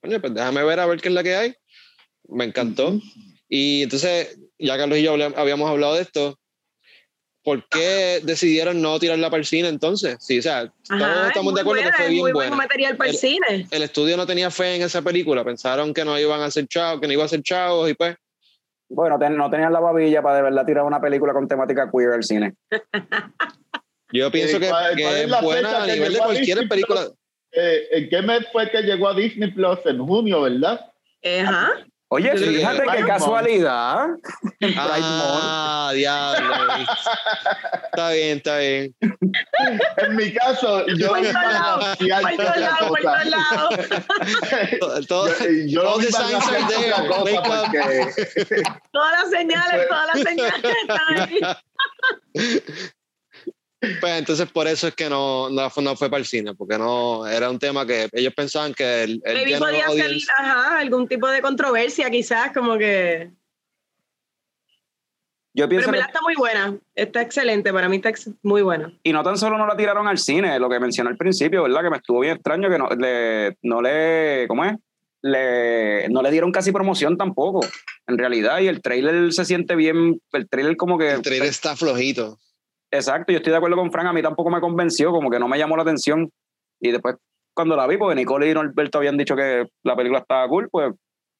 [0.00, 1.54] pues, coño, pues déjame ver a ver qué es la que hay.
[2.28, 2.98] Me encantó.
[3.48, 6.38] Y entonces, ya Carlos y yo habíamos hablado de esto,
[7.42, 10.16] ¿por qué decidieron no tirarla para el cine entonces?
[10.20, 12.22] Sí, o sea, todos Ajá, es estamos muy de acuerdo buena, que fue es bien
[12.22, 12.56] muy buen buena.
[12.62, 13.66] material para el, El- cine.
[13.70, 17.00] El estudio no tenía fe en esa película, pensaron que no iban a hacer chavos,
[17.00, 18.16] que no iba a ser chavos y pues,
[18.90, 22.10] Bueno, ten- no tenían la babilla para de verdad tirar una película con temática queer
[22.12, 22.54] al cine.
[24.12, 27.08] yo pienso que, ¿cuál- que es es buena a nivel de cualquier película.
[27.52, 29.78] Eh, ¿En qué mes fue que llegó a Disney Plus?
[29.86, 30.80] En junio, ¿verdad?
[31.42, 31.70] Ajá.
[32.10, 34.06] Oye, Sí, fíjate qué casualidad.
[34.60, 34.74] En.
[34.78, 36.64] Ah, diablo.
[37.92, 38.94] está bien, está bien.
[39.98, 43.12] En mi caso, yo Por vi todos lados, balancear por todos la lados, por cosa.
[43.12, 43.74] todos lados.
[44.80, 47.38] Todo- todo- Yo, yo lo all vi the signs are balancear there, otra cosa wake
[47.38, 47.44] up.
[47.64, 51.40] porque Todas las señales, todas las señales están ahí.
[53.80, 56.76] Pues entonces por eso es que no, no, fue- no fue para el cine, porque
[56.78, 60.78] no era un tema que ellos pensaban que el, el Maybe podía salir, audience- ajá,
[60.78, 63.30] algún tipo de controversia, quizás, como que.
[65.54, 66.76] Yo Pero pienso en que, verdad está muy buena.
[66.94, 68.92] Está excelente, para mí está ex- muy buena.
[69.02, 71.82] y no tan solo no la tiraron al cine, lo que mencioné al principio, ¿verdad?
[71.82, 74.76] Que me estuvo bien extraño que no le, no le, ¿cómo es?
[75.22, 77.60] Le, no le dieron casi promoción tampoco,
[78.06, 81.10] en realidad, y el trailer se siente bien, el trailer como que...
[81.10, 82.38] el trailer está flojito.
[82.90, 85.48] Exacto, yo estoy de acuerdo con Frank, a mí tampoco me convenció, como que no
[85.48, 86.30] me llamó la atención.
[86.80, 87.16] Y después,
[87.54, 90.94] cuando la vi, porque Nicole y Norberto habían dicho que la película estaba cool, pues,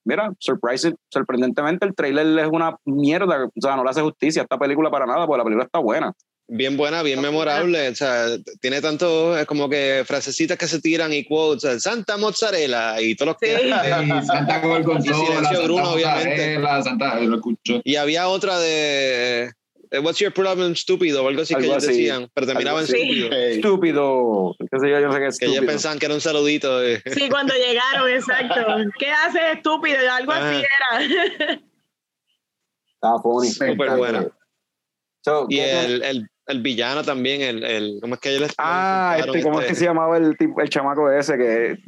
[0.04, 4.44] mira, surprise, sorprendentemente el trailer es una mierda, o sea, no le hace justicia a
[4.44, 6.12] esta película para nada, porque la película está buena.
[6.50, 7.90] Bien buena, bien memorable.
[7.90, 8.24] O sea,
[8.62, 11.64] tiene tantos como que frasecitas que se tiran y quotes.
[11.64, 13.58] o sea, Santa mozzarella y todos los que.
[13.58, 13.68] Sí.
[14.26, 16.58] Santa Gorgonzola, Silencio Santa Bruno, obviamente.
[16.58, 17.82] Mozzarella, Santa, lo escucho.
[17.84, 19.52] Y había otra de.
[19.90, 21.24] Eh, What's your problem, estúpido?
[21.24, 21.92] O algo así que Algo ellos así.
[21.96, 23.10] decían, pero terminaba en Algo así.
[23.10, 23.32] estúpido.
[23.48, 26.82] Estúpido, qué sé yo, yo sé qué es Que ellos pensaban que era un saludito.
[26.84, 27.02] eh.
[27.06, 28.54] Sí, cuando llegaron, exacto.
[28.98, 29.98] ¿Qué haces, estúpido?
[30.10, 31.60] Algo así era.
[32.94, 33.48] Estaba funny.
[33.50, 34.28] Súper buena.
[35.24, 39.16] So, Y ¿qué- el, el, el villano también, el, el ¿cómo es que ellos Ah,
[39.18, 41.78] este, ¿cómo es que se llamaba el, tipo, el chamaco ese que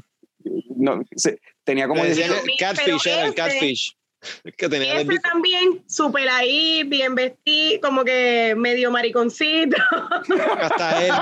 [0.77, 4.53] no, se- tenía como decían catfish, era el ese- catfish.
[4.57, 9.77] Que tenía Ese también, súper ahí, bien vestido, como que medio mariconcito.
[10.61, 11.13] hasta él.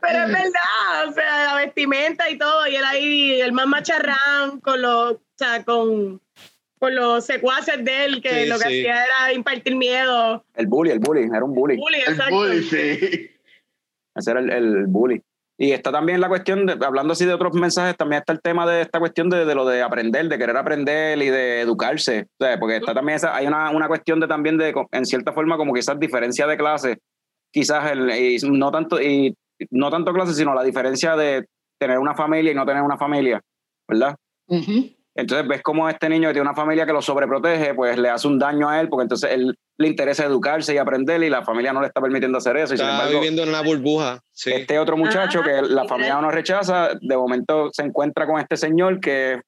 [0.00, 4.60] Pero es verdad, o sea, la vestimenta y todo, y él ahí, el más macharrán
[4.60, 6.20] con los, o sea, con,
[6.78, 8.80] con los secuaces de él, que Sí, lo que sí.
[8.80, 10.44] hacía era impartir miedo.
[10.56, 11.76] el bully, el bully, era un bully.
[11.76, 12.34] Bully, El exacto.
[12.34, 13.30] bully, sí.
[14.14, 15.22] Ese era el, el bully.
[15.56, 18.66] Y está también la cuestión, de, hablando así de otros mensajes, también está el tema
[18.66, 22.26] de esta cuestión de, de lo de aprender, de querer aprender y de educarse.
[22.40, 25.32] O sea, porque está también esa, hay una, una cuestión de también de, en cierta
[25.32, 26.98] forma, como quizás diferencia de clase,
[27.52, 29.36] quizás el, y no tanto, y
[29.70, 31.46] no tanto clase, sino la diferencia de
[31.78, 33.40] tener una familia y no tener una familia,
[33.88, 34.16] ¿verdad?
[34.48, 34.90] Ujú.
[35.14, 38.26] Entonces ves como este niño que tiene una familia que lo sobreprotege, pues le hace
[38.26, 41.72] un daño a él, porque entonces él le interesa educarse y aprender y la familia
[41.72, 42.74] no le está permitiendo hacer eso.
[42.74, 44.20] Y sin Está embargo, viviendo en una burbuja.
[44.32, 44.52] Sí.
[44.52, 48.56] este otro muchacho Ajá, que la familia no rechaza, de momento se encuentra con este
[48.56, 49.40] señor que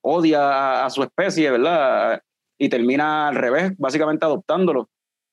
[0.00, 2.20] odia a, a su especie, ¿verdad?
[2.56, 4.88] Y termina al revés, básicamente adoptándolo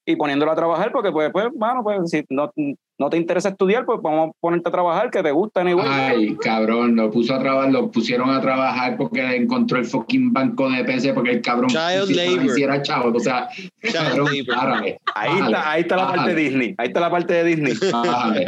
[0.05, 2.51] y poniéndolo a trabajar porque pues, pues, bueno, pues si no,
[2.97, 5.87] no te interesa estudiar, pues vamos a ponerte a trabajar, que te gusta igual.
[5.89, 10.69] Ay, cabrón, lo puso a trabajar, lo pusieron a trabajar porque encontró el fucking banco
[10.69, 12.45] de PC porque el cabrón Child hiciera- labor.
[12.45, 13.11] hiciera chavo.
[13.15, 16.87] O sea, Child cabrón, párale, Ahí bájale, está, ahí está la parte de Disney, ahí
[16.87, 17.73] está la parte de Disney.
[17.91, 18.45] bájale.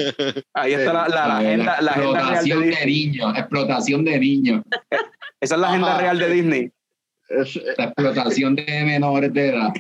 [0.53, 3.07] Ahí está la, la- la agenda, la agenda real de explotación de Disney.
[3.07, 4.63] niños, explotación de niños,
[5.41, 6.71] Esa es la agenda real de Disney.
[7.77, 9.73] La explotación de menores de edad.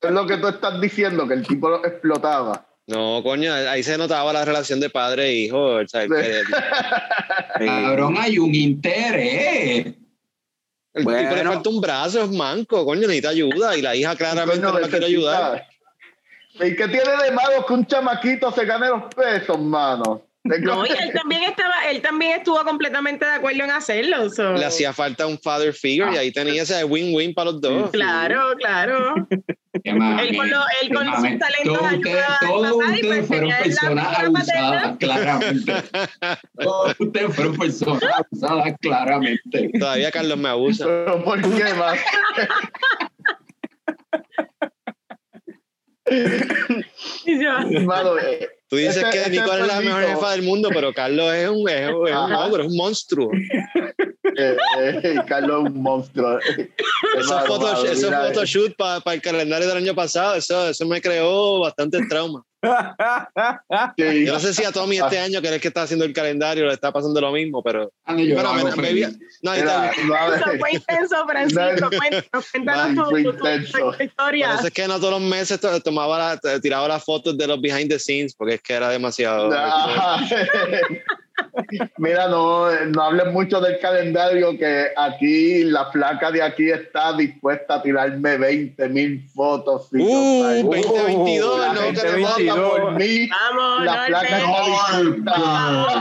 [0.00, 2.66] Es lo que tú estás diciendo, que el tipo lo explotaba.
[2.86, 5.76] No, coño, ahí se notaba la relación de padre e hijo.
[5.76, 6.10] o sea, el,
[7.58, 9.86] Cabrón, hay un interés.
[10.94, 11.20] el Bueno.
[11.20, 13.76] tipo le falta un brazo, es manco, coño, necesita ayuda.
[13.76, 15.66] Y la hija claramente Coño, no la quiere ayudar.
[16.54, 20.22] ¿Y qué tiene de malo que un chamaquito se gane los pesos, mano?
[20.42, 24.30] No, y él también estaba, él también estuvo completamente de acuerdo en hacerlo.
[24.30, 27.90] so- Le hacía falta un father figure y ahí tenía ese win-win para los dos.
[27.90, 29.14] Claro, claro.
[29.84, 34.18] Él con, lo- él con sus talentos Todos ayuda ustedes, todos ustedes pues fueron personas
[34.18, 35.72] abusadas, claramente.
[36.58, 39.70] Todos ustedes fueron personas abusadas, claramente.
[39.78, 40.84] Todavía Carlos me abusa.
[40.86, 41.98] Pero ¿por qué más?
[47.24, 50.42] Y yo, Mano, eh, Tú dices Ese- que ese Nicole es la mejor jefa del
[50.42, 53.30] mundo, pero Carlos es un, es es un ogro, es un monstruo.
[54.38, 56.38] eh, eh, Carlos es un monstruo.
[57.18, 62.44] Esos photoshoot para el calendario del año pasado, eso, eso me creó bastante trauma.
[62.62, 64.24] Sí.
[64.26, 66.12] Yo no sé si a Tommy este año, que es el que está haciendo el
[66.12, 67.90] calendario, le está pasando lo mismo, pero.
[68.04, 69.06] Ande, yo Pero me, me vi-
[69.42, 69.92] no, está.
[70.04, 71.90] no, fue intenso, Francisco.
[72.52, 73.38] Cuéntanos, tu, tu- tu-
[73.80, 74.54] Por historia.
[74.54, 77.60] eso es que no todos los meses to- tomaba la- tiraba las fotos de los
[77.60, 79.50] behind the scenes, porque es que era demasiado.
[81.98, 87.76] Mira, no, no hables mucho del calendario, que aquí la placa de aquí está dispuesta
[87.76, 89.88] a tirarme 20 mil fotos.
[89.92, 94.48] Uh, sea, 2022, la no gente queremos vota por mí, Vamos, la placa Norbert.
[94.88, 95.92] está dispuesta Vamos.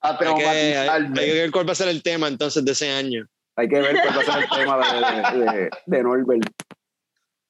[0.00, 2.72] a Hay que, hay, hay que ver cuál va a ser el tema entonces de
[2.72, 3.26] ese año.
[3.56, 6.42] Hay que ver cuál va a ser el tema de, de, de, de Norbert.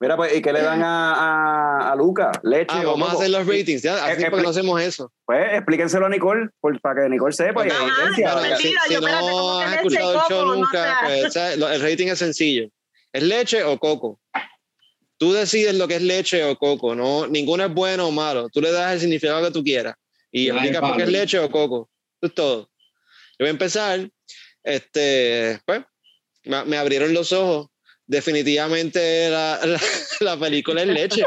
[0.04, 2.30] Mira, pues, ¿y qué le dan a, a, a Luca?
[2.42, 3.82] ¿Leche Ah, o vamos a hacer los ratings.
[3.82, 5.10] Ya, hace Eh, tiempo que no hacemos eso.
[5.24, 7.64] Pues explíquenselo a Nicole, por- para que Nicole sepa.
[7.66, 10.44] y no, Bueno, si, yo, no ¿cómo que has leche escuchado el show coco?
[10.44, 10.98] No nunca,
[11.30, 11.30] sé.
[11.32, 11.36] pues,
[11.76, 12.68] el rating es sencillo.
[13.12, 14.20] ¿Es leche o coco?
[15.16, 16.94] Tú decides lo que es leche o coco.
[16.94, 18.48] No, ninguno es bueno o malo.
[18.50, 19.94] Tú le das el significado que tú quieras
[20.30, 21.88] y Ay, explicas por qué es leche o coco.
[22.20, 22.60] Eso es todo.
[23.38, 24.10] Yo voy a empezar.
[24.62, 25.82] Este, pues,
[26.44, 27.68] me, me abrieron los ojos.
[28.06, 29.80] Definitivamente la, la,
[30.20, 31.22] la película es leche.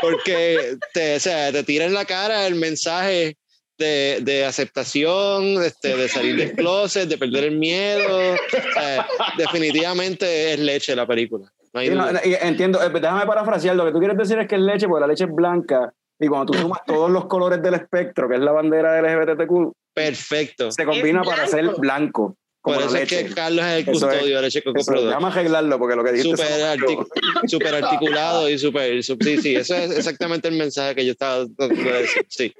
[0.00, 3.36] Porque te, o sea, te tira en la cara el mensaje
[3.78, 8.34] de, de aceptación, este, de salir del closet, de perder el miedo.
[8.34, 9.06] O sea,
[9.36, 11.50] definitivamente es leche la película.
[11.72, 13.76] No hay no, entiendo, eh, déjame parafrasear.
[13.76, 15.92] Lo que tú quieres decir es que es leche, porque la leche es blanca.
[16.18, 19.72] Y cuando tú sumas todos los colores del espectro, que es la bandera del LGBTQ,
[19.92, 20.70] Perfecto.
[20.70, 22.36] se combina para ser blanco.
[22.66, 25.10] Por la eso es que Carlos es el custodio de Leche Coco Eso, Production.
[25.10, 26.36] déjame arreglarlo, porque lo que dijiste.
[26.36, 28.92] Sonó artic- articulado y súper.
[29.04, 32.26] sup- Sí, sí, eso es exactamente el mensaje que yo estaba tratando de decir.
[32.28, 32.52] Sí.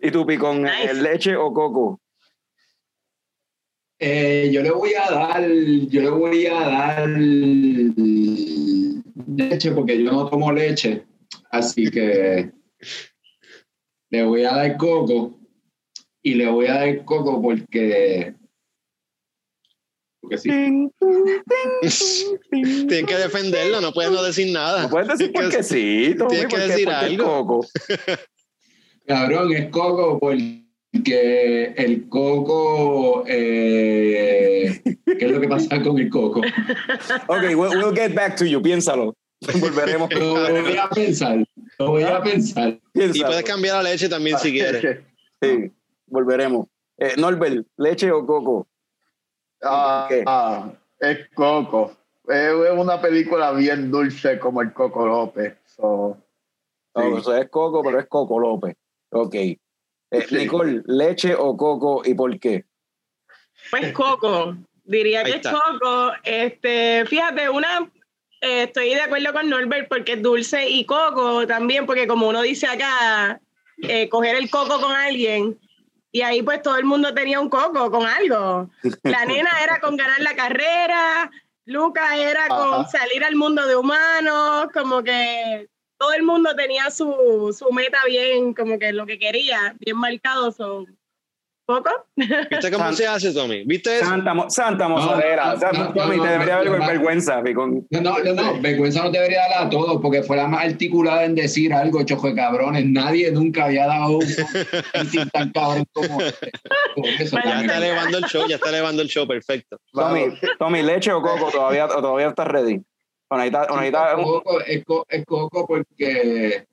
[0.00, 0.94] ¿Y tú, Picón, Nice.
[0.94, 2.00] leche o coco?
[3.98, 7.08] Eh, yo le voy a dar, yo le voy a dar
[9.26, 11.04] leche porque yo no tomo leche,
[11.50, 12.50] así que
[14.10, 15.35] le voy a dar coco
[16.26, 18.34] y le voy a dar coco porque
[20.20, 20.48] Porque sí.
[22.50, 24.82] Tienen que defenderlo, no pueden no decir nada.
[24.82, 27.24] No puedes decir Tienes que- porque sí, Tommy, tienes que decir algo.
[27.46, 27.66] Coco.
[29.06, 33.22] Cabrón, es coco porque el coco.
[33.28, 36.40] eh, ¿Qué es lo que pasa con el coco?
[37.28, 38.60] Ok, we'll, we'll get back to you.
[38.60, 39.14] Piénsalo.
[39.60, 40.12] Volveremos.
[40.12, 41.46] Lo voy a pensar.
[41.78, 42.80] Lo voy a pensar.
[42.94, 45.04] Y puedes cambiar la leche también si quieres.
[45.40, 45.70] Sí,
[46.06, 46.66] volveremos.
[46.98, 48.66] Eh, Norbert, ¿leche o coco?
[49.62, 50.22] Ah, ¿Qué?
[50.26, 51.92] ah, es Coco.
[52.28, 55.56] Es una película bien dulce como el Coco López.
[55.66, 56.16] So,
[56.94, 57.12] No, Sí.
[57.12, 58.74] o sea, es coco, pero es Coco López.
[59.10, 59.34] Ok.
[59.34, 59.58] Eh,
[60.26, 60.34] Sí.
[60.36, 62.64] Nicole, ¿leche o coco y por qué?
[63.70, 65.46] Pues Coco, diría Ahí que es.
[65.48, 66.12] Coco.
[66.24, 67.90] Este, fíjate, una,
[68.40, 72.40] eh, estoy de acuerdo con Norbert porque es dulce y Coco también, porque como uno
[72.42, 73.40] dice acá,
[73.82, 75.58] eh, coger el coco con alguien
[76.16, 78.70] y ahí pues todo el mundo tenía un coco con algo.
[79.02, 81.30] La nena era con ganar la carrera,
[81.66, 82.88] Luca era con Ajá.
[82.88, 88.54] salir al mundo de humanos, como que todo el mundo tenía su, su meta bien,
[88.54, 90.52] como que lo que quería, bien marcado.
[90.52, 90.86] Son
[92.16, 93.64] ¿Viste cómo San- se hace, Tommy?
[93.64, 94.06] ¿Viste eso?
[94.06, 95.46] Santa, mo- Santa Mozadera.
[95.46, 96.86] no, o sea, no, Tommy, no, te debería haber no.
[96.86, 97.42] vergüenza.
[97.42, 101.24] No, no, no, no, vergüenza no debería dar a todos porque fue la más articulada
[101.24, 102.84] en decir algo, chojo de cabrones.
[102.86, 104.20] Nadie nunca había dado un
[105.32, 106.52] tan cabrón como este.
[107.18, 109.78] Eso, Ya está elevando el show, ya está elevando el show, perfecto.
[109.92, 111.50] Tommy, Tommy, ¿leche o coco?
[111.50, 112.80] ¿Todavía, o todavía estás ready?
[113.28, 116.64] O necesitas- o Sí, necesitas es un- coco, es, co- es coco porque,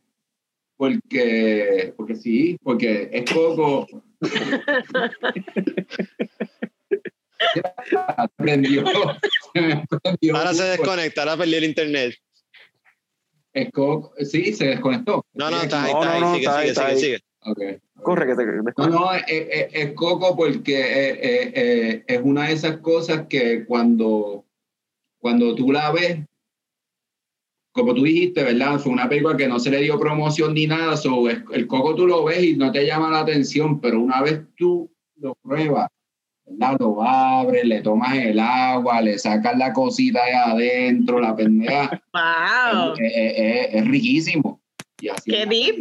[0.78, 3.88] porque, porque sí, porque es coco.
[8.38, 8.84] Prendió,
[9.54, 10.36] prendió.
[10.36, 12.16] Ahora se desconecta, ahora perdió el internet.
[13.54, 15.26] Es coco, sí, se desconectó.
[15.34, 17.00] No, no, está ahí, No, está no, ahí, no, sigue, sigue, sigue, ahí.
[17.00, 17.20] sigue.
[17.46, 17.78] Okay.
[18.02, 18.46] Corre, que te...
[18.78, 23.28] No, no, es, es- es coco porque eh, eh, eh, es una de esas cosas
[23.28, 24.46] que cuando,
[25.20, 26.20] cuando tú la ves,
[27.74, 28.80] como tú dijiste, ¿verdad?
[28.80, 32.08] Fue una película que no se le dio promoción ni nada, so, el coco tú
[32.08, 35.90] lo ves y no te llama la atención, pero una vez tú lo pruebas,
[36.46, 36.78] ¿verdad?
[36.80, 42.94] Lo abres, le tomas el agua, le sacas la cosita de adentro, la pendeja, ¡Wow!
[43.00, 44.62] es, es- es- es riquísimo.
[45.02, 45.50] Y así ¡Qué es.
[45.50, 45.76] deep!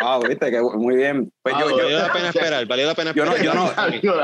[0.00, 1.30] Wow, viste, que muy bien.
[1.42, 3.54] Pues yo, Ah, yo, Valió la pena esperar, valió la pena Yo no- esperar.
[3.54, 4.20] yo no-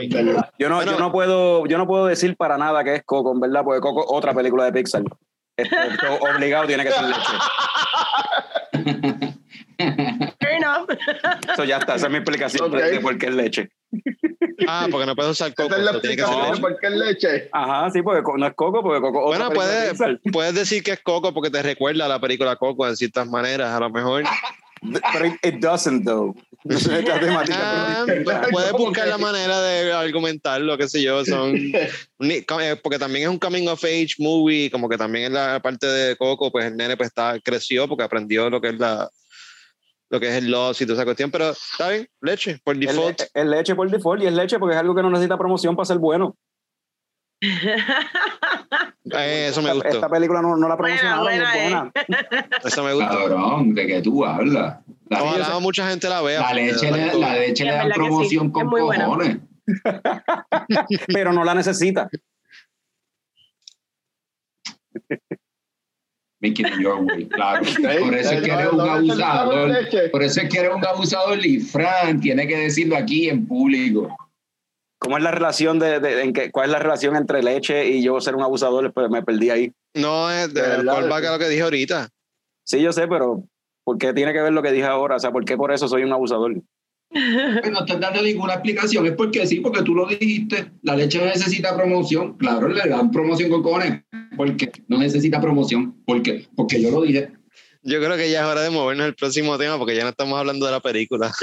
[0.00, 0.50] en verdad.
[0.58, 0.92] yo no, Bueno.
[0.92, 3.80] yo no puedo, yo no puedo decir para nada que es Coco, en verdad, porque
[3.80, 5.02] Coco otra película de Pixar.
[5.56, 7.32] Esto obligado tiene que ser leche.
[9.78, 10.88] Fair enough.
[11.52, 12.84] Eso ya está, esa es mi explicación de- Ok.
[12.90, 13.68] de por qué es leche.
[14.66, 16.54] Ah, porque no puedes usar coco, Esa es la tiene que ser explicación leche.
[16.54, 17.48] de por qué es leche.
[17.52, 19.98] Ajá, sí, porque no es Coco, porque Coco Bueno, puedes,
[20.32, 23.70] puedes decir que es coco porque te recuerda a la película Coco en ciertas maneras,
[23.70, 24.24] a lo mejor.
[24.80, 26.34] Pero it, doesn't, though.
[26.68, 28.48] Ah, es distinta.
[28.50, 31.54] puedes buscar la manera de argumentarlo, qué sé yo, son
[32.20, 35.86] eh, porque también es un coming of age movie, como que también en la parte
[35.86, 39.10] de Coco, pues el nene pues está, creció porque aprendió lo que es la
[40.08, 43.22] lo que es el loss y toda esa cuestión, pero está bien, leche, por default.
[43.34, 45.86] es leche por default y es leche porque es algo que no necesita promoción para
[45.86, 46.36] ser bueno.
[47.40, 47.76] Eh,
[49.50, 51.52] eso me Esta, esta gustó, película no, no la Buena, promocionaron es buena,
[51.92, 52.18] buena.
[52.64, 53.08] eso me gustó.
[53.10, 54.78] Cabrón, ¿de qué tú hablas?
[55.08, 56.40] La, Ojalá mucha gente la vea.
[56.40, 59.04] la leche, le, que- la leche le dan que sí, promoción con buena.
[59.04, 59.38] cojones.
[61.08, 62.08] Pero no la necesita.
[66.40, 67.64] Make it your way, claro.
[68.00, 69.68] Por eso es que no- eres un abusador.
[69.70, 70.08] leche.
[70.10, 74.16] Por eso es que eres un abusador y Fran tiene que decirlo aquí en público.
[75.06, 78.02] ¿Cómo es la relación de, de- en que, cuál es la relación entre leche y
[78.02, 78.92] yo ser un abusador?
[78.92, 79.72] Pues me perdí ahí.
[79.94, 82.08] No, es de, De verdad, callback de- a lo que dije ahorita.
[82.64, 83.44] Sí, yo sé, pero
[83.84, 85.14] ¿por qué tiene que ver lo que dije ahora?
[85.14, 86.56] O sea, ¿por qué por eso soy un abusador?
[87.70, 89.06] No estás dando ninguna explicación.
[89.06, 90.72] Es porque sí, porque tú lo dijiste.
[90.82, 92.36] La leche no necesita promoción.
[92.36, 94.02] Claro, le dan promoción con cojones.
[94.36, 96.02] Porque no necesita promoción.
[96.04, 97.30] porque Porque yo lo dije.
[97.88, 100.38] Yo creo que ya es hora de movernos al próximo tema porque ya no estamos
[100.38, 101.32] hablando de la película.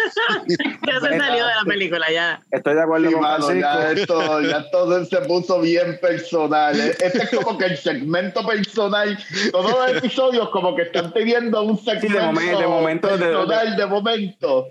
[0.86, 2.42] Ya se salió de la película, ya.
[2.52, 6.78] Estoy de acuerdo Sí, con mano, ya esto, ya todo se puso bien personal.
[6.80, 6.96] ¿eh?
[7.00, 9.18] Este es como que el segmento personal.
[9.52, 13.86] Todos los episodios como que están teniendo un segmento momen- de momento, de- personal de
[13.86, 14.68] momento.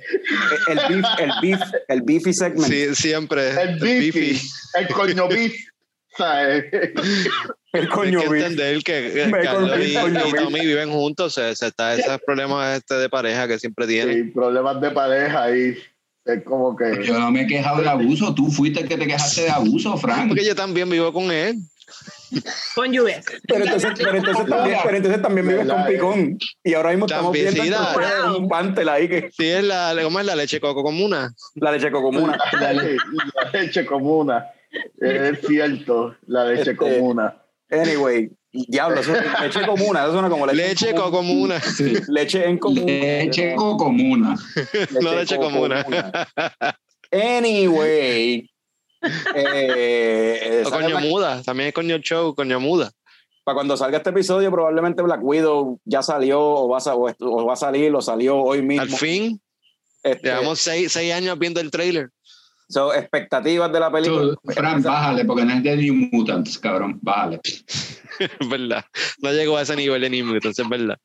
[0.68, 2.70] El beef, el beef, el beefy segment.
[2.70, 3.50] Sí, siempre.
[3.60, 4.38] El bifi,
[4.74, 5.54] el coño beef.
[6.16, 6.64] ¿sabes?
[7.72, 8.42] El Hay coño que beef.
[8.44, 10.32] entender que Me Carlos y, coño, y.
[10.32, 14.24] Tommy viven juntos, se, se está esos problemas este de pareja que siempre tienen.
[14.26, 15.78] Sí, problemas de pareja y
[16.26, 17.02] es como que...
[17.02, 18.34] Yo no me he quejado de abuso.
[18.34, 20.28] Tú fuiste el que te quejaste de abuso, Fran.
[20.28, 21.56] Porque yo también vivo con él.
[22.74, 23.24] Con lluvias.
[23.48, 25.94] Pero entonces, pero entonces también, pero entonces tambibién vives con ¿Verdad, eh?
[25.94, 26.38] picón.
[26.64, 27.70] Y ahora mismo estamos También, viendo sí,
[28.00, 31.32] la- un pantel ahí que Sí, es la, ¿cómo es la leche coco comuna?
[31.56, 32.38] la leche cocomuna.
[32.60, 34.46] La, le- la leche comuna.
[34.98, 37.36] Es cierto, la leche Este, comuna.
[37.72, 41.58] Anyway, diablo, eso, leche comuna, eso suena como leche, Leche comuna.
[41.58, 41.94] Sí.
[42.08, 42.84] Leche en común.
[42.86, 44.36] Leche comuna.
[45.00, 45.84] No leche comuna.
[47.10, 48.48] Anyway.
[49.34, 51.42] Eh, O ¿sabes coño muda.
[51.42, 52.90] También es coño show, coño muda.
[53.44, 57.52] Para cuando salga este episodio, probablemente Black Widow ya salió o va a, o va
[57.54, 58.82] a salir o salió hoy mismo.
[58.82, 59.40] Al fin,
[60.02, 62.10] Este, llevamos seis, seis años viendo el trailer.
[62.72, 64.34] So, expectativas de la película.
[64.34, 66.98] Tú, Fran, bájale, porque no es de New Mutants, cabrón.
[67.02, 67.40] Bájale.
[67.44, 68.00] Es
[68.50, 68.84] verdad.
[69.18, 70.98] No llegó a ese nivel de New Mutants, es verdad.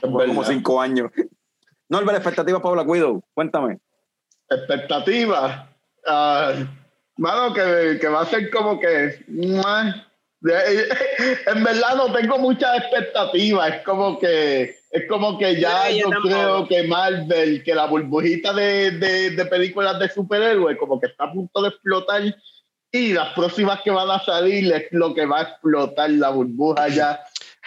[0.00, 1.10] Como cinco años.
[1.88, 3.22] Norbert, expectativas para Black Widow.
[3.34, 3.78] Cuéntame.
[4.48, 5.68] expectativas.
[6.06, 6.52] ah,
[7.18, 9.24] mano, que, que va a ser como que.
[9.28, 10.06] ¡mua!
[11.46, 13.74] En verdad no tengo muchas expectativas.
[13.76, 14.76] Es como que.
[14.90, 19.46] Es como que ya No, yo creo que Marvel, que la burbujita de, de, de
[19.46, 22.22] películas de superhéroes, como que está a punto de explotar.
[22.92, 26.86] Y las próximas que van a salir es lo que va a explotar la burbuja
[26.88, 27.20] ya.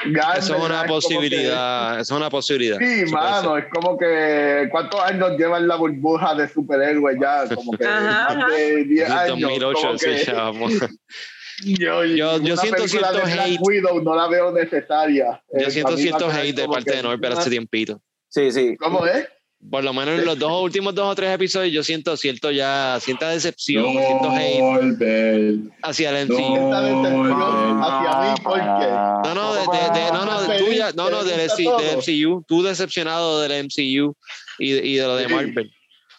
[0.05, 1.99] En Eso es una que- posibilidad.
[1.99, 2.77] Eso es una posibilidad.
[2.77, 7.43] Sí, mano, es como que ¿cuántos años llevan la burbuja de superhéroes ya?
[7.53, 9.17] Como que Ajá, más de 10 ser.
[9.17, 9.39] años.
[9.41, 10.71] 2008, como sí, que ya vamos.
[11.63, 13.57] yo, Yo- yo siento cierto hate.
[13.61, 15.41] Widow no la veo necesaria.
[15.53, 17.99] Yo Eh, siento cierto hate de parte que- de Norbert hace tiempito.
[18.29, 18.75] Sí, sí.
[18.77, 19.27] ¿Cómo es?
[19.71, 22.99] Por lo menos en los dos últimos dos o tres episodios yo siento cierto ya,
[23.01, 25.73] cierta decepción, cierto hate Norbert.
[25.81, 26.35] hacia el No.
[26.35, 28.85] Decepción no, hacia mí, porque
[29.27, 32.43] No, no, de, de- de- no, no, de tuya, no, no, del, MC del MCU,
[32.47, 34.15] tú decepcionado del MCU
[34.59, 35.27] y, y de lo de.
[35.27, 35.71] Marvel.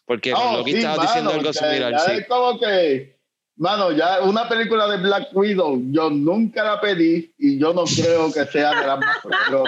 [0.04, 2.12] Porque Oh, lo que sí, estabas diciendo algo similar, ya sí.
[2.12, 3.17] Es como que,
[3.58, 8.32] mano, ya una película de Black Widow, yo nunca la pedí y yo no creo
[8.32, 9.64] que sea de las más pero-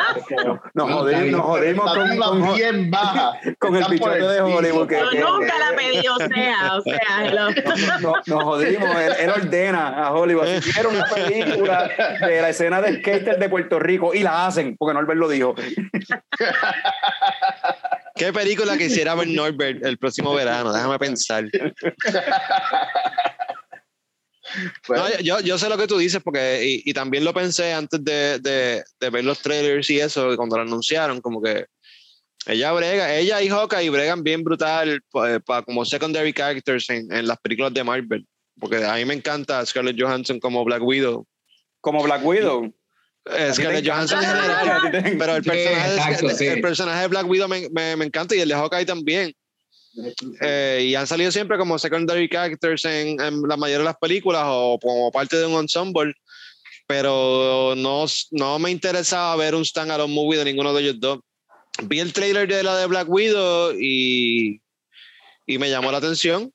[0.75, 3.33] Nos No, jodimos, nos jodimos con, con- bien baja.
[3.59, 7.25] con el bichote de Hollywood que- Yo que- nunca la pedí, o sea, o sea,
[7.27, 7.49] hello.
[8.01, 8.97] no- nos jodimos.
[8.97, 10.47] Él, él ordena a Hollywood.
[10.61, 14.77] Si quiere una película de la escena de skater de Puerto Rico y la hacen,
[14.79, 15.55] porque Norbert lo dijo.
[18.15, 20.73] ¿Qué película quisiera ver Norbert el próximo verano?
[20.73, 21.45] Déjame pensar.
[24.87, 27.73] Pues, No, yo, yo sé lo que tú dices porque y, y también lo pensé
[27.73, 31.67] antes de, de, de ver los trailers y eso, cuando lo anunciaron, como que
[32.47, 37.27] ella brega, ella y Hawkeye bregan bien brutal pa- pa- como secondary characters en, en
[37.27, 38.27] las películas de Marvel.
[38.59, 41.27] Porque a mí me encanta Scarlett Johansson como Black Widow.
[41.81, 42.75] Como Black Widow.
[43.27, 43.87] Eh, Scarlett.
[43.87, 45.17] Johansson en general.
[45.19, 46.47] Pero el Sí, personaje, de- exacto, el, sí.
[46.47, 49.33] el personaje de Black Widow me, me, me encanta y el de Hawkeye también.
[50.41, 54.45] Eh, y han salido siempre como secondary characters en, en la mayoría de las películas
[54.47, 56.15] o como parte de un ensemble.
[56.87, 61.21] Pero no, no me interesaba ver un standalone movie de ninguno de ellos dos.
[61.85, 64.61] Vi el trailer de la de Black Widow y,
[65.47, 66.53] y me llamó la atención.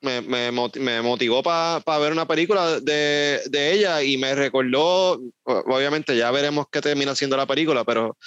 [0.00, 6.14] Me, me, me motivó para ver una película de, de ella y me recordó, obviamente
[6.14, 8.18] ya veremos qué termina siendo la película, pero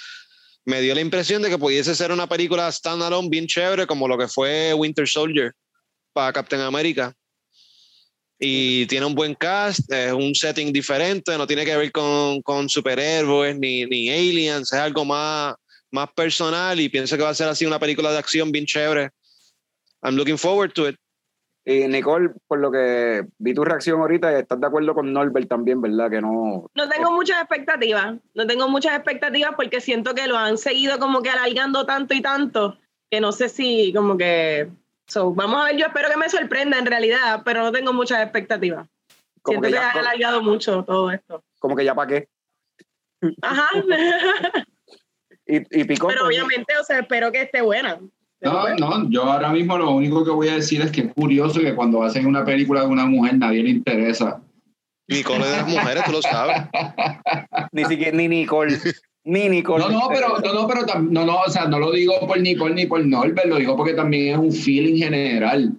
[0.64, 4.18] me dio la impresión de que pudiese ser una película standalone bien chévere como lo
[4.18, 5.52] que fue Winter Soldier
[6.12, 7.14] para Captain America.
[8.38, 12.68] Y tiene un buen cast, es un setting diferente, no tiene que ver con, con
[12.68, 15.54] superhéroes ni, ni aliens, es algo más,
[15.90, 19.10] más personal y pienso que va a ser así una película de acción bien chévere.
[20.02, 20.96] I'm looking forward to it.
[21.70, 25.82] Y Nicole, por lo que vi tu reacción ahorita, estás de acuerdo con Norbert también,
[25.82, 26.10] ¿verdad?
[26.10, 26.70] Que no.
[26.74, 31.20] No tengo muchas expectativas, no tengo muchas expectativas porque siento que lo han seguido como
[31.20, 32.78] que alargando tanto y tanto
[33.10, 34.70] que no sé si como que...
[35.08, 38.22] So, vamos a ver, yo espero que me sorprenda en realidad, pero no tengo muchas
[38.22, 38.88] expectativas.
[39.42, 41.44] Como Siento que que, ya- ha alargado mucho todo esto.
[41.58, 42.28] Como que ya para qué.
[43.42, 43.68] Ajá.
[45.50, 46.08] Y, y picó.
[46.08, 47.98] pero obviamente, o sea, espero que esté buena.
[48.40, 51.60] No, no, yo ahora mismo lo único que voy a decir es que es curioso
[51.60, 54.40] que cuando hacen una película de una mujer nadie le interesa.
[55.08, 56.56] Nicole es de las mujeres, tú lo sabes.
[57.72, 58.78] Ni siquiera, ni Nicole.
[59.24, 59.82] Ni Nicole.
[59.84, 62.38] No, no, pero, no, no, pero tam- no, no, o sea, no lo digo por
[62.40, 65.72] Nicole ni por Norbert, lo digo porque también es un feeling general.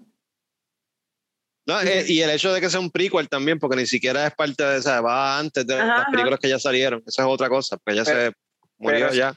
[1.68, 4.34] No, eh, y el hecho de que sea un prequel también, porque ni siquiera es
[4.34, 6.12] parte de esa, va antes de Ajá, las ajá.
[6.12, 7.03] películas que ya salieron.
[7.05, 8.34] Esa es otra cosa, porque ya Pero- se
[8.80, 9.36] murió pero- ya.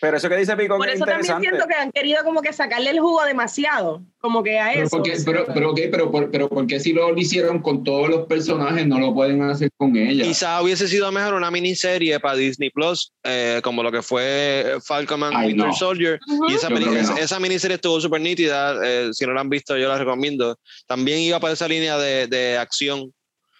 [0.00, 1.48] Pero eso que dice Picón Por es eso también interesante.
[1.48, 4.96] siento que han querido como que sacarle el jugo demasiado, como que a Pero, eso.
[4.96, 8.26] porque, pero, pero, ok, pero, por- pero ¿por qué si lo hicieron con todos los
[8.26, 10.22] personajes no lo pueden hacer con ella?
[10.22, 15.22] Quizá hubiese sido mejor una miniserie para Disney Plus, eh, como lo que fue Falcon
[15.24, 15.72] and Ay, Winter no.
[15.72, 16.20] Soldier.
[16.48, 17.18] Y esa, peli- creo que esa, no.
[17.18, 18.76] esa miniserie estuvo súper nítida.
[18.84, 20.56] eh, si no la han visto, yo la recomiendo.
[20.86, 23.12] También iba para esa línea de, de acción.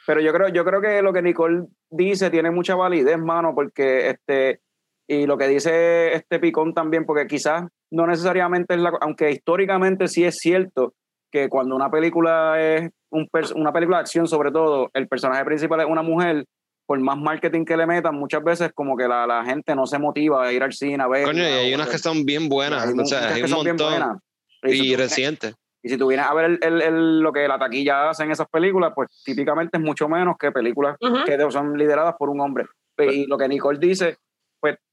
[0.06, 4.10] Pero yo creo, yo creo que lo que Nicole dice tiene mucha validez, mano, porque
[4.10, 4.60] este,
[5.08, 10.06] y lo que dice este Picón también, porque quizás no necesariamente es la, aunque históricamente
[10.08, 10.92] sí es cierto
[11.32, 15.80] que cuando una película es un una película de acción, sobre todo, el personaje principal
[15.80, 16.44] es una mujer,
[16.86, 19.98] por más marketing que le metan, muchas veces como que la, la gente no se
[19.98, 21.24] motiva a ir al cine a ver.
[21.24, 22.86] Coño, y hay unas que son bien buenas.
[22.86, 23.90] Hay o sea, hay que un montón.
[23.90, 24.18] buenas.
[24.64, 25.54] Y si Y recientes.
[25.82, 28.30] y si tú vienes a ver el, el- el- lo que la taquilla hace en
[28.30, 31.24] esas películas, pues típicamente es mucho menos que películas Ujú.
[31.24, 32.64] que de- son lideradas por un hombre.
[32.98, 34.18] Y lo que Nicole dice, pues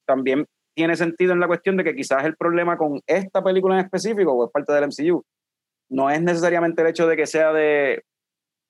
[0.06, 0.46] también
[0.76, 4.34] tiene sentido en la cuestión de que quizás el problema con esta película en específico,
[4.34, 5.24] o es parte del MCU,
[5.90, 8.04] no es necesariamente el hecho de que sea de,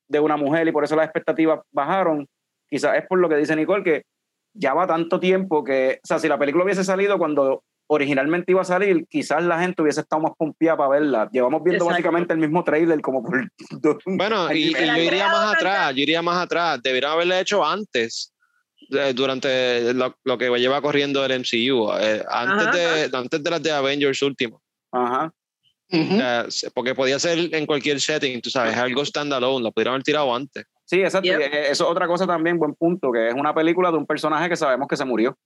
[0.07, 2.27] de una mujer y por eso las expectativas bajaron.
[2.69, 4.03] Quizás es por lo que dice Nicole, que
[4.53, 8.61] ya va tanto tiempo que, o sea, si la película hubiese salido cuando originalmente iba
[8.61, 11.29] a salir, quizás la gente hubiese estado más pompeada para verla.
[11.31, 11.91] Llevamos viendo Exacto.
[11.91, 13.47] básicamente el mismo trailer como por
[14.05, 16.81] Bueno, y, y yo iría más atrás, yo iría más atrás.
[16.81, 18.33] Deberían haberlo hecho antes,
[18.91, 22.71] eh, durante lo, lo que lleva corriendo el MCU, eh, antes, Ajá,
[23.07, 24.61] de, antes de las de Avengers último.
[24.91, 25.31] Ajá.
[25.91, 26.17] Ujú.
[26.19, 30.33] Eh, porque podía ser en cualquier setting, tú sabes, algo standalone, lo pudieron haber tirado
[30.35, 30.65] antes.
[30.85, 31.27] Sí, exacto.
[31.27, 31.39] Yep.
[31.39, 34.05] y, eh, Eso es otra cosa también, buen punto, que es una película de un
[34.05, 35.37] personaje que sabemos que se murió.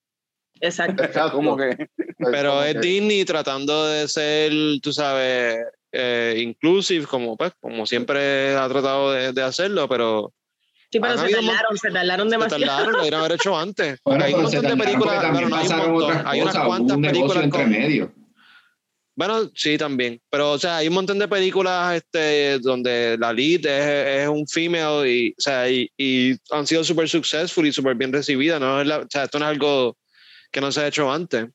[0.61, 1.03] Exacto.
[1.03, 1.33] Exacto.
[1.37, 1.87] Como que,
[2.17, 5.57] Pero como es que- Disney tratando de ser, tú sabes,
[5.91, 10.33] eh, inclusive, como, pues, como siempre ha tratado de, de hacerlo, pero
[10.91, 12.65] Sí, pero Han se tardaron, se tardaron se demasiado.
[12.65, 13.99] tardaron, lo deberían haber hecho antes.
[14.03, 16.55] Bueno, hay un pero se montón de películas, bueno, no hay un montón, hay unas
[16.57, 18.13] cuantas un películas entre con, medio.
[19.15, 20.21] Bueno, sí, también.
[20.29, 24.47] Pero, o sea, hay un montón de películas este, donde la lead es, es un
[24.47, 28.61] female y, o sea, y, y han sido súper successful y súper bien recibidas.
[28.61, 28.79] ¿no?
[28.79, 29.97] Es la- o sea, esto no es algo
[30.51, 31.47] que no se ha hecho antes.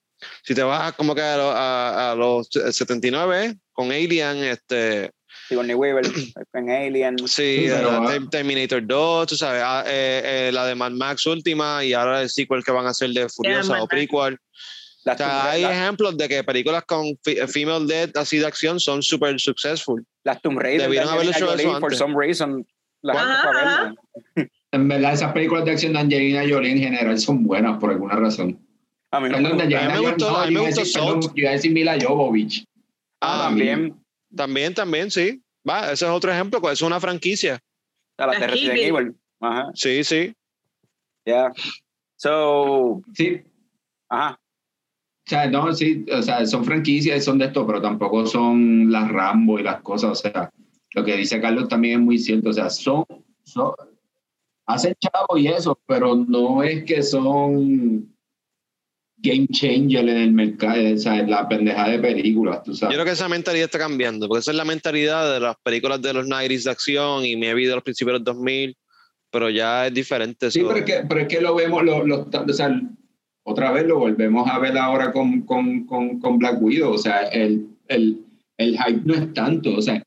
[0.43, 5.11] Si te vas como que a, a- a los 79 con Alien, este,
[5.49, 6.05] Sigourney Weaver
[6.55, 7.17] en Alien.
[7.27, 11.93] sí, Ter- Terminator 2, tú sabes, ah, eh, eh, la de Mad Max última y
[11.93, 14.39] ahora el sequel que van a hacer de Furiosa o prequel.
[15.07, 17.05] O sea, hay las- ejemplos de que películas con
[17.49, 20.03] female dead así de acción son súper successful.
[20.25, 21.99] las Tomb Raider de Debieron haberlo hecho eso Jolie, for antes.
[21.99, 22.67] some reason.
[23.03, 23.83] La gente a ajá.
[24.35, 24.51] verla.
[24.73, 28.17] En verdad, esas películas de acción de Angelina Jolie en general son buenas por alguna
[28.17, 28.59] razón.
[29.11, 29.65] A mí no gusta.
[29.65, 30.83] Angelina me gustó- a mí me gustó
[31.21, 32.65] yo iba a decir Mila Jovovich.
[33.21, 33.95] Ah, Ah, también.
[34.37, 35.43] También, también, sí.
[35.69, 37.61] Va, ese es otro ejemplo, pues es una franquicia.
[38.19, 38.79] A las de Las Resident.
[38.79, 39.17] Evil.
[39.41, 39.71] Ajá.
[39.75, 40.35] Sí, sí.
[41.25, 41.53] Yeah.
[42.17, 43.43] So, Sí,
[44.09, 44.39] ajá.
[45.27, 48.93] O sea, no, sí, o sea, son franquicias y son de esto, pero tampoco son
[48.93, 50.11] las Rambo y las cosas.
[50.11, 50.51] O sea,
[50.91, 52.51] lo que dice Carlos también es muy cierto.
[52.51, 53.07] O sea, son,
[53.43, 53.73] son
[54.67, 58.14] hacen chavo y eso, pero no es que son
[59.25, 62.95] game changer en el mercado, o sea, en la pendeja de películas, tú Yo sabes.
[62.95, 66.13] creo que esa mentalidad está cambiando, porque esa es la mentalidad de las películas de
[66.13, 68.77] los 90s de acción y maybe de los principios de los 2000,
[69.31, 70.51] pero ya es diferente.
[70.51, 72.81] Sí, pero es que, pero es que lo vemos, lo, lo- o sea,
[73.47, 77.23] otra vez lo volvemos a ver ahora con, con, con, con Black Widow, o sea,
[77.29, 78.21] el, el,
[78.59, 80.03] el hype no es tanto, o sea,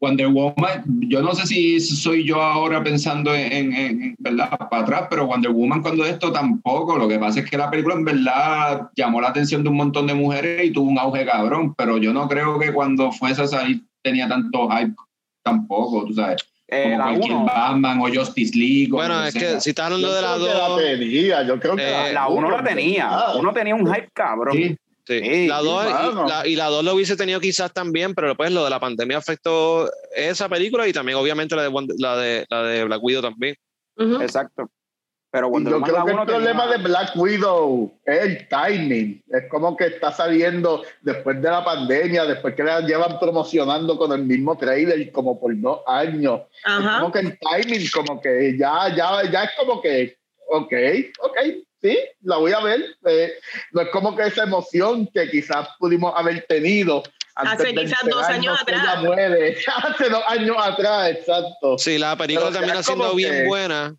[0.00, 4.48] Wonder Woman, yo no sé si soy yo ahora pensando en, en, en- ¿verdad?
[4.70, 7.94] Para atrás, pero Wonder Woman cuando esto tampoco, lo que pasa es que la película
[7.96, 11.74] en verdad llamó la atención de un montón de mujeres y tuvo un auge cabrón,
[11.74, 14.94] pero yo no creo que cuando fuese a salir tenía tanto hype
[15.42, 18.88] tampoco, tú sabes, Eh, como cualquier uno, Batman o Justice League.
[18.92, 19.54] o Bueno, es sea.
[19.54, 21.82] que si estás hablando Yo de la creo que la 2, tenía, yo creo que
[22.10, 23.10] Eh, la uno la tenía.
[23.38, 24.56] Uno tenía un hype cabrón.
[24.56, 24.76] Sí.
[25.18, 28.14] Sí, Sí, la sí, 2 y la, y la 2 lo hubiese tenido quizás también,
[28.14, 31.96] pero pues lo de la pandemia afectó esa película y también obviamente la de, Wonder-
[31.98, 33.56] la de, la de Black Widow también.
[33.96, 34.20] Ujú.
[34.22, 34.70] Exacto.
[35.32, 39.22] Pero Wonder yo creo que el problema de Black Widow es el timing.
[39.28, 44.10] Es como que está saliendo después de la pandemia, después que la llevan promocionando con
[44.12, 46.40] el mismo trailer como por dos años.
[46.66, 50.16] Es como que el timing, como que ya, ya, ya es como que,
[50.48, 50.72] ok,
[51.20, 51.36] ok,
[51.82, 52.84] sí, la voy a ver.
[53.06, 53.32] Eh,
[53.72, 57.02] no es como que esa emoción que quizás pudimos haber tenido.
[57.34, 59.02] antes Hace quizás dos años atrás.
[59.02, 59.56] muere.
[59.82, 61.78] Hace dos años atrás, exacto.
[61.78, 63.94] Sí, la película Pero termina siendo bien que- buena.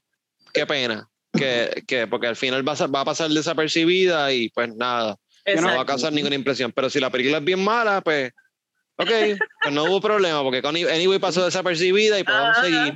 [0.53, 1.07] Qué pena.
[1.33, 5.15] Que, que porque al final va a, va a pasar desapercibida y pues nada,
[5.55, 6.73] no va a causar ninguna impresión.
[6.73, 8.33] Pero si la película es bien mala, pues,
[8.97, 9.09] ok,
[9.63, 12.63] pues no hubo problema, porque con Anyway pasó desapercibida y podemos Ajá.
[12.63, 12.93] seguir.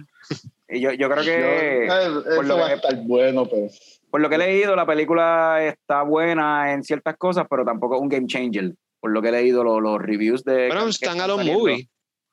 [0.68, 3.68] Y yo, yo creo que, eh, por eso lo va que- a estar bueno, pero.
[4.16, 8.02] Por lo que he leído, la película está buena en ciertas cosas, pero tampoco es
[8.02, 8.74] un game changer.
[9.02, 10.70] Por lo que he leído los, los reviews de.
[10.72, 11.90] Que están a los movies.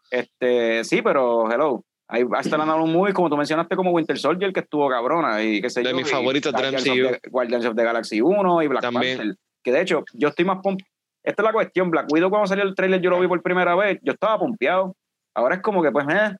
[0.09, 1.83] Este, sí, pero hello.
[2.07, 5.61] Ahí están a los movies, como tú mencionaste, como Winter Soldier, que estuvo cabrona y
[5.61, 5.97] qué sé De yo.
[5.97, 7.07] mis y favoritos del Guardians MCU.
[7.07, 9.19] of the- Guardians of the Galaxy 1 y Black También.
[9.19, 9.37] Panther.
[9.65, 10.79] Que de hecho, yo estoy más pomp
[11.25, 11.91] Esta es la cuestión.
[11.91, 13.99] Black Widow, cuando salió el trailer, yo lo vi por primera vez.
[14.03, 14.95] Yo estaba pompeado.
[15.35, 16.37] Ahora es como que, pues, eh,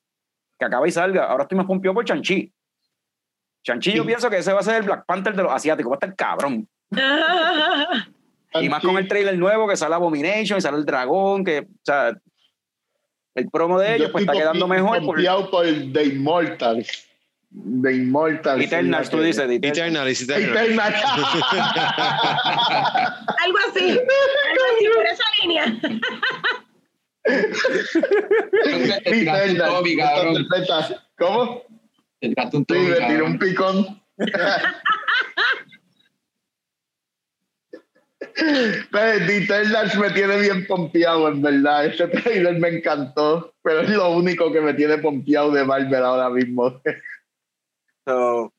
[0.57, 1.25] que acaba y salga.
[1.25, 2.49] Ahora estoy más pompeado por Chanchi.
[3.63, 4.07] Chanchi, yo Sí.
[4.07, 5.91] pienso que ese va a ser el Black Panther de los asiáticos.
[5.91, 6.67] Va a estar cabrón.
[8.61, 11.65] Y más con el trailer nuevo que sale Abomination y sale el dragón, que, o
[11.83, 12.13] sea,
[13.35, 15.15] El promo de ellos pues está quedando mejor por
[15.49, 17.09] por The Immortals.
[17.81, 18.63] The Immortals.
[18.63, 19.49] Eternals, tú dices.
[19.49, 19.77] Eternals.
[19.77, 20.57] Eternal, es Eternal.
[20.65, 20.95] Eternals.
[23.43, 23.89] Algo así.
[23.89, 25.65] Algo así por esa línea.
[29.05, 30.93] Eternals.
[31.17, 31.63] ¿Cómo?
[32.23, 33.31] Te tiraste un Sí, tiré cabrón.
[33.33, 34.01] un picón.
[38.91, 41.85] Pues, The Eternals me tiene bien pompeado, en verdad.
[41.85, 46.29] Ese trailer me encantó, pero es lo único que me tiene pompeado de Marvel ahora
[46.29, 46.81] mismo.
[48.07, 48.53] So,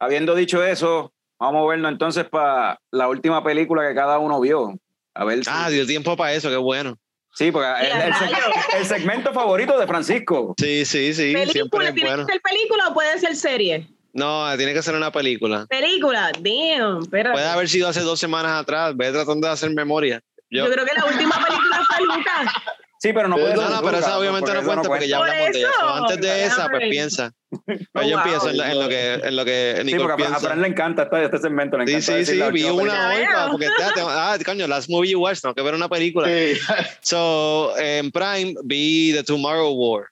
[0.00, 4.78] habiendo dicho eso, vamos a movernos entonces para la última película que cada uno vio.
[5.14, 6.96] A ver si- Ah, dio tiempo para eso, qué bueno.
[7.38, 10.54] Sí, porque el, el seg- el segmento favorito de Francisco.
[10.58, 11.88] Sí, sí, sí, siempre ¿Película?
[11.88, 12.26] es ¿Tiene bueno.
[12.26, 13.86] que ser película o puede ser serie?
[14.12, 15.64] No, tiene que ser una película.
[15.68, 17.02] Película, damn.
[17.02, 17.34] Espérate.
[17.34, 20.20] Puede haber sido hace dos semanas atrás, ve tratando de hacer memoria.
[20.50, 22.52] Yo, Yo creo que la última película fue Lucas.
[23.00, 25.18] Sí, pero no puede No, ser no, no, pero esa obviamente no cuenta porque ya
[25.18, 25.68] hablamos de ella.
[25.94, 27.32] antes de esa, pues piensa.
[27.92, 30.34] Pues yo empiezo en, lo- que, en lo que Sí, porque a-.
[30.38, 31.78] Fran le encanta este, segmento.
[31.78, 35.20] Le Sí, encanta sí, sí, vi una hoy, porque ah, ah, coño, Last Movie You
[35.20, 36.26] Watched, tengo que ver una película.
[36.28, 36.58] Sí.
[37.02, 40.06] So, en Prime vi The Tomorrow War,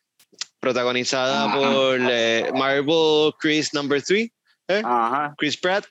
[0.60, 1.56] protagonizada Ajá.
[1.56, 4.30] por eh, Marvel Chris Number 3,
[4.84, 5.34] Ajá.
[5.36, 5.84] Chris Pratt.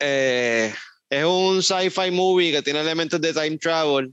[0.00, 0.74] Eh,
[1.08, 4.12] es un sci-fi movie que tiene elementos de time travel.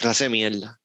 [0.00, 0.78] Clase mierda.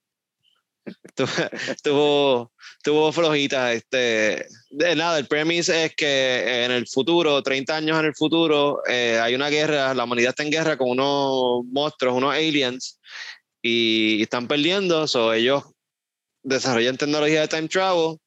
[1.68, 2.52] Estuvo,
[3.14, 3.74] flojita.
[3.74, 8.82] Este, de nada, el premise es que en el futuro, 30 años en el futuro,
[8.88, 13.00] eh, hay una guerra, la humanidad está en guerra con unos monstruos, unos aliens,
[13.62, 15.64] y están perdiendo, so ellos
[16.44, 18.18] desarrollan tecnología de time travel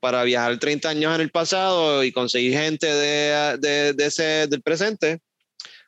[0.00, 4.60] para viajar 30 años en el pasado y conseguir gente de, de, de ese, del
[4.62, 5.20] presente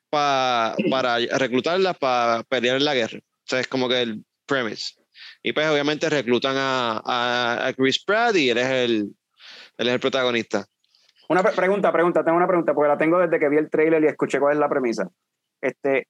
[0.09, 3.19] pa- para reclutarlas para pelear en la guerra.
[3.19, 4.95] O sea, es como que el premise.
[5.43, 9.17] Y pues obviamente reclutan a, a, Chris Pratt y él es el,
[9.79, 10.67] el protagonista.
[11.29, 14.03] Una pre- pregunta, pregunta, tengo una pregunta, porque la tengo desde que vi el trailer
[14.03, 15.09] y escuché cuál es la premisa.
[15.61, 16.09] Este,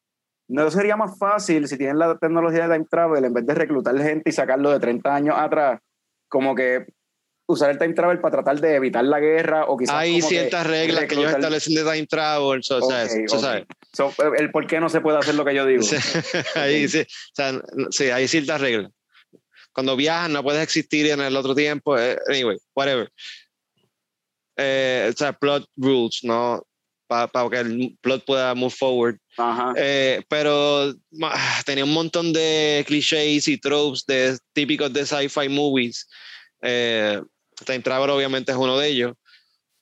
[0.49, 3.99] ¿No sería más fácil si tienen la tecnología de time travel, en vez de reclutar
[3.99, 5.81] gente y sacarlo de 30 años atrás,
[6.29, 6.87] como que
[7.47, 11.05] usar el time travel para tratar de evitar la guerra o quizás Hay ciertas reglas
[11.07, 13.13] que ellos establecen de time travel, so, Ok, ¿sabes?
[13.29, 13.43] So, ok.
[13.43, 13.65] ¿sabes?
[13.93, 15.83] So, el por qué no se puede hacer lo que yo digo.
[15.83, 15.97] Sí,
[16.57, 18.91] ahí sí, o sea, sí, hay ciertas reglas.
[19.73, 21.99] Cuando viajas no puedes existir en el otro tiempo.
[21.99, 23.11] eh, Anyway, whatever.
[24.57, 26.67] Eh, o sea, plot rules, ¿no?
[27.07, 29.19] Para que el plot pueda move forward.
[29.37, 29.75] Ajá.
[29.77, 30.95] Eh, pero
[31.65, 36.09] tenía un montón de clichés y tropes de, típicos de sci-fi movies.
[36.63, 37.21] Eh,
[37.65, 39.13] Time Travel obviamente es uno de ellos,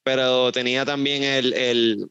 [0.02, 2.06] pero tenía también el, el,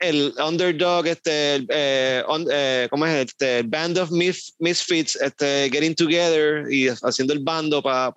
[0.00, 3.26] el underdog, este, eh, eh, ¿cómo es?
[3.26, 8.12] Este, el Band of Mis- Misfits, este, getting together y haciendo el bando para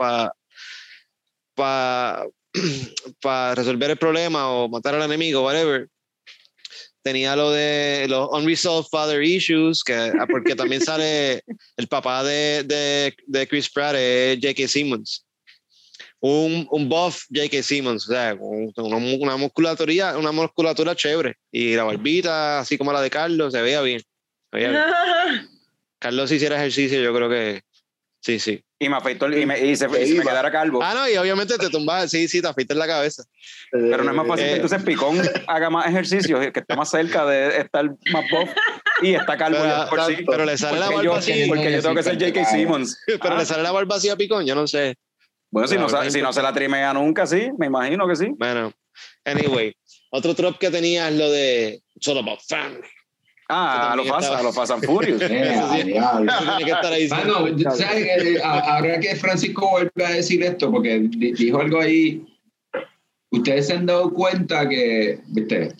[1.56, 2.26] pa,
[3.22, 5.90] pa, resolver el problema o matar al enemigo, whatever
[7.06, 11.44] tenía lo de los unresolved father issues, que, ah, porque también sale
[11.78, 14.68] el papá de, de, de Chris Pratt, J.K.
[14.68, 15.25] Simmons.
[16.28, 17.62] Un, un buff J.K.
[17.62, 21.36] Simmons, o sea, una, una musculatura, una musculatura chévere.
[21.52, 24.00] Y la barbita, así como la de Carlos, se veía bien.
[24.00, 24.08] se
[24.58, 24.82] veía bien.
[26.00, 27.62] Carlos si hiciera ejercicio, yo creo que
[28.22, 28.64] sí, sí.
[28.80, 30.80] Y me afeitó y, me, y se, y se me quedara calvo.
[30.82, 33.24] Ah, no, y obviamente te tumbas, sí, sí, te afeitas la cabeza.
[33.72, 36.90] Pero no es más fácil Eh, que entonces Picón haga más ejercicios, que está más
[36.90, 38.50] cerca de estar más buff
[39.04, 40.24] y está calvo Pero, ya por sí.
[40.28, 42.46] pero le sale la Porque yo, barba así, porque yo tengo que ser J.K.
[42.46, 42.98] Simmons.
[43.06, 43.38] pero Ah.
[43.38, 44.96] le sale la barba así a Picón, yo no sé.
[45.51, 48.28] Bueno, si no, si no se la trimea nunca, sí, me imagino que sí.
[48.38, 48.72] Bueno,
[49.24, 49.74] anyway,
[50.12, 52.82] otro trop que tenía es lo de It's all about family.
[53.47, 55.22] Ah, a los Fast, estaba- Fast and Furious.
[55.22, 55.84] Eso sí.
[55.84, 56.32] diablo.
[56.32, 57.08] Eso tiene que estar ahí.
[57.08, 57.46] Mano,
[57.76, 58.42] ¿sabes?
[58.43, 62.26] A- ahora que Francisco vuelve a decir esto, porque di- dijo algo ahí,
[63.32, 65.74] ustedes se han dado cuenta que, viste,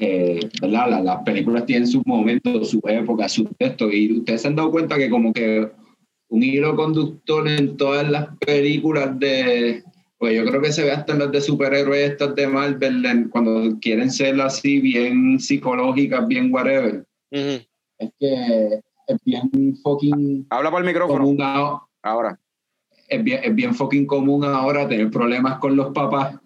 [0.00, 0.90] eh, ¿verdad?
[0.90, 4.70] La- las películas tienen sus momentos, su época, su texto, y ustedes se han dado
[4.70, 5.68] cuenta que como que
[6.28, 9.82] un hilo conductor en todas las películas de,
[10.18, 13.28] pues yo creo que se ve hasta en las de superhéroes estas de Marvel, en-
[13.28, 17.62] cuando quieren ser así bien psicológicas, bien whatever, Ujú.
[17.98, 21.20] es que es bien fucking Habla por el micrófono.
[21.24, 22.38] común a- Ahora.
[23.08, 26.36] es bien, es bien fucking común ahora tener problemas con los papás,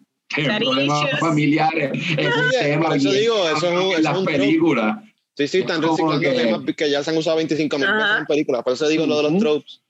[0.58, 4.96] problemas familiares, es un tema eso bien digo, eso es un- en es las películas.
[5.34, 8.26] Sí, sí, están reciclando que- temas que ya se han usado 25 mil veces en
[8.26, 8.62] películas.
[8.62, 9.80] Por eso digo lo de los tropes.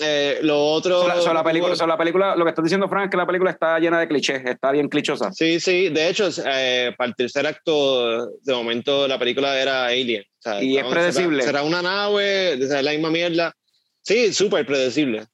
[0.00, 1.02] Eh, lo otro.
[1.02, 3.16] So, la, so, la película, so, la película, lo que estás diciendo, Frank, es que
[3.16, 5.30] la película está llena de clichés, está bien clichosa.
[5.32, 5.88] Sí, sí.
[5.90, 10.22] De hecho, eh, para el tercer acto, de momento, la película era Alien.
[10.22, 11.42] O sea, Y es ¿será- predecible.
[11.44, 13.54] Será, una nave, será la misma mierda.
[14.02, 15.26] Sí, súper predecible.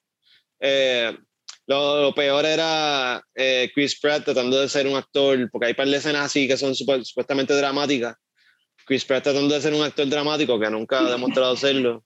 [0.60, 1.16] Eh,
[1.66, 5.86] lo, lo peor era eh, Chris Pratt tratando de ser un actor, porque hay par
[5.88, 8.14] de escenas así que son supu- supuestamente dramáticas.
[8.90, 12.02] Chris Pratt tratando de ser un actor dramático que nunca ha demostrado serlo.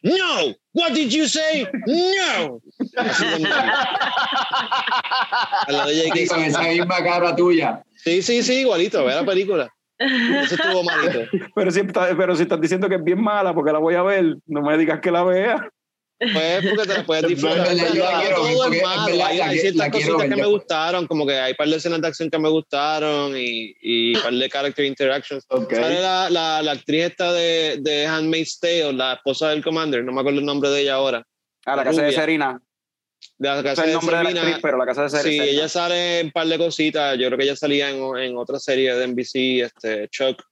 [0.00, 1.66] No, what did you say?
[1.88, 2.60] No.
[2.96, 3.24] Así
[5.66, 6.14] al lado de J.K.
[6.16, 7.82] Sí, con esa misma cara tuya.
[7.96, 9.68] Sí, sí, sí, igualito, ve la película.
[9.98, 11.28] Eso estuvo malito.
[11.52, 14.02] Pero si, está- pero si estás diciendo que es bien mala porque la voy a
[14.04, 15.68] ver, no me digas que la vea.
[16.20, 17.68] Pues porque te la puedes disfrutar.
[17.68, 19.06] verdad, yo la No quiero todo porque es malo.
[19.06, 20.46] verdad Hay, hay ciertas cositas que me ya.
[20.46, 24.32] gustaron, como que hay par de escenas de acción que me gustaron y, y par
[24.34, 25.44] de character interactions.
[25.48, 25.72] Ok.
[25.74, 30.12] Sale la, la, la actriz esta de, de Handmaid's Tale, la esposa del Commander, no
[30.12, 31.26] me acuerdo el nombre de ella ahora.
[31.64, 32.12] A la casa de.
[32.12, 32.60] Serena.
[33.38, 34.46] De la casa sé el de nombre de la Serena.
[34.48, 35.44] actriz, pero la casa de Sí, Serena.
[35.44, 37.18] ella sale en un par de cositas.
[37.18, 40.42] Yo creo que ella salía en, en otra serie de NBC, este, Chuck.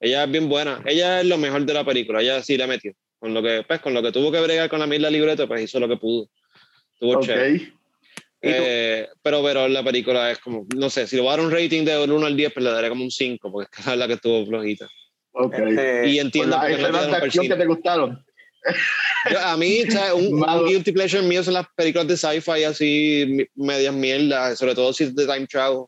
[0.00, 0.82] Ella es bien buena.
[0.86, 2.20] Ella es lo mejor de la película.
[2.22, 2.92] Ella sí la metió.
[3.18, 5.62] Con lo que, pues, con lo que tuvo que bregar con la misma libreta, pues
[5.62, 6.28] hizo lo que pudo.
[6.94, 7.24] Estuvo Ok.
[7.24, 7.54] chévere.
[7.54, 7.72] ¿Y tú?
[8.42, 11.50] Eh, pero, pero la película es como, no sé, si le voy a dar un
[11.50, 13.96] rating de 1 al 10, pues le daré como un 5, porque es que es
[13.96, 14.88] la que estuvo flojita.
[15.32, 15.54] Ok.
[15.58, 16.70] Este, Y entiendo las por
[17.08, 18.24] el acción que te gustaron.
[19.30, 22.64] Yo- a mí, o sea, un, un guilty pleasure mío son las películas de sci-fi
[22.64, 25.84] así, medias mierdas, sobre todo si es de time travel.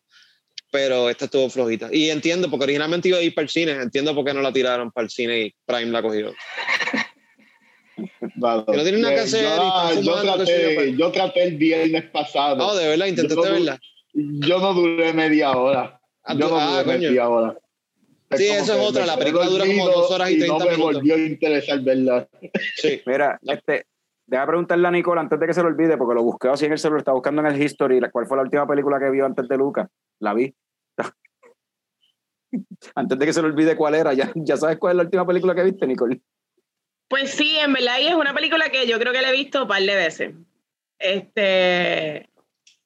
[0.73, 1.89] Pero esta estuvo flojita.
[1.93, 4.53] Y entiendo, porque originalmente iba a ir para el cine, entiendo por qué no la
[4.53, 6.33] tiraron para el cine y Prime la cogió.
[8.37, 8.65] Vale.
[8.67, 9.45] Que no tienen nada que hacer
[10.03, 12.57] Yo, traté, yo traté el viernes pasado.
[12.57, 13.81] No, de verdad, intentaste Yo no- verla.
[14.13, 16.01] Yo no duré media hora.
[16.25, 17.09] Ah, Yo no ah, duré coño.
[17.11, 17.57] media hora.
[18.33, 20.71] Sí, eso es otra, me la película dura como dos horas y no 30 me
[20.73, 20.95] minutos.
[20.95, 22.29] volvió a interesar verla.
[22.77, 23.03] Sí.
[23.07, 23.87] Mira, este,
[24.27, 26.73] deja preguntarle a Nicole antes de que se lo olvide, porque lo busqué así en
[26.73, 29.27] el celular, está buscando en el history la- cuál fue la última película que vio
[29.27, 29.89] antes de Lucas.
[30.21, 30.55] La vi.
[32.95, 35.27] antes de que se le olvide cuál era, ¿ya, ya sabes cuál es la última
[35.27, 36.21] película que viste, Nicole.
[37.11, 39.63] Pues sí, en verdad, y es una película que yo creo que la he visto
[39.63, 40.33] un par de veces.
[40.97, 42.29] Este,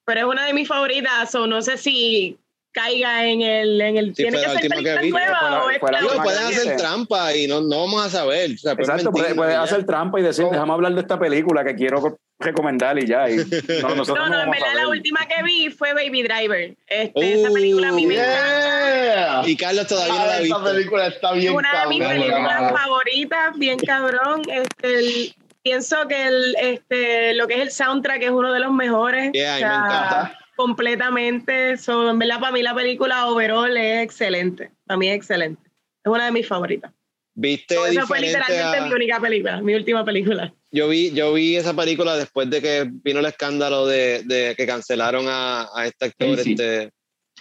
[0.07, 2.39] pero es una de mis favoritas, o no sé si
[2.73, 5.11] caiga en el, en el Sí, tiene que la ser última que película vi.
[5.11, 5.39] nueva
[5.79, 8.53] Fue la- o es pueden que hacer trampa y no, no vamos a saber.
[8.53, 11.63] O sea, Exacto, puede, mentir, puede hacer trampa y decir, déjame hablar de esta película
[11.63, 13.29] que quiero recomendar y ya.
[13.31, 13.37] Y,
[13.83, 16.75] no, nosotros No, no, en verdad la última que vi fue Baby Driver.
[16.87, 19.43] Este, esa película a mí me encanta.
[19.43, 19.43] Yeah.
[19.49, 20.65] Y Carlos todavía no la ha Ah, esa visto.
[20.65, 24.43] película está Es bien una de mis películas favoritas, bien cabrón.
[24.51, 28.71] Este, el- pienso que el, este, lo que es el soundtrack es uno de los
[28.73, 29.33] mejores.
[29.33, 30.39] Yeah, O sea, me encanta.
[30.57, 31.77] Completamente.
[31.79, 34.71] So, en verdad, para mí la película overall es excelente.
[34.87, 35.63] Para mí es excelente.
[36.05, 36.93] Es una de mis favoritas.
[37.37, 40.55] ¿Viste esa fue diferente literalmente a- mi única película, mi última película.
[40.71, 44.67] Yo vi, yo vi esa película después de que vino el escándalo de, de que
[44.67, 46.53] cancelaron a, a este actor, Spacey.
[46.53, 46.91] este,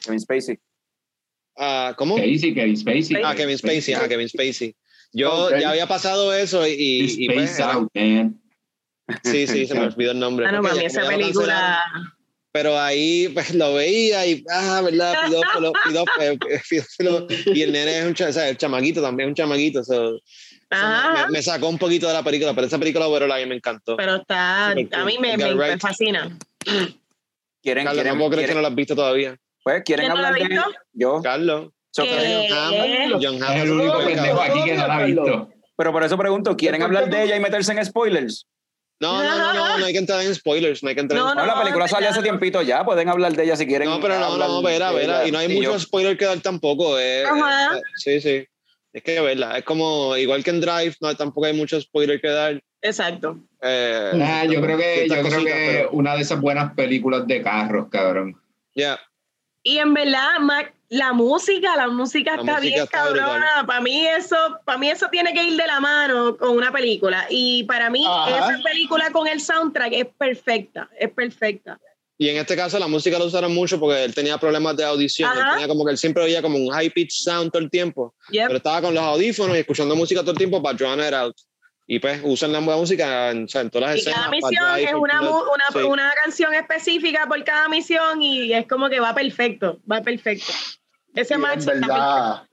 [0.03, 0.59] Kevin Spacey.
[1.57, 2.17] a- ¿cómo?
[2.17, 3.17] Spacey, Kevin Spacey.
[3.23, 4.75] Ah, Kevin Spacey, ah, Kevin Spacey.
[5.11, 8.41] Yo ya había pasado eso y, y, y pues, Out, man.
[9.23, 10.47] sí, sí, se me olvidó el nombre.
[10.47, 11.83] Ah, no, ya- esa película.
[12.53, 15.15] Pero ahí pues, lo veía y, ah, ¿verdad?
[15.25, 16.37] Pedófilo, pedófilo,
[16.69, 17.27] pedófilo.
[17.53, 19.83] Y el nene es un cha- o sea, el chamaquito también es un chamaquito.
[19.83, 20.21] so, eso
[20.69, 21.25] Ajá.
[21.25, 23.55] me, me sacó un poquito de la película, pero esa película overall a mí me
[23.55, 23.97] encantó.
[23.97, 24.73] Pero está.
[24.77, 24.99] Super.
[24.99, 26.37] A mí me, me, me fascina.
[27.61, 29.35] ¿Quieren, Carlos, quieren, no puedo creer que no la has visto todavía.
[29.63, 30.71] pues, ¿quieren ¿Quién no la hablar ha de visto?
[30.93, 31.21] Yo.
[31.23, 31.69] Carlos.
[31.91, 32.47] So, ¿Qué?
[32.49, 33.21] John Hamm.
[33.21, 35.49] John Hamm Es el único pendejo aquí que no la ha visto.
[35.75, 38.45] Pero por eso pregunto, ¿quieren ¿Por qué hablar de ella y meterse en spoilers?
[39.03, 41.31] No, no, no, no, no hay que entrar en spoilers, no hay que entrar No,
[41.31, 43.89] en No, la película salió hace tiempito ya, pueden hablar de ella si quieren.
[43.89, 45.27] No, pero no, no, verá, verá.
[45.27, 46.97] Y no hay Y yo- mucho spoiler que dar tampoco.
[46.99, 47.77] eh, Ajá.
[47.77, 48.47] eh, sí, sí.
[48.93, 49.57] Es que verla.
[49.57, 52.61] Es como, igual que en Drive, no, tampoco hay mucho spoiler que dar.
[52.81, 53.39] Exacto.
[53.61, 57.41] Eh, Ah, yo creo que, yo creo que pero- una de esas buenas películas de
[57.41, 58.39] carros, cabrón.
[58.75, 58.99] Ya.
[59.63, 63.63] Y en verdad, Mac, la música, la música La está música bien está cabrona.
[63.65, 67.25] Para mí eso, para mí eso tiene que ir de la mano con una película.
[67.29, 68.53] Y para mí Ajá.
[68.53, 71.79] esa película con el soundtrack es perfecta, es perfecta.
[72.17, 75.31] Y en este caso la música la usaron mucho porque él tenía problemas de audición.
[75.35, 78.13] Él tenía como que él siempre oía como un high pitch sound todo el tiempo.
[78.29, 78.47] Yep.
[78.47, 81.35] Pero estaba con los audífonos y escuchando música todo el tiempo para drown it out.
[81.85, 84.19] Y pues usan la música en, o sea, en todas las Y escenas.
[84.19, 85.79] cada misión es una, una, Sí.
[85.79, 90.53] una canción específica por cada misión y es como que va perfecto, va perfecto.
[91.15, 92.43] Ese match en verdad.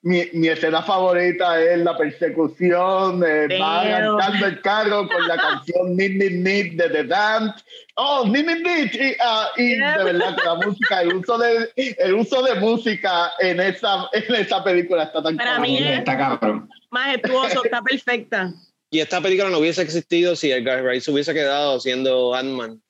[0.00, 3.94] Mi, mi escena favorita es la persecución, eh, va Damn.
[4.20, 7.54] arrancando el carro con la canción Nit Nit Nit de The Damned.
[7.96, 8.94] Oh, Nit Nit Nit.
[8.94, 9.98] Y, ah, y Yeah.
[9.98, 14.34] de verdad que la música, el uso de, el uso de música en esa, en
[14.36, 15.62] esa película está tan Para cabrón.
[15.68, 16.68] mí es- Está cabrón.
[16.90, 18.52] Majestuoso, está perfecta.
[18.90, 22.80] Y esta película no hubiese existido si Edgar Wright se hubiese quedado siendo Ant-Man.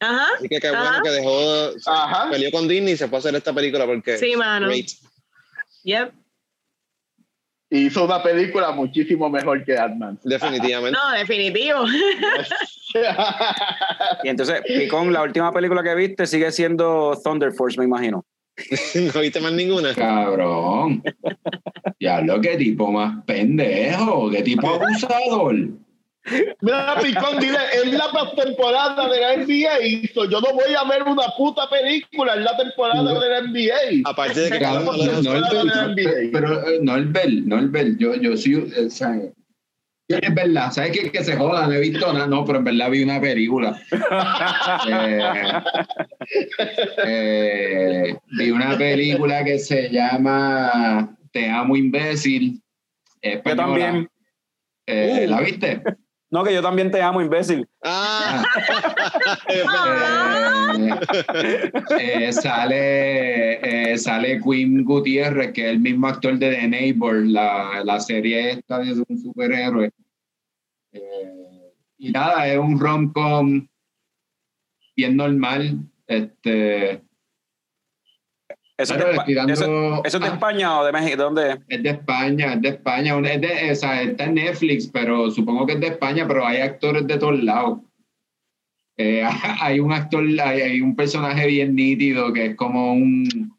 [0.00, 0.26] Ajá.
[0.36, 0.82] Así que qué Ajá.
[0.82, 2.30] bueno que dejó, se Ajá.
[2.30, 4.66] peleó con Disney y se fue a hacer esta película porque Sí, mano.
[4.68, 4.86] great.
[5.84, 6.12] Yep.
[7.70, 10.18] y hizo una película muchísimo mejor que Ant-Man.
[10.24, 10.98] Definitivamente.
[11.02, 11.84] No, definitivo.
[14.22, 18.24] Y entonces, Picón, la última película que viste sigue siendo Thunder Force, me imagino.
[19.14, 19.94] ¿No viste más ninguna?
[19.94, 21.02] Cabrón.
[22.00, 25.56] Diablo, qué tipo más pendejo, qué tipo abusador.
[26.60, 30.08] Mira, Picón, dile, es la temporada de la NBA.
[30.14, 34.08] So yo no voy a ver una puta película en la temporada de la NBA.
[34.10, 37.96] Aparte de que Carlos no, no, Norbert, pero eh, no el Bell, no el Bell.
[37.98, 39.14] Yo, yo sí, eh, o sea,
[40.08, 41.10] yo- es verdad, ¿sabes qué?
[41.10, 43.78] Que se joda, no he visto nada, no, pero en verdad vi una película.
[44.88, 45.20] Eh,
[47.04, 52.60] eh, vi una película que se llama Te amo imbécil.
[53.22, 53.64] Yo española.
[53.64, 54.10] también.
[54.88, 55.30] Eh, Uh.
[55.30, 55.82] ¿La viste?
[56.30, 57.66] No, que yo también te amo, imbécil.
[57.84, 58.44] Ah,
[60.78, 67.24] Eh, eh, sale, eh, sale Quinn Gutiérrez, que es el mismo actor de The Neighbor,
[67.24, 69.90] la, la serie esta de un superhéroe.
[70.92, 73.66] Eh, y nada, es un rom-com
[74.96, 75.78] bien normal.
[76.06, 77.02] Este,
[78.78, 80.32] ¿Eso, es Claro, de, Espa- dando- eso- eso es de Ah.
[80.34, 81.16] España o de México?
[81.16, 81.56] ¿De dónde es?
[81.68, 85.66] es de España, es de España, es de, o sea, está en Netflix, pero supongo
[85.66, 87.80] que es de España, pero hay actores de todos lados.
[88.98, 89.22] Eh,
[89.62, 93.50] hay un actor, hay, hay un personaje bien nítido que es como un,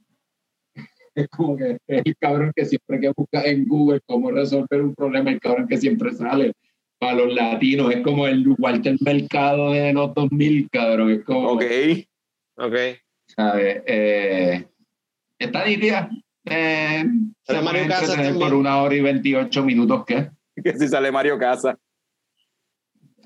[1.15, 4.93] es como que es el cabrón que siempre que busca en Google cómo resolver un
[4.93, 6.53] problema, el cabrón que siempre sale
[6.99, 11.63] para los latinos, es como el Walter Mercado de los 2000, cabrón, es como, Ok.
[12.57, 12.75] ok.
[13.35, 13.81] ¿sabes?
[13.85, 14.65] Eh,
[15.39, 16.09] está nítida.
[16.45, 17.05] Eh,
[17.43, 20.29] se Mario entretener por una hora y 28 minutos, ¿qué?
[20.63, 21.77] Que si sale Mario Casa.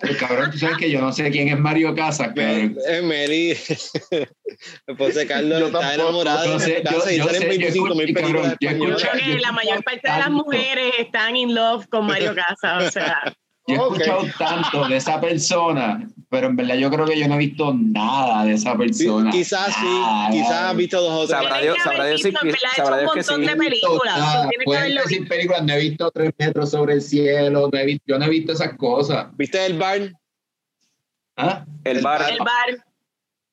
[0.02, 2.76] El cabrón, tú sabes que yo no sé quién es Mario Casas, cabrón.
[3.04, 3.52] Meli,
[4.88, 6.02] esposa de Carlos, Yo está tampoco.
[6.02, 8.58] enamorada Yo sé, Casa yo- y yo salen sé, yo 25 mil escuché, películas cabrón,
[8.60, 9.02] yo españolas.
[9.12, 12.92] Creo que la mayor parte de las mujeres están in love con Mario Casas, o
[12.92, 13.22] sea.
[13.76, 17.36] Yo he escuchado tanto de esa persona, pero en verdad yo creo que yo no
[17.36, 19.32] he visto nada de esa Sí, persona.
[19.32, 21.40] quizás sí, quizás has visto dos o tres.
[21.42, 22.40] Sabrá Dios- sabrá Dios visto,
[22.76, 23.48] sabrá un Dios que montón sí.
[23.48, 24.18] de películas.
[24.20, 24.50] nada.
[24.50, 25.28] que haberlo visto.
[25.28, 28.30] películas, no he visto tres metros sobre el cielo, no he visto, yo no he
[28.30, 29.28] visto esas cosas.
[29.38, 30.00] ¿Viste el bar?
[31.38, 31.66] ¿Ah?
[31.84, 32.20] El, El bar.
[32.22, 32.32] bar.
[32.32, 32.86] El bar,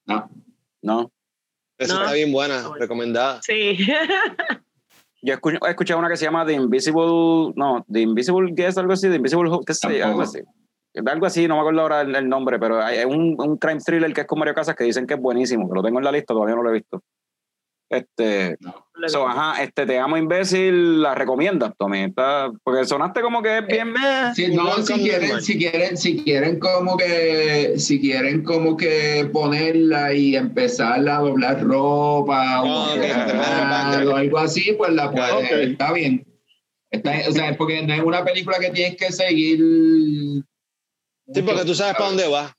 [0.07, 0.31] No.
[0.83, 1.13] No.
[1.79, 2.01] Esa No.
[2.03, 3.41] está bien buena, recomendada.
[3.43, 3.79] sí.
[5.23, 7.53] Yo escucho- he escuchado una que se llama The Invisible.
[7.57, 9.09] No, The Invisible Guest, algo así.
[9.09, 10.41] The Invisible Host, qué sé, algo así.
[11.07, 13.81] Algo así, no me acuerdo ahora el, el nombre, pero hay hay un, un crime
[13.81, 16.05] thriller que es con Mario Casas que dicen que es buenísimo, que lo tengo en
[16.05, 17.03] la lista, todavía no lo he visto.
[17.91, 18.75] Este, No.
[19.07, 22.03] so, ajá, este Te amo imbécil, la recomiendas, Tommy.
[22.05, 24.35] Está- porque sonaste como que es bien meh.
[24.35, 25.43] Sí, Un no, si quieren, normal.
[25.43, 31.63] si quieren, si quieren como que, si quieren como que ponerla y empezar a doblar
[31.63, 32.67] ropa o,
[33.01, 35.51] Ah, o algo así, pues la pueden, Ok.
[35.73, 36.27] está bien.
[36.91, 39.59] Está, o sea, porque no es una película que tienes que seguir.
[41.33, 42.55] Sí, porque tú sabes para dónde va.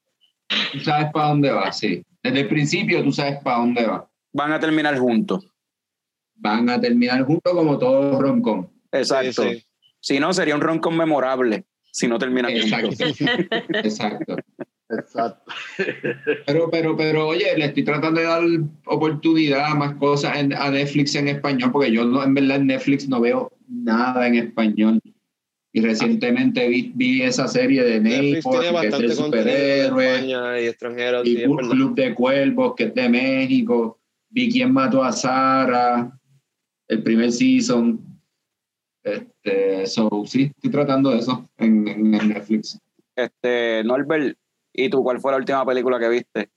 [0.71, 2.03] Tú sabes para dónde va, sí.
[2.23, 4.08] Desde el principio tú sabes para dónde va.
[4.31, 5.45] Van a terminar juntos.
[6.35, 8.67] Van a terminar juntos como todo romcom.
[8.91, 9.43] Exacto.
[9.43, 9.65] Sí, sí.
[9.99, 12.87] Si no, sería un ron conmemorable si no terminan Exacto.
[12.89, 13.17] juntos.
[13.83, 14.35] Exacto.
[14.91, 15.51] Exacto.
[16.47, 18.41] Pero, pero, pero, oye, le estoy tratando de dar
[18.85, 22.67] oportunidad a más cosas en- a Netflix en español, porque yo no, en verdad en
[22.67, 24.99] Netflix no veo nada en español.
[25.71, 31.27] Y recientemente vi, vi esa serie de tiene que es de superhéroe, España y extranjeros.
[31.27, 31.43] y.
[31.43, 33.98] Club de Cuervos, que es de México.
[34.29, 36.11] Vi quién mató a Sara,
[36.87, 37.99] el primer season.
[39.03, 42.77] Este, so, sí, estoy tratando de eso en, en- en Netflix.
[43.15, 44.37] Este, Norbert,
[44.73, 46.49] ¿y tú cuál fue la última película que viste?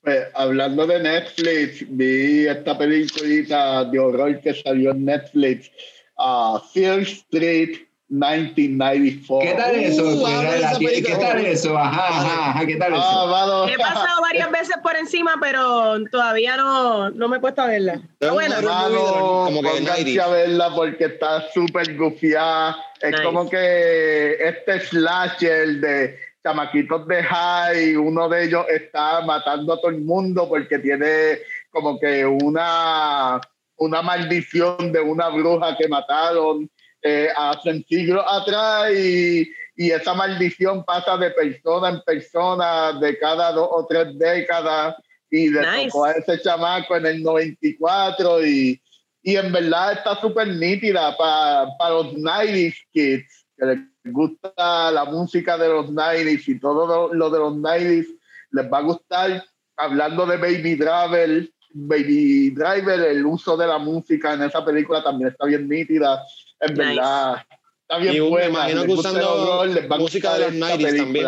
[0.00, 5.70] Pues, hablando de Netflix, vi esta película de horror que salió en Netflix,
[6.16, 7.76] uh, Fear Street
[8.10, 9.38] 1994.
[9.40, 10.02] ¿Qué tal eso?
[10.04, 11.78] Uh, ¿Qué ¿Qué tal eso?
[11.78, 13.26] Ajá, ajá, ajá, ¿qué tal Ah, eso?
[13.28, 13.68] mano.
[13.68, 18.00] He pasado varias veces por encima, pero todavía no, no me he puesto a verla.
[18.18, 18.58] Está buena.
[18.58, 20.20] Horror movie, Mano, como que pónganse 90s.
[20.20, 22.76] a verla porque está súper gufiada.
[23.00, 23.22] Es Nice.
[23.22, 29.90] como que este slasher de chamaquitos de high, uno de ellos está matando a todo
[29.90, 31.38] el mundo porque tiene
[31.70, 33.40] como que una,
[33.76, 36.68] una maldición de una bruja que mataron
[37.02, 43.52] eh, hace siglos atrás y, y esa maldición pasa de persona en persona de cada
[43.52, 44.96] dos o tres décadas
[45.30, 45.86] y le Nice.
[45.86, 48.80] tocó a ese chamaco en el 94 y,
[49.22, 55.56] y en verdad está súper nítida para los 90s kids que les gusta la música
[55.56, 58.06] de los 90s y todo lo, lo de los 90s
[58.52, 59.44] les va a gustar
[59.76, 65.30] hablando de Baby Driver Baby Driver el uso de la música en esa película también
[65.30, 66.22] está bien nítida
[66.60, 66.84] En Nice.
[66.94, 67.46] verdad.
[67.82, 68.48] Está bien Y me buena.
[68.48, 71.26] imagino Les que usando horror, les va a música de los esta 90s también.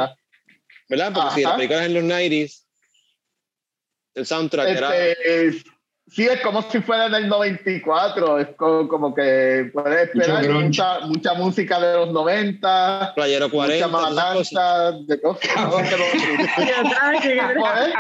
[0.88, 1.12] ¿Verdad?
[1.14, 1.56] Porque si la Ajá.
[1.56, 2.66] película es en los 90s,
[4.14, 4.96] el soundtrack era.
[4.96, 5.64] Este, es-
[6.14, 8.38] sí, es como si fuera en el 94.
[8.38, 14.00] Es como, como que puedes esperar mucha, mucha música de los 90, Playero 40, mucha
[14.10, 15.40] matanza, de cosas.
[15.42, 17.92] que no- Qué atraque, qué atraque.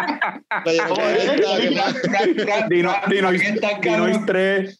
[0.52, 4.26] Joder, Playero 40, que más- Frank, Frank, Dino, Frank, Dino, Frank es tan Dino cabrón-
[4.26, 4.78] 3.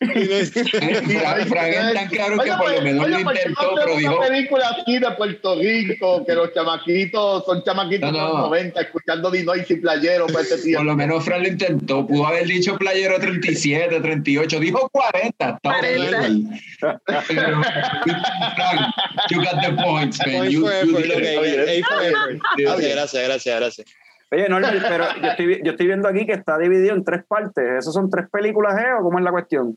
[1.49, 4.17] Frank- tan cabrón que Oye, por lo pues, menos lo ¿por qué intentó, pero dijo,
[4.19, 9.31] una película aquí de Puerto Rico, que los chamaquitos son chamaquitos de los 90, escuchando
[9.31, 13.19] Dinois y Playero para ese por lo menos Frank lo intentó, pudo haber dicho playero
[13.23, 16.19] 37, 38, dijo 40, está 40.
[16.21, 16.51] bien.
[16.81, 18.95] Pero, Frank,
[19.31, 20.51] you got the points, man.
[20.51, 20.97] You- you.
[22.57, 23.87] Gracias, gracias, gracias, gracias.
[24.31, 27.65] Oye, Norbert, pero yo estoy, yo estoy viendo aquí que está dividido en tres partes.
[27.79, 28.93] ¿Esos son tres películas, eh?
[28.99, 29.77] ¿O cómo es la cuestión?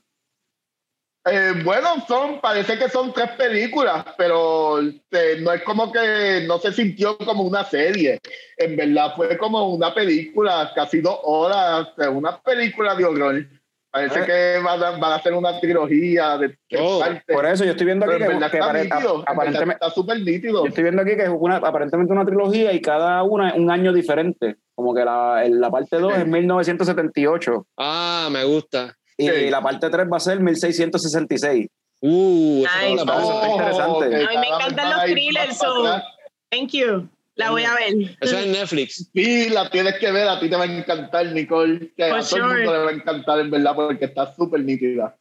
[1.27, 6.59] Eh, bueno, son, parece que son tres películas, pero eh, no es como que no
[6.59, 8.19] se sintió como una serie.
[8.57, 13.45] En verdad fue como una película, casi dos horas, una película de horror.
[13.89, 14.25] Parece Eh.
[14.25, 17.23] que van a, van a hacer una trilogía de tres Oh, partes.
[17.35, 20.63] Por eso yo estoy viendo aquí que, está apare- nítido, aparentemente, está súper nítido.
[20.63, 23.71] yo estoy viendo aquí que es una, aparentemente una trilogía y cada una es un
[23.71, 24.57] año diferente.
[24.75, 28.93] Como que la, la parte 2 es 1978 Ah, me gusta.
[29.17, 29.49] Y Sí.
[29.49, 31.67] la parte 3 va a ser 1666.
[32.01, 33.03] Uh, Nice.
[33.03, 34.05] Eso está interesante.
[34.05, 36.01] A mí me encantan los thrillers, so-.
[36.49, 37.09] Thank you.
[37.35, 38.15] La voy a ver.
[38.21, 39.09] Eso es en Netflix.
[39.13, 41.91] Sí, la tienes que ver, a ti te va a encantar, Nicole.
[41.95, 44.61] Que For a todo el mundo le va a encantar, en verdad, porque está súper
[44.61, 45.17] nítida.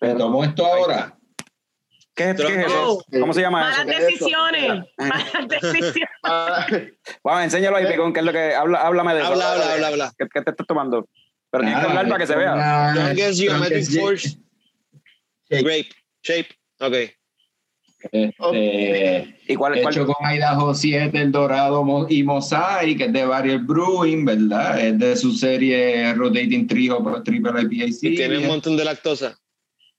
[0.00, 1.18] ¿Me tomo esto ahora?
[2.14, 3.04] ¿Qué, es- qué es eso?
[3.20, 3.86] ¿Cómo se llama Malas eso?
[3.86, 4.06] ¿Qué es eso?
[4.08, 4.84] decisiones.
[4.98, 5.94] Malas decisiones.
[6.26, 6.66] Ah,
[7.22, 9.28] Bueno, enséñalo ahí, Picón, que es lo que habla, háblame de eso.
[9.32, 10.12] Habla, habla, habla, habla.
[10.16, 11.06] ¿Qué, qué te estás tomando?
[11.50, 12.92] Pero tienes que hablar para que se vea.
[12.94, 14.38] Strongest Geometric Force.
[15.50, 15.88] Grape.
[16.22, 16.48] Shape.
[16.80, 16.94] Ok.
[18.12, 23.58] Este, ¿Y cuál, cuál- hecho con Idaho 7, El Dorado y Mosaic, es de Barrier
[23.60, 24.80] Brewing, ¿verdad?
[24.80, 29.38] Es de su serie Rotating Trio Triple IPA Y tiene un montón de lactosa.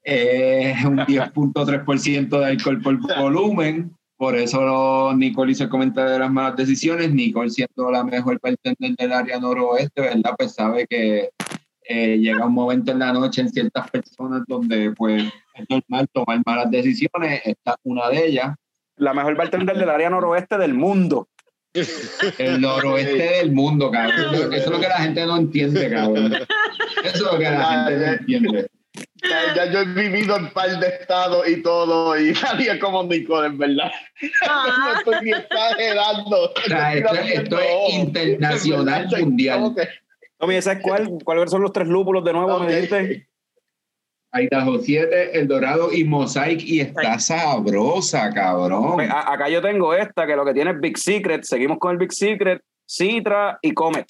[0.05, 3.91] Es un 10.3% de alcohol por volumen.
[4.17, 7.13] Por eso Nicole hizo el comentario de las malas decisiones.
[7.13, 10.35] Nicole, siendo la mejor bartender del área noroeste, ¿verdad?
[10.37, 11.31] Pues sabe que
[11.87, 15.23] eh, llega un momento en la noche en ciertas personas donde pues
[15.55, 17.41] es normal tomar malas decisiones.
[17.43, 18.55] Esta es una de ellas.
[18.95, 21.27] la mejor bartender del área noroeste del mundo.
[22.37, 24.33] El noroeste del mundo, cabrón.
[24.33, 26.33] Eso es lo que la gente no entiende, cabrón.
[26.33, 26.45] Eso
[27.03, 28.67] es lo que la gente no entiende.
[29.23, 33.47] Ya, ya yo he vivido en par de estados y todo, y nadie como Nicole,
[33.47, 33.91] en verdad.
[34.47, 34.93] Ah.
[34.93, 36.43] no estoy ni exagerando.
[36.51, 39.75] O sea, esto, esto es internacional, mundial.
[40.37, 41.09] Tommy, ¿sabes cuál?
[41.23, 42.55] ¿Cuáles son los tres lúpulos de nuevo?
[42.55, 42.63] Ok.
[42.65, 43.27] Me dijiste.
[44.33, 48.95] Idaho 7, El Dorado y Mosaic y está sabrosa, cabrón.
[48.95, 51.43] Pues, a- acá yo tengo esta, que lo que tiene es Big Secret.
[51.43, 54.05] Seguimos con el Big Secret, Citra y Comet.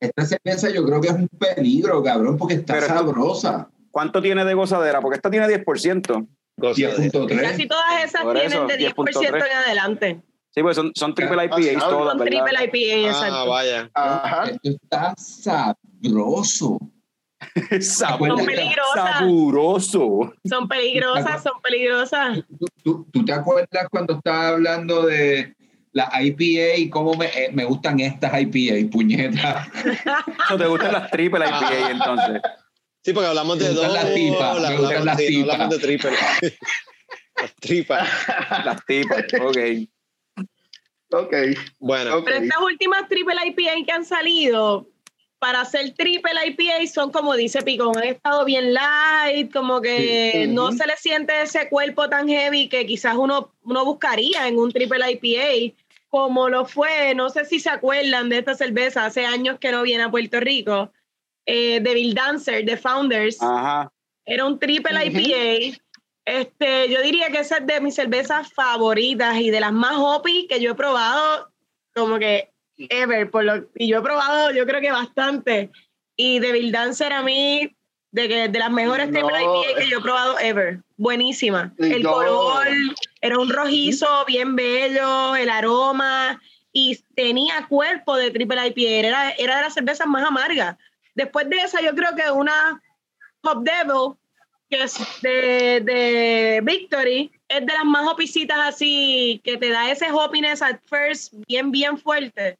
[0.00, 3.68] Esta cerveza yo creo que es un peligro, cabrón, porque está Pero esto- sabrosa.
[3.90, 5.00] ¿Cuánto tiene de gozadera?
[5.00, 6.26] Porque esta tiene 10%.
[6.56, 6.96] Gozadera.
[6.96, 7.40] 10.3.
[7.40, 9.46] Casi todas esas Por tienen eso, de 10% 10.3.
[9.50, 10.22] en adelante.
[10.50, 12.44] Sí, pues son, son triple IPAs Ah, todas, Son ¿verdad?
[12.44, 13.48] triple IPA, Ah, exacto.
[13.50, 13.90] vaya.
[13.94, 14.44] Ajá.
[14.50, 16.78] Esto está sabroso.
[17.80, 19.18] Sabor- Son peligrosas.
[19.18, 20.32] Saburoso.
[20.44, 22.38] Son peligrosas, son peligrosas.
[22.58, 25.54] ¿Tú, tú, tú te acuerdas cuando estaba hablando de
[25.92, 29.68] la IPA y cómo me, eh, me gustan estas IPA, puñetas?
[30.44, 32.42] Eso te gustan las triple IPA entonces.
[33.04, 33.86] Sí, porque hablamos de Me dos.
[33.86, 34.88] gustan las tipas, las sí, no
[35.28, 35.54] tipas.
[35.54, 36.10] hablamos de triple.
[37.40, 38.08] las tripas.
[38.64, 39.58] Las tipas, ok.
[41.10, 41.34] Ok,
[41.78, 42.24] Bueno, ok.
[42.26, 44.90] Pero estas últimas triple IPA que han salido,
[45.38, 50.52] para hacer triple IPA son como dice Picón, han estado bien light, como que Sí.
[50.52, 54.72] no se le siente ese cuerpo tan heavy que quizás uno, uno buscaría en un
[54.72, 55.74] triple IPA,
[56.08, 59.82] como lo fue, no sé si se acuerdan de esta cerveza, hace años que no
[59.82, 60.90] viene a Puerto Rico,
[61.46, 63.40] eh, Devil Dancer, de Founders.
[63.42, 63.92] Ajá.
[64.24, 65.18] Era un triple Ujú.
[65.18, 65.78] IPA.
[66.24, 70.46] Este, yo diría que esa es de mis cervezas favoritas y de las más hoppy
[70.46, 71.50] que yo he probado,
[71.94, 72.50] como que
[72.90, 73.30] ever.
[73.30, 75.70] Por lo, y yo he probado, yo creo que bastante.
[76.16, 77.74] Y Devil Dancer a mí,
[78.10, 79.12] de, que, de las mejores No.
[79.12, 80.80] triple IPA que yo he probado ever.
[80.96, 81.72] Buenísima.
[81.78, 82.66] El yo- color
[83.20, 86.40] era un rojizo bien bello, el aroma
[86.72, 88.80] y tenía cuerpo de triple IPA.
[89.08, 90.76] Era, era de las cervezas más amargas.
[91.14, 92.80] Después de esa, yo creo que una
[93.42, 94.16] Hop Devil,
[94.70, 100.10] que es de, de Victory, es de las más hopicitas así, que te da ese
[100.10, 102.58] hoppiness at first bien, bien fuerte.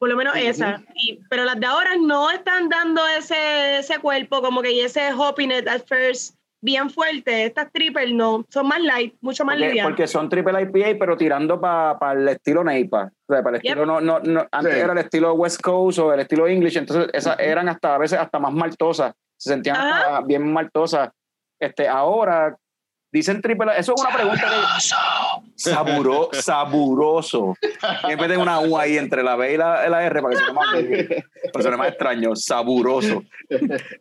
[0.00, 0.82] Por lo menos esa.
[0.94, 5.12] Y, pero las de ahora no están dando ese, ese cuerpo, como que y ese
[5.12, 7.44] hoppiness at first bien fuerte.
[7.44, 9.84] Estas triple no, son más light, mucho más livianas.
[9.90, 13.12] porque son triple IPA, pero tirando para el estilo NEIPA.
[13.28, 13.70] O sea, para el Yep.
[13.72, 14.80] estilo, no, no, no, antes Sí.
[14.80, 18.18] era el estilo West Coast o el estilo English, entonces esas eran hasta a veces
[18.18, 19.76] hasta más maltosas, se sentían
[20.26, 21.10] bien maltosas.
[21.58, 22.56] Este, ahora
[23.12, 24.80] dicen triple, eso es una pregunta que
[25.56, 27.54] saburo, saburoso.
[28.08, 30.34] Y en vez de una U ahí entre la B y la, la R para
[30.34, 30.66] que suene más,
[31.52, 33.22] para más extraño, saburoso.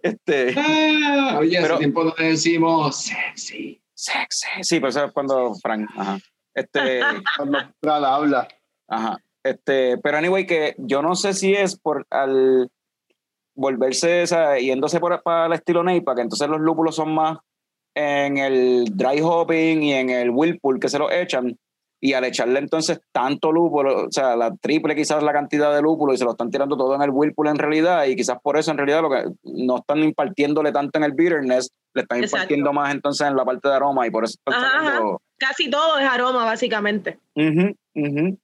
[0.02, 3.82] Este, Ah, oye, Pero- hace tiempo no decimos sexy.
[3.94, 4.48] sexy.
[4.62, 6.18] Sí, pero eso es cuando Frank, ajá.
[6.54, 7.02] Este,
[7.38, 8.48] Cuando Fran habla.
[8.88, 9.18] Ajá.
[9.44, 12.70] Este, pero anyway, que yo no sé si es por al
[13.56, 17.38] volverse, o sea, yéndose por, para el estilo Neipa, que entonces los lúpulos son más
[17.96, 21.58] en el dry hopping y en el whirlpool que se lo echan.
[22.02, 26.14] Y al echarle entonces tanto lúpulo, o sea, la triple quizás la cantidad de lúpulo
[26.14, 28.72] y se lo están tirando todo en el whirlpool en realidad, y quizás por eso
[28.72, 32.38] en realidad lo que no están impartiéndole tanto en el bitterness, le están Exacto.
[32.38, 35.70] impartiendo más entonces en la parte de aroma y por eso están Ajá, saliendo- Casi
[35.70, 37.20] todo es aroma, básicamente.
[37.36, 38.38] Ujú.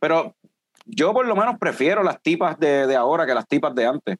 [0.00, 0.34] Pero
[0.86, 4.16] yo por lo menos prefiero las tipas de, de ahora que las tipas de antes.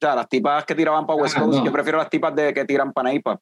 [0.00, 1.64] O sea, las tipas que tiraban para West Ah, Coast, no.
[1.64, 3.40] yo prefiero las tipas de que tiran para Neipa.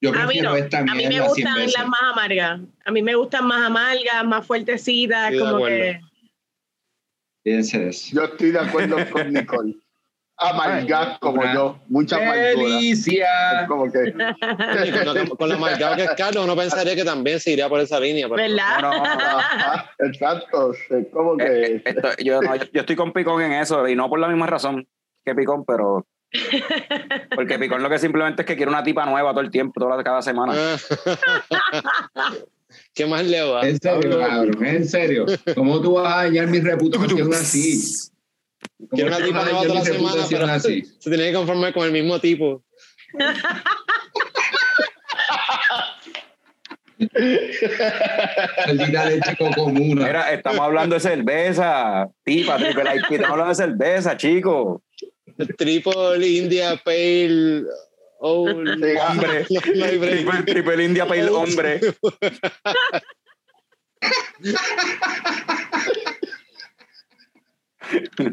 [0.00, 0.54] Yo A mí no.
[0.54, 2.60] esta A mí me gustan las más amargas.
[2.84, 6.00] A mí me gustan más amargas, más fuertecitas, Estoy como que.
[7.44, 7.78] Eso.
[8.14, 9.74] Yo estoy de acuerdo con Nicole.
[10.36, 11.78] Amargas como Una yo.
[11.88, 12.46] Mucha amargura.
[12.76, 13.64] ¡Delicia!
[13.66, 14.12] como que.
[14.12, 17.80] Con, lo- con la marcada que es Carlos, uno pensaría que también se iría por
[17.80, 18.28] esa línea.
[18.28, 18.80] pero- ¿Verdad?
[18.80, 20.06] No, no, no.
[20.08, 20.72] Exacto.
[20.72, 21.66] Es como Eh, que.
[21.76, 24.28] eh, esto- yo, no, yo- yo estoy con Picón en eso y no por la
[24.28, 24.86] misma razón
[25.24, 26.06] que Picón, pero.
[27.34, 30.02] Porque Picón lo que simplemente es que quiere una tipa nueva todo el tiempo, toda,
[30.02, 30.54] cada semana.
[32.94, 33.68] ¿Qué más le va?
[33.68, 35.26] En serio, cabrón, en serio.
[35.54, 37.80] ¿Cómo tú vas a dañar mi reputación así?
[38.78, 40.82] ¿Cómo Quiere una tipa nueva toda la semana, pero así?
[40.98, 42.64] se tiene que conformar con el mismo tipo.
[48.66, 50.06] Maldita leche comuna.
[50.06, 54.80] Mira, estamos hablando de cerveza, tipa, triple IP, estamos hablando de cerveza, chicos.
[55.58, 57.64] Triple India Pale.
[58.20, 60.16] Oh, Sí, Hombre, no, no hay break.
[60.24, 61.80] triple, triple India Pale hombre.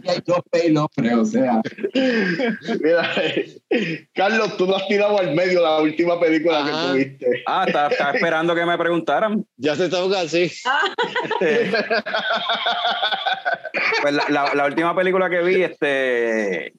[0.07, 1.61] Hay dos pelos, pero o sea.
[2.79, 3.11] Mira,
[4.13, 6.93] Carlos, tú no has tirado al medio la última película Ajá.
[6.93, 7.43] que tuviste.
[7.45, 9.45] Ah, estaba, estaba esperando que me preguntaran.
[9.57, 10.43] Ya se toca así.
[10.43, 11.71] Este,
[14.01, 16.73] pues la, la- la última película que vi, este,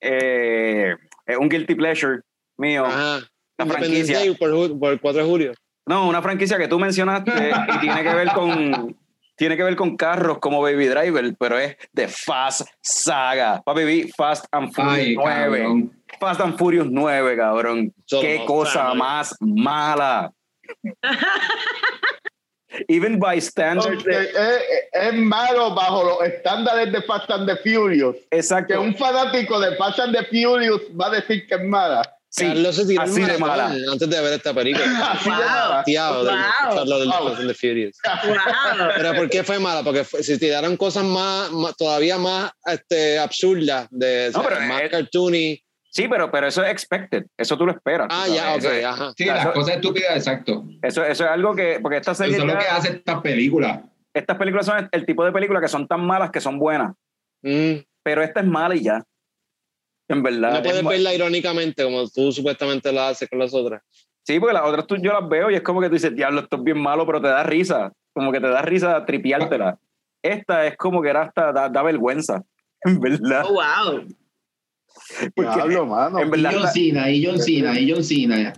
[0.00, 0.94] eh,
[1.26, 2.20] es un guilty pleasure
[2.56, 2.84] mío.
[2.84, 3.20] Ajá.
[3.58, 4.18] La franquicia.
[4.18, 5.52] Day por, por el 4 de julio.
[5.86, 7.32] No, una franquicia que tú mencionaste
[7.74, 8.96] y tiene que ver con
[9.40, 13.62] tiene que ver con carros como Baby Driver, pero es de Fast Saga.
[13.64, 15.58] Papi, vi Fast and Furious Ay, 9.
[15.58, 16.02] cabrón.
[16.20, 17.94] Fast and Furious 9, cabrón.
[18.04, 20.30] Solo Qué cosa más mala.
[22.88, 24.04] Even by standards.
[24.04, 28.16] De- es, es malo bajo los estándares de Fast and the Furious.
[28.30, 28.80] Que exacto.
[28.80, 32.02] un fanático de Fast and the Furious va a decir que es mala.
[32.32, 33.74] Sí, Carlos se tiró así de mala.
[33.90, 34.84] antes de ver esta película.
[35.10, 35.44] Así de Wow.
[35.44, 35.82] mala.
[35.84, 36.40] Tiado de Wow.
[36.60, 37.28] escucharlo del Wow.
[37.28, 37.96] Fast and the Furious.
[38.04, 38.88] Wow.
[38.96, 39.82] Pero ¿por qué fue mala?
[39.82, 44.82] Porque fue- si tiraron cosas más, más- todavía más este, absurdas, de, No, pero más
[44.82, 45.60] es- cartoony.
[45.92, 47.26] Sí, pero, pero eso es expected.
[47.36, 48.06] Eso tú lo esperas.
[48.10, 49.12] Ah, ya, ok, Eso, ajá.
[49.16, 50.64] Sí, Claro, las eso- cosas estúpidas, exacto.
[50.82, 51.78] eso, eso es algo que.
[51.82, 53.82] Porque esta Eso serie es lo que hace esta película.
[54.14, 56.94] estas películas son el tipo de películas que son tan malas que son buenas.
[57.42, 59.02] Mm, Pero esta es mala y ya.
[60.08, 60.50] En verdad.
[60.52, 63.82] no es puedes verla irónicamente como tú supuestamente la haces con las otras.
[64.26, 66.40] Sí, porque las otras tú, yo las veo y es como que tú dices, diablo,
[66.40, 67.92] esto es bien malo, pero te da risa.
[68.12, 69.78] Como que te da risa tripiártela.
[70.22, 72.42] Esta es como que era hasta da, da vergüenza.
[72.84, 73.44] En verdad.
[73.46, 74.06] Oh, wow.
[75.34, 76.18] Porque Diablo, mano.
[76.20, 78.52] en Y verdad John Cena, y John Cena, y John Cena.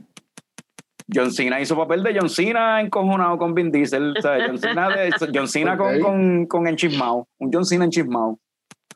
[1.14, 4.14] John Cena hizo papel de John Cena encojonado con Vin Diesel.
[4.20, 7.28] sea, John Cena, de- John Cena con, con, con enchismado.
[7.38, 8.38] Un John Cena enchismado.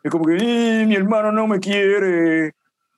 [0.02, 2.52] Es como que, "Eh, mi hermano no me quiere.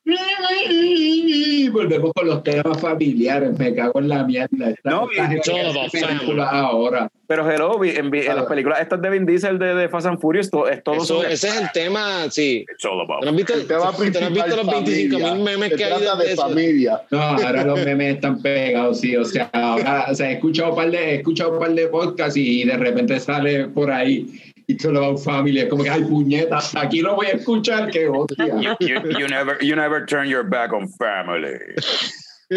[1.73, 4.71] Volvemos con los temas familiares, me cago en la mierda.
[4.71, 5.07] Esta- No,
[5.45, 7.09] Todo ahora.
[7.27, 8.49] Pero hello, en, en las Ah.
[8.49, 11.35] películas estas de Vin Diesel de, de Fast and Furious, to- es todo Eso, sobre-
[11.35, 12.65] ese es el tema, sí.
[12.73, 14.01] It's all about- ¿Tú no has visto, El tema tú no has
[14.33, 15.35] visto los 25 familia.
[15.35, 16.43] mil memes que hay de de eso?
[16.43, 17.03] familia.
[17.11, 19.15] No, ahora los memes están pegados, sí.
[19.15, 21.87] O sea, ahora, o sea, he escuchado un par de, he escuchado un par de
[21.89, 24.27] podcasts y de repente sale por ahí
[24.69, 25.61] It's all about family.
[25.61, 28.47] Es como que, ay, puñetas, aquí lo voy a escuchar, qué hostia.
[28.47, 31.59] You, you, you never, you never turn your back on family.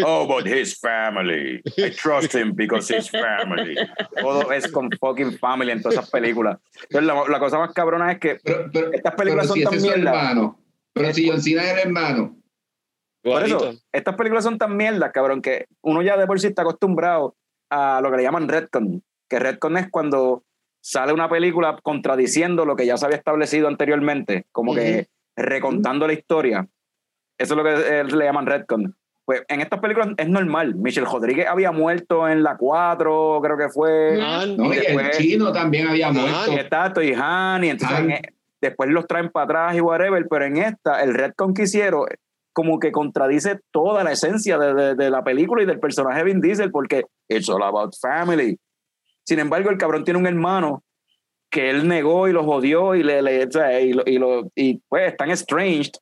[0.04, 1.62] Oh, but his family.
[1.78, 3.76] I trust him because his family.
[4.20, 6.58] Todo es con fucking family en todas esas películas.
[6.90, 9.82] Entonces, la, la cosa más cabrona es que Pero, pero- Estas películas pero son si
[9.82, 10.10] tan mierda.
[10.10, 10.58] hermano.
[10.94, 12.36] Pero si John Cena es el hermano.
[13.22, 16.62] Por eso, estas películas son tan mierdas, cabrón, que uno ya de por sí está
[16.62, 17.36] acostumbrado
[17.70, 19.02] a lo que le llaman retcon.
[19.28, 20.42] Que retcon es cuando
[20.82, 25.06] sale una película contradiciendo lo que ya se había establecido anteriormente, como que
[25.36, 26.66] recontando la historia.
[27.38, 28.94] Eso es lo que eh, le llaman retcon.
[29.24, 30.74] Pues en estas películas es normal.
[30.74, 34.20] Michelle Rodríguez había muerto en la 4, creo que fue.
[34.20, 36.52] Han, No, y el después- chino también había Ah, muerto.
[36.52, 38.04] Y está y Han, y entonces Han.
[38.06, 38.22] en e-
[38.60, 42.04] después los traen para atrás y whatever, pero en esta, el retcon que hicieron
[42.52, 46.24] como que contradice toda la esencia de, de- de la película y del personaje de
[46.24, 48.58] Vin Diesel, porque it's all about family.
[49.24, 50.82] Sin embargo, el cabrón tiene un hermano
[51.50, 53.48] que él negó y lo jodió y, le, le-
[53.82, 55.92] y, lo- y, lo- y, pues están estranged,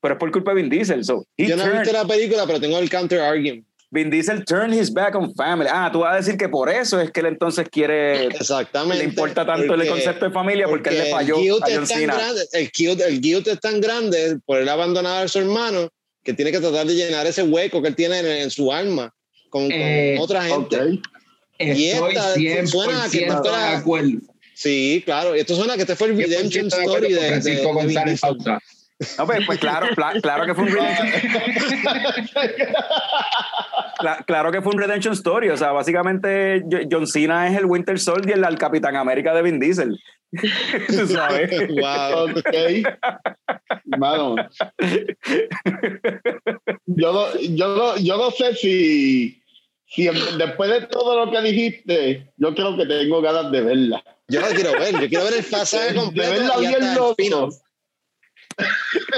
[0.00, 1.04] pero es por culpa de Vin Diesel.
[1.04, 3.66] So, he Yo no he visto la película, pero tengo el counter argument.
[3.90, 5.68] Vin Diesel turned his back on family.
[5.70, 9.02] Ah, tú vas a decir que por eso es que él entonces quiere, Exactamente.
[9.02, 11.66] le importa tanto el porque- concepto de familia porque, él le falló el guilt a
[11.66, 12.14] John es tan Cena.
[12.14, 15.90] grande, el guilt, el guilt es tan grande por él abandonar a su hermano
[16.24, 19.12] que tiene que tratar de llenar ese hueco que él tiene en, en su alma
[19.50, 21.00] con, con Eh, otra gente.
[21.70, 21.76] Ok.
[21.78, 24.10] Y Estoy esta 100% suena a que de fuera- acuerdo.
[24.54, 25.34] Sí, claro.
[25.34, 28.20] Esto suena que este fue el 100% redemption de story de, de, Francisco de González.
[28.20, 28.58] Pausa.
[29.18, 29.88] No, pues, pues claro,
[30.22, 31.32] claro que fue un redemption,
[33.98, 35.48] Cla- claro que fue un redemption story.
[35.48, 39.58] O sea, básicamente Jo- John Cena es el Winter Soldier, el Capitán América de Vin
[39.58, 39.98] Diesel.
[40.88, 41.50] Tú sabes.
[41.68, 42.30] Wow.
[42.38, 43.96] Ok.
[43.98, 44.36] Mano.
[46.86, 49.41] Yo no, yo no, yo no sé si,
[49.94, 54.02] si en- después de todo lo que dijiste, yo creo que tengo ganas de verla.
[54.28, 54.92] Yo la quiero ver.
[55.00, 57.14] Yo quiero ver el pasaje De completo verla y bien hasta el loco.
[57.18, 57.48] final.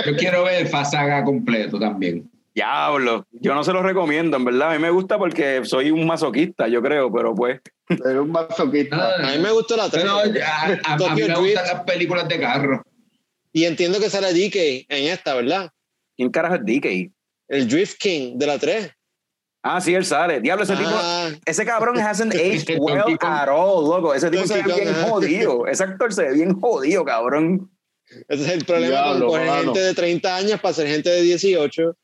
[0.07, 2.31] Yo quiero ver el Fasaga completo también.
[2.55, 3.27] Diablo.
[3.33, 4.71] Yo no se lo recomiendo, en verdad.
[4.71, 7.61] A mí me gusta porque soy un masoquista, yo creo, pero pues.
[7.89, 9.17] Es un masoquista.
[9.17, 10.03] A mí me gustó la 3.
[10.05, 11.39] Pero a, a- a mí me Drift.
[11.41, 12.83] gustan las películas de carro.
[13.53, 15.71] Y entiendo que sale DK en esta, ¿verdad?
[16.17, 17.11] ¿Quién carajo es DK?
[17.49, 18.91] El Drift King de la 3.
[19.67, 20.43] Ah, sí, él sale.
[20.43, 20.91] Diablo, ese tipo.
[20.93, 24.13] Ah, Ese cabrón hasn't aged well at all, loco.
[24.13, 25.67] Ese tipo se ve bien jodido.
[25.67, 27.71] Ese actor se ve bien jodido, cabrón.
[28.29, 29.63] ese es el problema Diablo, con coger mano.
[29.63, 31.97] gente de 30 años para ser gente de 18.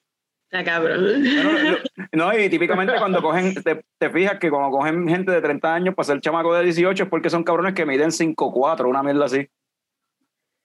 [0.50, 1.22] Está cabrón.
[1.22, 1.78] Bueno,
[2.12, 5.94] no, y típicamente cuando cogen, te, te fijas que cuando cogen gente de 30 años
[5.94, 9.46] para ser chamaco de 18 es porque son cabrones que miden 5'4, una mierda así.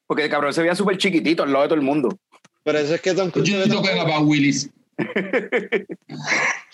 [0.08, 2.08] Porque el cabrón se veía súper chiquitito al lado de todo el mundo.
[2.64, 4.72] Pero eso es que Tom Cruise se Yo no Willis.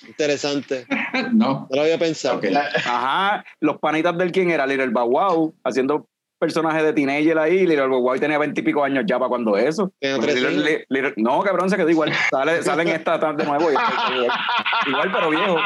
[0.08, 0.86] interesante.
[1.34, 1.68] No.
[1.70, 2.38] No lo había pensado.
[2.38, 2.46] Ok.
[2.56, 6.08] Ajá, los panitas del quién era Little Bow haciendo
[6.40, 7.66] personaje de teenager ahí.
[7.68, 9.92] Little Bow tenía 20 y pico años ya para cuando eso.
[10.00, 10.86] Little-.
[10.90, 12.12] Little- no, cabrón, se quedó igual.
[12.30, 13.72] Sale, sale en esta de nuevo.
[13.72, 13.76] y
[14.90, 15.58] igual, pero viejo.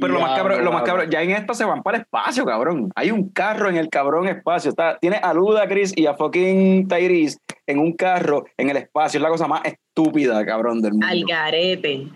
[0.00, 2.44] Pero lo más cabrón, lo más cabrón, ya en esta se van para el espacio,
[2.44, 2.90] cabrón.
[2.96, 4.70] Hay un carro en el cabrón espacio.
[4.70, 9.18] Está, tiene a Ludacris y a fucking Tyrese en un carro en el espacio.
[9.18, 11.06] Es la cosa más estúpida, cabrón, del mundo.
[11.08, 12.08] Al garete.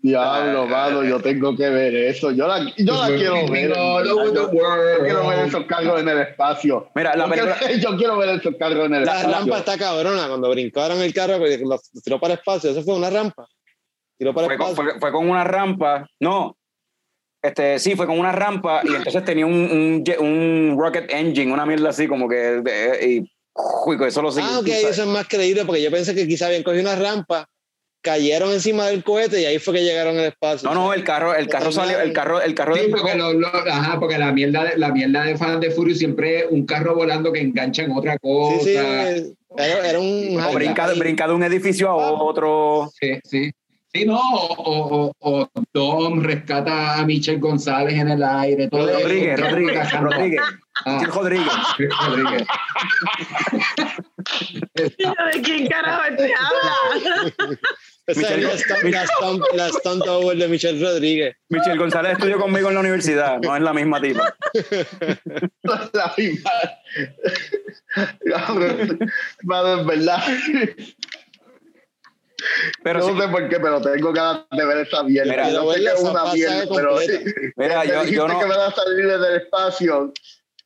[0.00, 2.30] Diablo, mano, yo tengo que ver eso.
[2.30, 3.70] Yo la, yo la quiero ver.
[3.74, 6.88] Yo, yo quiero ver esos carros en el espacio.
[6.94, 9.38] Mira, la yo, quiero, película- yo quiero ver esos carros en el La espacio.
[9.38, 10.28] rampa está cabrona.
[10.28, 12.70] Cuando brincaron el carro, pues, lo tiró para el espacio.
[12.70, 13.48] Eso fue una rampa.
[14.18, 14.90] Tiró para el fue, con, espacio.
[14.92, 16.08] fue- fue con una rampa.
[16.20, 16.56] No.
[17.40, 21.64] Este, sí, fue con una rampa y entonces tenía un, un, un rocket engine, una
[21.64, 22.36] mierda así como que.
[22.36, 23.32] de- y,
[23.86, 24.30] uy, con eso lo.
[24.30, 27.46] Ah, ok, eso es más creíble porque yo pensé que quizá habían cogido una rampa,
[28.02, 30.68] cayeron encima del cohete y ahí fue que llegaron al espacio.
[30.68, 33.32] No, no, el carro, el carro salió, el carro, el carro Sí, de- porque, lo-
[33.32, 36.66] lo- ajá, porque la mierda de, la mierda de Fan de Furious siempre es un
[36.66, 38.58] carro volando que engancha en otra cosa.
[38.58, 38.76] Sí, sí,
[39.56, 40.40] era, era un...
[40.40, 42.90] o brinca, brinca de un edificio a otro.
[43.00, 43.52] Sí, sí.
[43.92, 48.68] Sí, no, o, o, o Tom rescata a Michelle González en el aire.
[48.68, 49.92] Todo Rodríguez, Rodríguez.
[50.00, 50.40] Rodríguez.
[50.84, 51.52] Ah, Rodríguez.
[52.06, 52.46] Rodríguez.
[54.74, 57.32] ¿De quién carajo te habla?
[58.06, 61.36] Esa es Michelle- la stunt, la stunt- la stunt double de Michelle Rodríguez.
[61.50, 64.34] Michelle González estudió conmigo en la universidad, no es la misma tipa.
[65.92, 66.50] la misma.
[68.30, 68.98] Cabrón,
[69.42, 70.22] Mano, en verdad.
[72.84, 75.30] Pero no sí, sé por qué, pero tengo ganas de ver esa mierda.
[75.30, 76.96] Mira, yo yo sé que es una mierda, pero
[77.56, 80.12] mira, yo, dijiste yo no, que van a salir desde el espacio.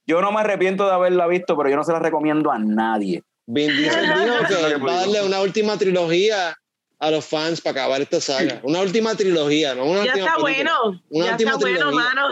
[0.07, 3.23] yo no me arrepiento de haberla visto, pero yo no se la recomiendo a nadie.
[3.47, 6.55] Vin Diesel dijo que va a darle una última trilogía
[7.01, 8.61] a los fans para acabar esta saga.
[8.63, 10.73] Una última trilogía, no una Ya última está película.
[10.85, 11.03] bueno.
[11.11, 12.29] Una ya última está bueno, mano.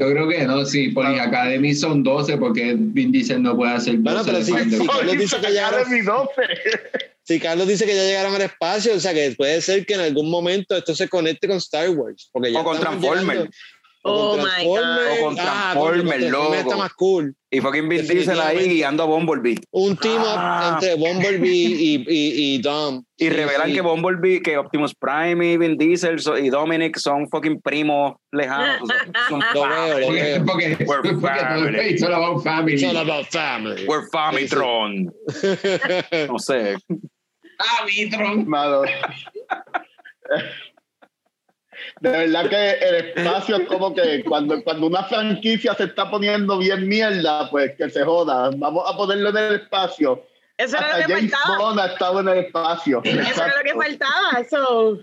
[0.00, 3.94] Yo creo que no, sí, Poli Academy son 12 porque Vin Diesel no puede hacer
[4.00, 4.52] 12 Bueno, pero de sí.
[4.52, 5.04] Furious.
[5.06, 6.30] les dice que ya Sacar era- de mi 12.
[7.28, 10.00] Si Carlos dice que ya llegaron al espacio, o sea que puede ser que en
[10.00, 12.30] algún momento esto se conecte con Star Wars.
[12.32, 13.28] Porque ya O con Transformers.
[13.28, 13.50] llegando-
[14.04, 14.78] Oh con my God.
[14.78, 15.20] Transformers.
[15.20, 16.54] O con Ah, Transformers, Transformers loco.
[16.54, 17.34] está más cool.
[17.50, 19.56] Y fucking Vin Diesel ahí guiando a Bumblebee.
[19.72, 20.70] Un team up Ah.
[20.74, 22.04] entre Bumblebee y, y,
[22.54, 23.02] y Dom.
[23.18, 23.74] Y Sí, revelan sí.
[23.74, 28.88] que Bumblebee, que Optimus Prime y Vin Diesel so- y Dominic son fucking primos lejanos.
[29.28, 30.20] Son, son Lo veo, lo family.
[30.22, 30.44] veo.
[30.46, 31.94] Porque, porque, We're porque family.
[31.94, 32.74] es all about family.
[32.74, 33.84] It's all about family.
[33.86, 35.12] We're Famitron.
[36.28, 36.76] No sé.
[37.58, 38.48] Famitron.
[38.48, 38.82] Malo.
[42.00, 46.58] De verdad que el espacio es como que cuando, cuando una franquicia se está poniendo
[46.58, 48.50] bien mierda, pues que se joda.
[48.56, 50.24] Vamos a ponerlo en el espacio.
[50.56, 51.58] Eso era Hasta lo que James faltaba.
[51.58, 53.00] Bond ha estado en el espacio.
[53.04, 54.44] Eso era lo que faltaba.
[54.50, 54.98] So.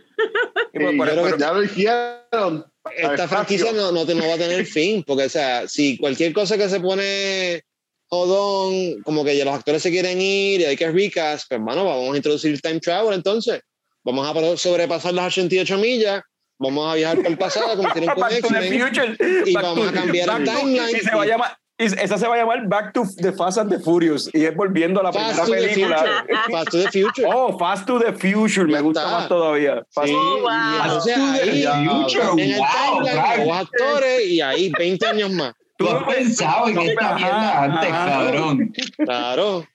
[0.73, 2.65] Y por- Sí, por- pero por- ya lo hicieron.
[2.97, 6.33] Esta franquicia no, no, te- no va a tener fin, porque, o sea, si cualquier
[6.33, 7.63] cosa que se pone
[8.09, 11.85] jodón, como que ya los actores se quieren ir y hay que recast, pues, hermano,
[11.85, 13.61] vamos a introducir time travel entonces.
[14.03, 16.21] Vamos a sobrepasar las 88 millas,
[16.59, 18.81] vamos a viajar por el pasado, como tienen con Back to the X-Men.
[18.81, 19.17] Future.
[19.49, 20.95] Y Back vamos to- a cambiar el Back to- timeline.
[20.95, 21.57] Y se va a llamar.
[21.77, 24.29] y esa se va a llamar Back to the Fast and the Furious.
[24.33, 25.97] Y es volviendo a la Fast primera to the película.
[25.97, 26.37] future.
[26.51, 27.27] Fast to the future.
[27.33, 28.65] Oh, Fast to the Future.
[28.67, 29.83] Me gusta más todavía.
[29.91, 30.83] Fast Sí, Oh, wow.
[30.83, 32.67] entonces ahí, Future, en el wow,
[33.03, 35.53] timeline, nuevos actores y ahí 20 años más.
[35.77, 38.05] Tú has pensado en esta Ajá, mierda antes, ajá.
[38.05, 38.73] cabrón.
[38.97, 39.67] Claro.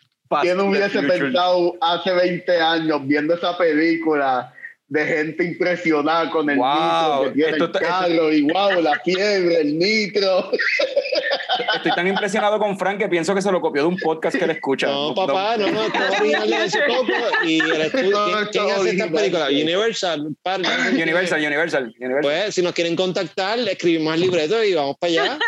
[0.42, 4.52] ¿Quién hubiese pensado hace 20 años viendo esa película
[4.90, 9.60] de gente impresionada con el Wow, nitro que tiene el carro y wow, la fiebre,
[9.60, 10.50] el nitro?
[11.76, 14.44] Estoy tan impresionado con Frank que pienso que se lo copió de un podcast que
[14.44, 14.88] él escucha.
[14.88, 17.12] No, papá, no, no, es original de ese poco.
[17.44, 19.50] Y el estudio, No, ¿quién, quién hace estas películas?
[19.50, 20.28] Universal.
[20.42, 21.94] par, Universal, Universal.
[22.00, 22.20] Universal.
[22.22, 25.38] Pues, si nos quieren contactar, le escribimos el libreto y vamos para allá.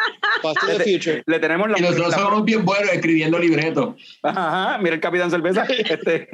[0.40, 1.22] Fast to the Le, future.
[1.26, 3.94] le tenemos la, Y nosotros somos bien buenos escribiendo libretos.
[4.22, 5.66] Ajá, mira el Capitán Cerveza.
[5.92, 6.28] Este,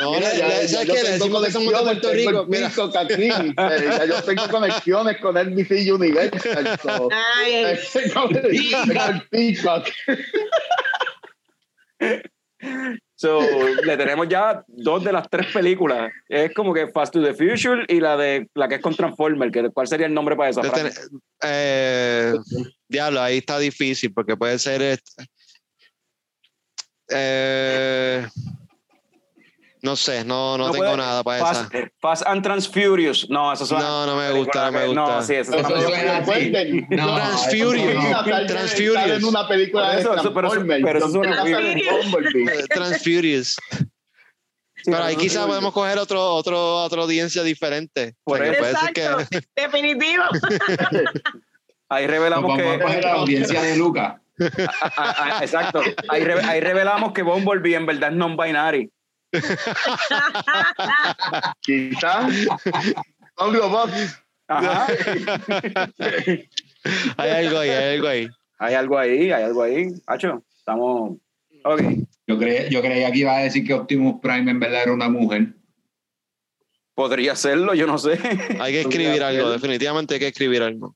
[0.00, 1.02] No, Mira, ya- ya ¿sabes yo qué?
[1.02, 2.40] Le tengo decimos que somos de conexiones, Puerto Rico.
[2.42, 2.66] el Mira,
[3.00, 3.22] aquí,
[3.58, 6.78] eh, ya yo tengo conexiones con NBC Universal.
[6.82, 7.78] so, Ay, el
[13.16, 13.40] so,
[13.84, 16.10] le tenemos ya dos de las tres películas.
[16.28, 19.50] Es como que Fast to the Future y la de la que es con Transformer.
[19.50, 20.62] Que, ¿Cuál sería el nombre para esa?
[20.62, 20.92] tener-
[21.42, 22.32] eh,
[22.88, 24.82] diablo, ahí está difícil porque puede ser.
[24.82, 25.24] este-
[27.10, 28.26] eh,
[29.84, 31.88] no sé, no, no, No tengo puede- nada para Fast, esa.
[32.00, 33.28] Fast and Transfurious.
[33.30, 33.84] No, eso suena.
[33.84, 35.00] No, no me gusta, no me gusta.
[35.00, 36.86] No, sí, eso suena Eso suena así.
[36.90, 37.94] No, Transfurious.
[38.04, 38.24] no.
[38.46, 39.10] Transfurious.
[39.18, 41.42] en una película de eso- Transformers, pero eso suena.
[41.42, 42.58] Bumblebee.
[42.60, 43.56] Eh, Transfurious.
[44.76, 48.16] Sí, Pero no, ahí no, quizás no, podemos coger otro, otro, otra audiencia diferente.
[48.24, 50.24] O Por sea, que Exacto, que, definitivo.
[51.88, 52.68] Ahí revelamos vamos que.
[52.74, 54.16] a coger la audiencia de Lucas.
[54.40, 55.80] Ah, ah, ah, exacto.
[56.08, 58.90] Ahí, re- ahí revelamos que Bumblebee en verdad es non-binary.
[61.60, 62.32] Quizás
[63.36, 64.20] son robots.
[64.48, 64.86] Ajá.
[67.16, 68.28] hay algo ahí, hay algo ahí.
[68.58, 69.88] Hay algo ahí, hay algo ahí.
[70.06, 71.16] Hacho, estamos.
[71.64, 71.82] Ok.
[72.26, 75.08] Yo, creía, yo creía que iba a decir que Optimus Prime en verdad era una
[75.08, 75.54] mujer.
[76.94, 78.18] Podría serlo, yo no sé.
[78.60, 80.94] Hay que escribir algo, definitivamente hay que escribir algo.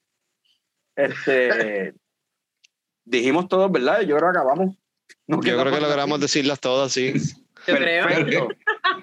[0.95, 1.95] Este.
[3.05, 4.03] Dijimos todos, ¿verdad?
[4.03, 4.77] Yo creo que acabamos.
[5.27, 7.15] No Yo creo que logramos decirlas todas, sí.
[7.69, 8.07] Yo creo.
[8.07, 8.49] Perfecto.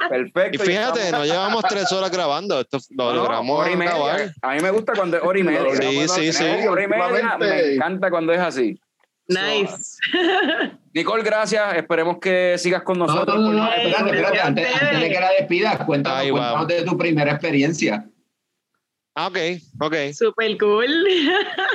[0.10, 0.64] Perfecto.
[0.64, 4.34] Y fíjate, no llevamos tres horas grabando, esto lo No, logramos y media.
[4.42, 5.76] A mí me gusta cuando es hora y media.
[5.76, 6.44] Sí, sí, sí.
[6.68, 8.80] Hora y media, me encanta cuando es así.
[9.28, 9.98] Nice.
[10.94, 11.76] Nicole, gracias.
[11.78, 13.40] Esperemos que sigas con No, nosotros.
[13.40, 14.68] no, no, no, espérate, Antes,
[15.00, 18.06] de que la despidas, cuéntanos, Ahí cuéntanos de tu primera experiencia.
[19.16, 19.38] Ah, ok,
[19.80, 19.96] ok.
[20.14, 20.86] Super cool.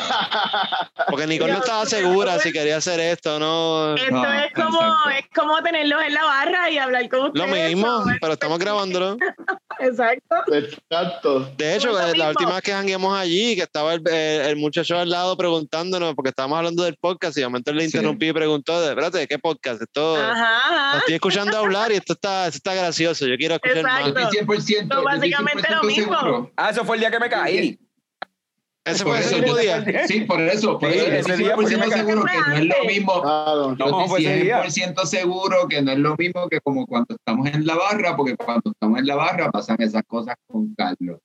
[1.08, 3.94] Porque Nicole no estaba segura si quería hacer esto o no.
[3.94, 5.10] Esto No, es como exacto.
[5.18, 7.74] es como tenerlos en la barra y hablar con Lo ustedes.
[7.74, 8.04] mismo, ¿no?
[8.20, 9.16] pero estamos grabándolo.
[9.80, 10.36] Exacto.
[10.52, 11.40] Exacto.
[11.56, 12.28] De hecho, lo la mismo.
[12.28, 16.30] última vez que jangueamos allí, que estaba el, el- el muchacho al lado preguntándonos, porque
[16.30, 17.86] estábamos hablando del podcast y de momento le Sí.
[17.96, 19.80] interrumpí y preguntó, espérate, ¿qué podcast?
[19.82, 20.32] Esto, Ajá,
[20.70, 20.98] lo ajá.
[20.98, 24.14] estoy escuchando hablar y esto está, esto está gracioso, yo quiero escuchar Exacto.
[24.14, 24.30] más.
[24.32, 26.18] Yo estoy 100%, No, yo estoy básicamente 100% lo mismo.
[26.20, 26.52] seguro.
[26.56, 27.78] Ah, eso fue el día que me caí.
[28.84, 30.06] Ese Por fue eso ese mismo día.
[30.06, 30.78] Sí, por eso.
[30.78, 31.98] Por Sí, eso yo ese estoy día fue que 100% me caí.
[32.00, 33.22] seguro que no es lo mismo.
[33.22, 33.76] Claro.
[33.76, 34.64] No, día.
[34.64, 38.36] 100% seguro que no es lo mismo que como cuando estamos en la barra, porque
[38.36, 41.18] cuando estamos en la barra pasan esas cosas con Carlos.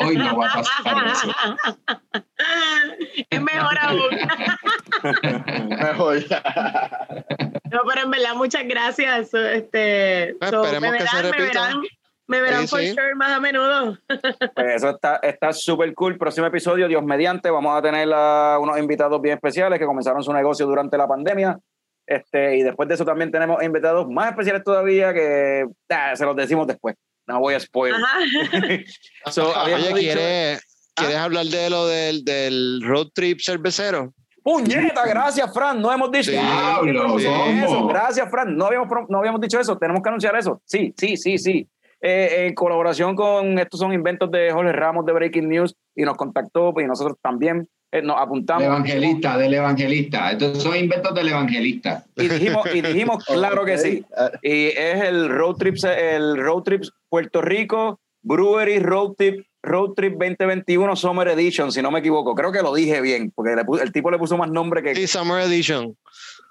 [0.00, 1.34] Hoy no va a pasar eso.
[3.30, 4.10] es mejor aún.
[5.70, 6.18] Mejor.
[7.70, 9.30] No, pero en verdad, muchas gracias.
[9.30, 11.70] So, Este, so, esperemos me que se verán, me repita.
[12.30, 12.90] Me verán Sí, for sí.
[12.90, 13.98] sure más a menudo.
[14.54, 16.16] Pues eso está está súper cool.
[16.16, 20.32] Próximo episodio, Dios mediante, vamos a tener a unos invitados bien especiales que comenzaron su
[20.32, 21.58] negocio durante la pandemia.
[22.06, 26.34] Este, y después de eso también tenemos invitados más especiales todavía que ah, se los
[26.34, 26.96] decimos después.
[27.26, 28.00] No voy a spoiler.
[28.00, 28.18] Ajá.
[29.30, 34.12] So, habíamos Oye, dicho- ¿quieres, ¿quieres hablar de lo del, del road trip cervecero?
[34.42, 35.06] ¡Puñeta!
[35.06, 35.80] Gracias, Fran.
[35.82, 36.30] No hemos dicho.
[36.30, 37.18] Sí, Ah, ¿cómo?
[37.18, 37.86] eso.
[37.88, 38.56] Gracias, Fran.
[38.56, 39.76] No habíamos, no habíamos dicho eso.
[39.78, 40.60] Tenemos que anunciar eso.
[40.64, 41.68] Sí, sí, sí, sí.
[42.02, 46.16] Eh, en colaboración con estos son inventos de Jorge Ramos de Breaking News y nos
[46.16, 48.62] contactó y nosotros también eh, nos apuntamos.
[48.62, 50.32] El evangelista, del evangelista.
[50.32, 52.04] Estos son inventos del evangelista.
[52.16, 54.04] Y dijimos, y dijimos claro que sí.
[54.42, 60.12] Y es el road trip, el road trip Puerto Rico Brewery Road Trip Road Trip
[60.12, 62.34] 2021 Summer Edition, si no me equivoco.
[62.34, 64.94] Creo que lo dije bien, porque le el tipo le puso más nombre que.
[64.94, 65.96] Sí, Summer Edition.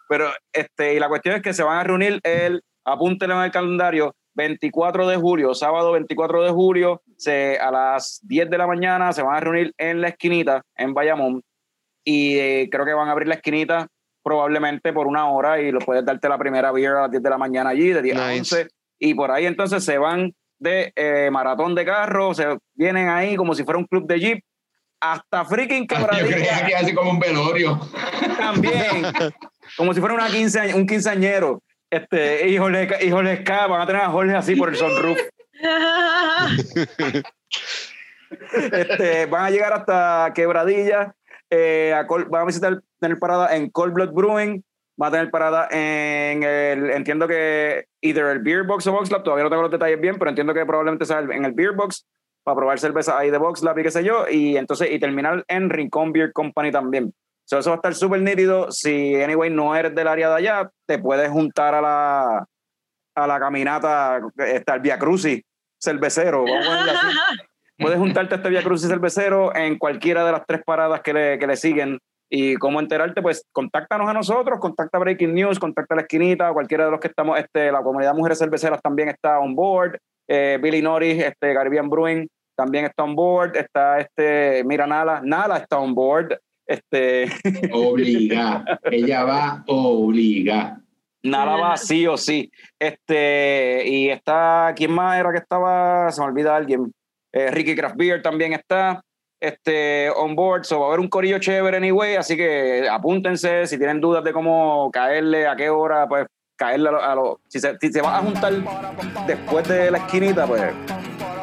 [0.07, 3.51] Pero este, y la cuestión es que se van a reunir el, apúntenlo en el
[3.51, 9.11] calendario, 24 de julio, sábado 24 de julio, se, a las 10 de la mañana
[9.11, 11.43] se van a reunir en la esquinita, en Bayamón,
[12.05, 13.87] y eh, creo que van a abrir la esquinita
[14.23, 17.29] probablemente por una hora y lo puedes darte la primera beer a las 10 de
[17.29, 18.55] la mañana allí, de 10 a Nice.
[18.61, 18.67] 11,
[18.99, 22.45] y por ahí entonces se van de eh, maratón de carro, se
[22.75, 24.43] vienen ahí como si fuera un club de jeep,
[25.01, 27.77] hasta freaking Yo creía quebradilla que así como un velorio.
[28.37, 29.03] también,
[29.75, 31.61] como si fuera una quince, un quinceañero.
[31.89, 35.19] Este, y Jorge K, van a tener a Jorge así por el sunroof.
[38.51, 41.15] Este, van a llegar hasta Quebradilla,
[41.49, 44.63] eh, a Col- van a visitar, tener parada en Cold Blood Brewing,
[45.01, 49.23] va a tener parada en el, entiendo que either el Beer Box o Box Lab,
[49.23, 52.05] todavía no tengo los detalles bien, pero entiendo que probablemente sea en el Beer Box
[52.43, 55.43] para probar cerveza ahí de Box Lab y qué sé yo, y entonces, y terminar
[55.47, 57.11] en Rincón Beer Company también.
[57.49, 58.71] So, eso va a estar súper nítido.
[58.71, 62.45] Si, anyway, no eres del área de allá, te puedes juntar a la,
[63.15, 65.41] a la caminata, está el Via Crucis
[65.81, 66.45] cervecero.
[67.79, 71.39] Puedes juntarte a este Via Crucis cervecero en cualquiera de las tres paradas que le,
[71.39, 71.97] que le siguen.
[72.29, 76.85] Y cómo enterarte, pues contáctanos a nosotros, contacta Breaking News, contacta a la esquinita, cualquiera
[76.85, 79.97] de los que estamos, este, la comunidad Mujeres Cerveceras también está on board.
[80.27, 83.55] Eh, Billy Norris, este, Caribbean Brewing también está on board.
[83.57, 86.37] Está este, mira, Nala, Nala está on board.
[86.69, 87.27] Este,
[87.71, 88.63] Obliga.
[88.91, 90.79] Ella va obliga.
[91.23, 92.51] Nada va sí o sí.
[92.77, 96.11] Este, y está, ¿quién más era que estaba?
[96.11, 96.93] Se me olvida alguien.
[97.33, 99.03] Eh, Ricky Craft Beer también está
[99.39, 100.63] este, on board.
[100.65, 103.65] So va a haber un corillo chévere anyway, así que apúntense.
[103.65, 107.01] Si tienen dudas de cómo caerle, a qué hora, pues caerle a lo.
[107.03, 108.53] a lo- si, se, si se va a juntar
[109.25, 110.61] después de la esquinita, pues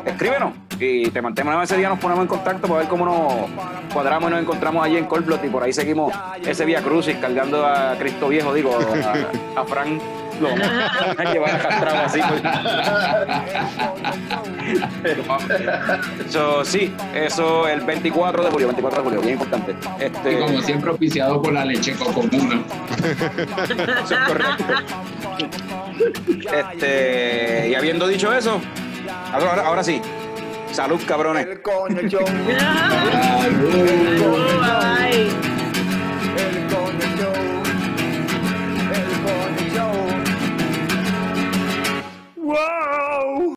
[0.07, 4.29] escríbenos y te mantenemos ese día, nos ponemos en contacto para ver cómo nos cuadramos
[4.31, 6.13] y nos encontramos allí en Colblot y por ahí seguimos
[6.45, 8.79] ese Vía Crucis cargando a Cristo Viejo, digo,
[9.57, 10.01] a, a Frank.
[10.41, 10.69] Lo vamos
[11.19, 12.21] a llevar arrastrado así.
[12.21, 12.43] pues.
[16.33, 19.75] So, sí, eso el 24 de julio, 24 de julio, bien importante.
[19.99, 22.61] Y Este, como siempre auspiciado por la leche Cocomuna.
[24.05, 24.65] eso es correcto.
[26.55, 28.61] Este, y habiendo dicho eso,
[29.33, 30.01] Ahora, ahora sí.
[30.73, 31.47] Salud, cabrones.
[31.47, 32.27] El coño El coño
[38.93, 39.87] El coño
[42.37, 43.56] ¡Wow!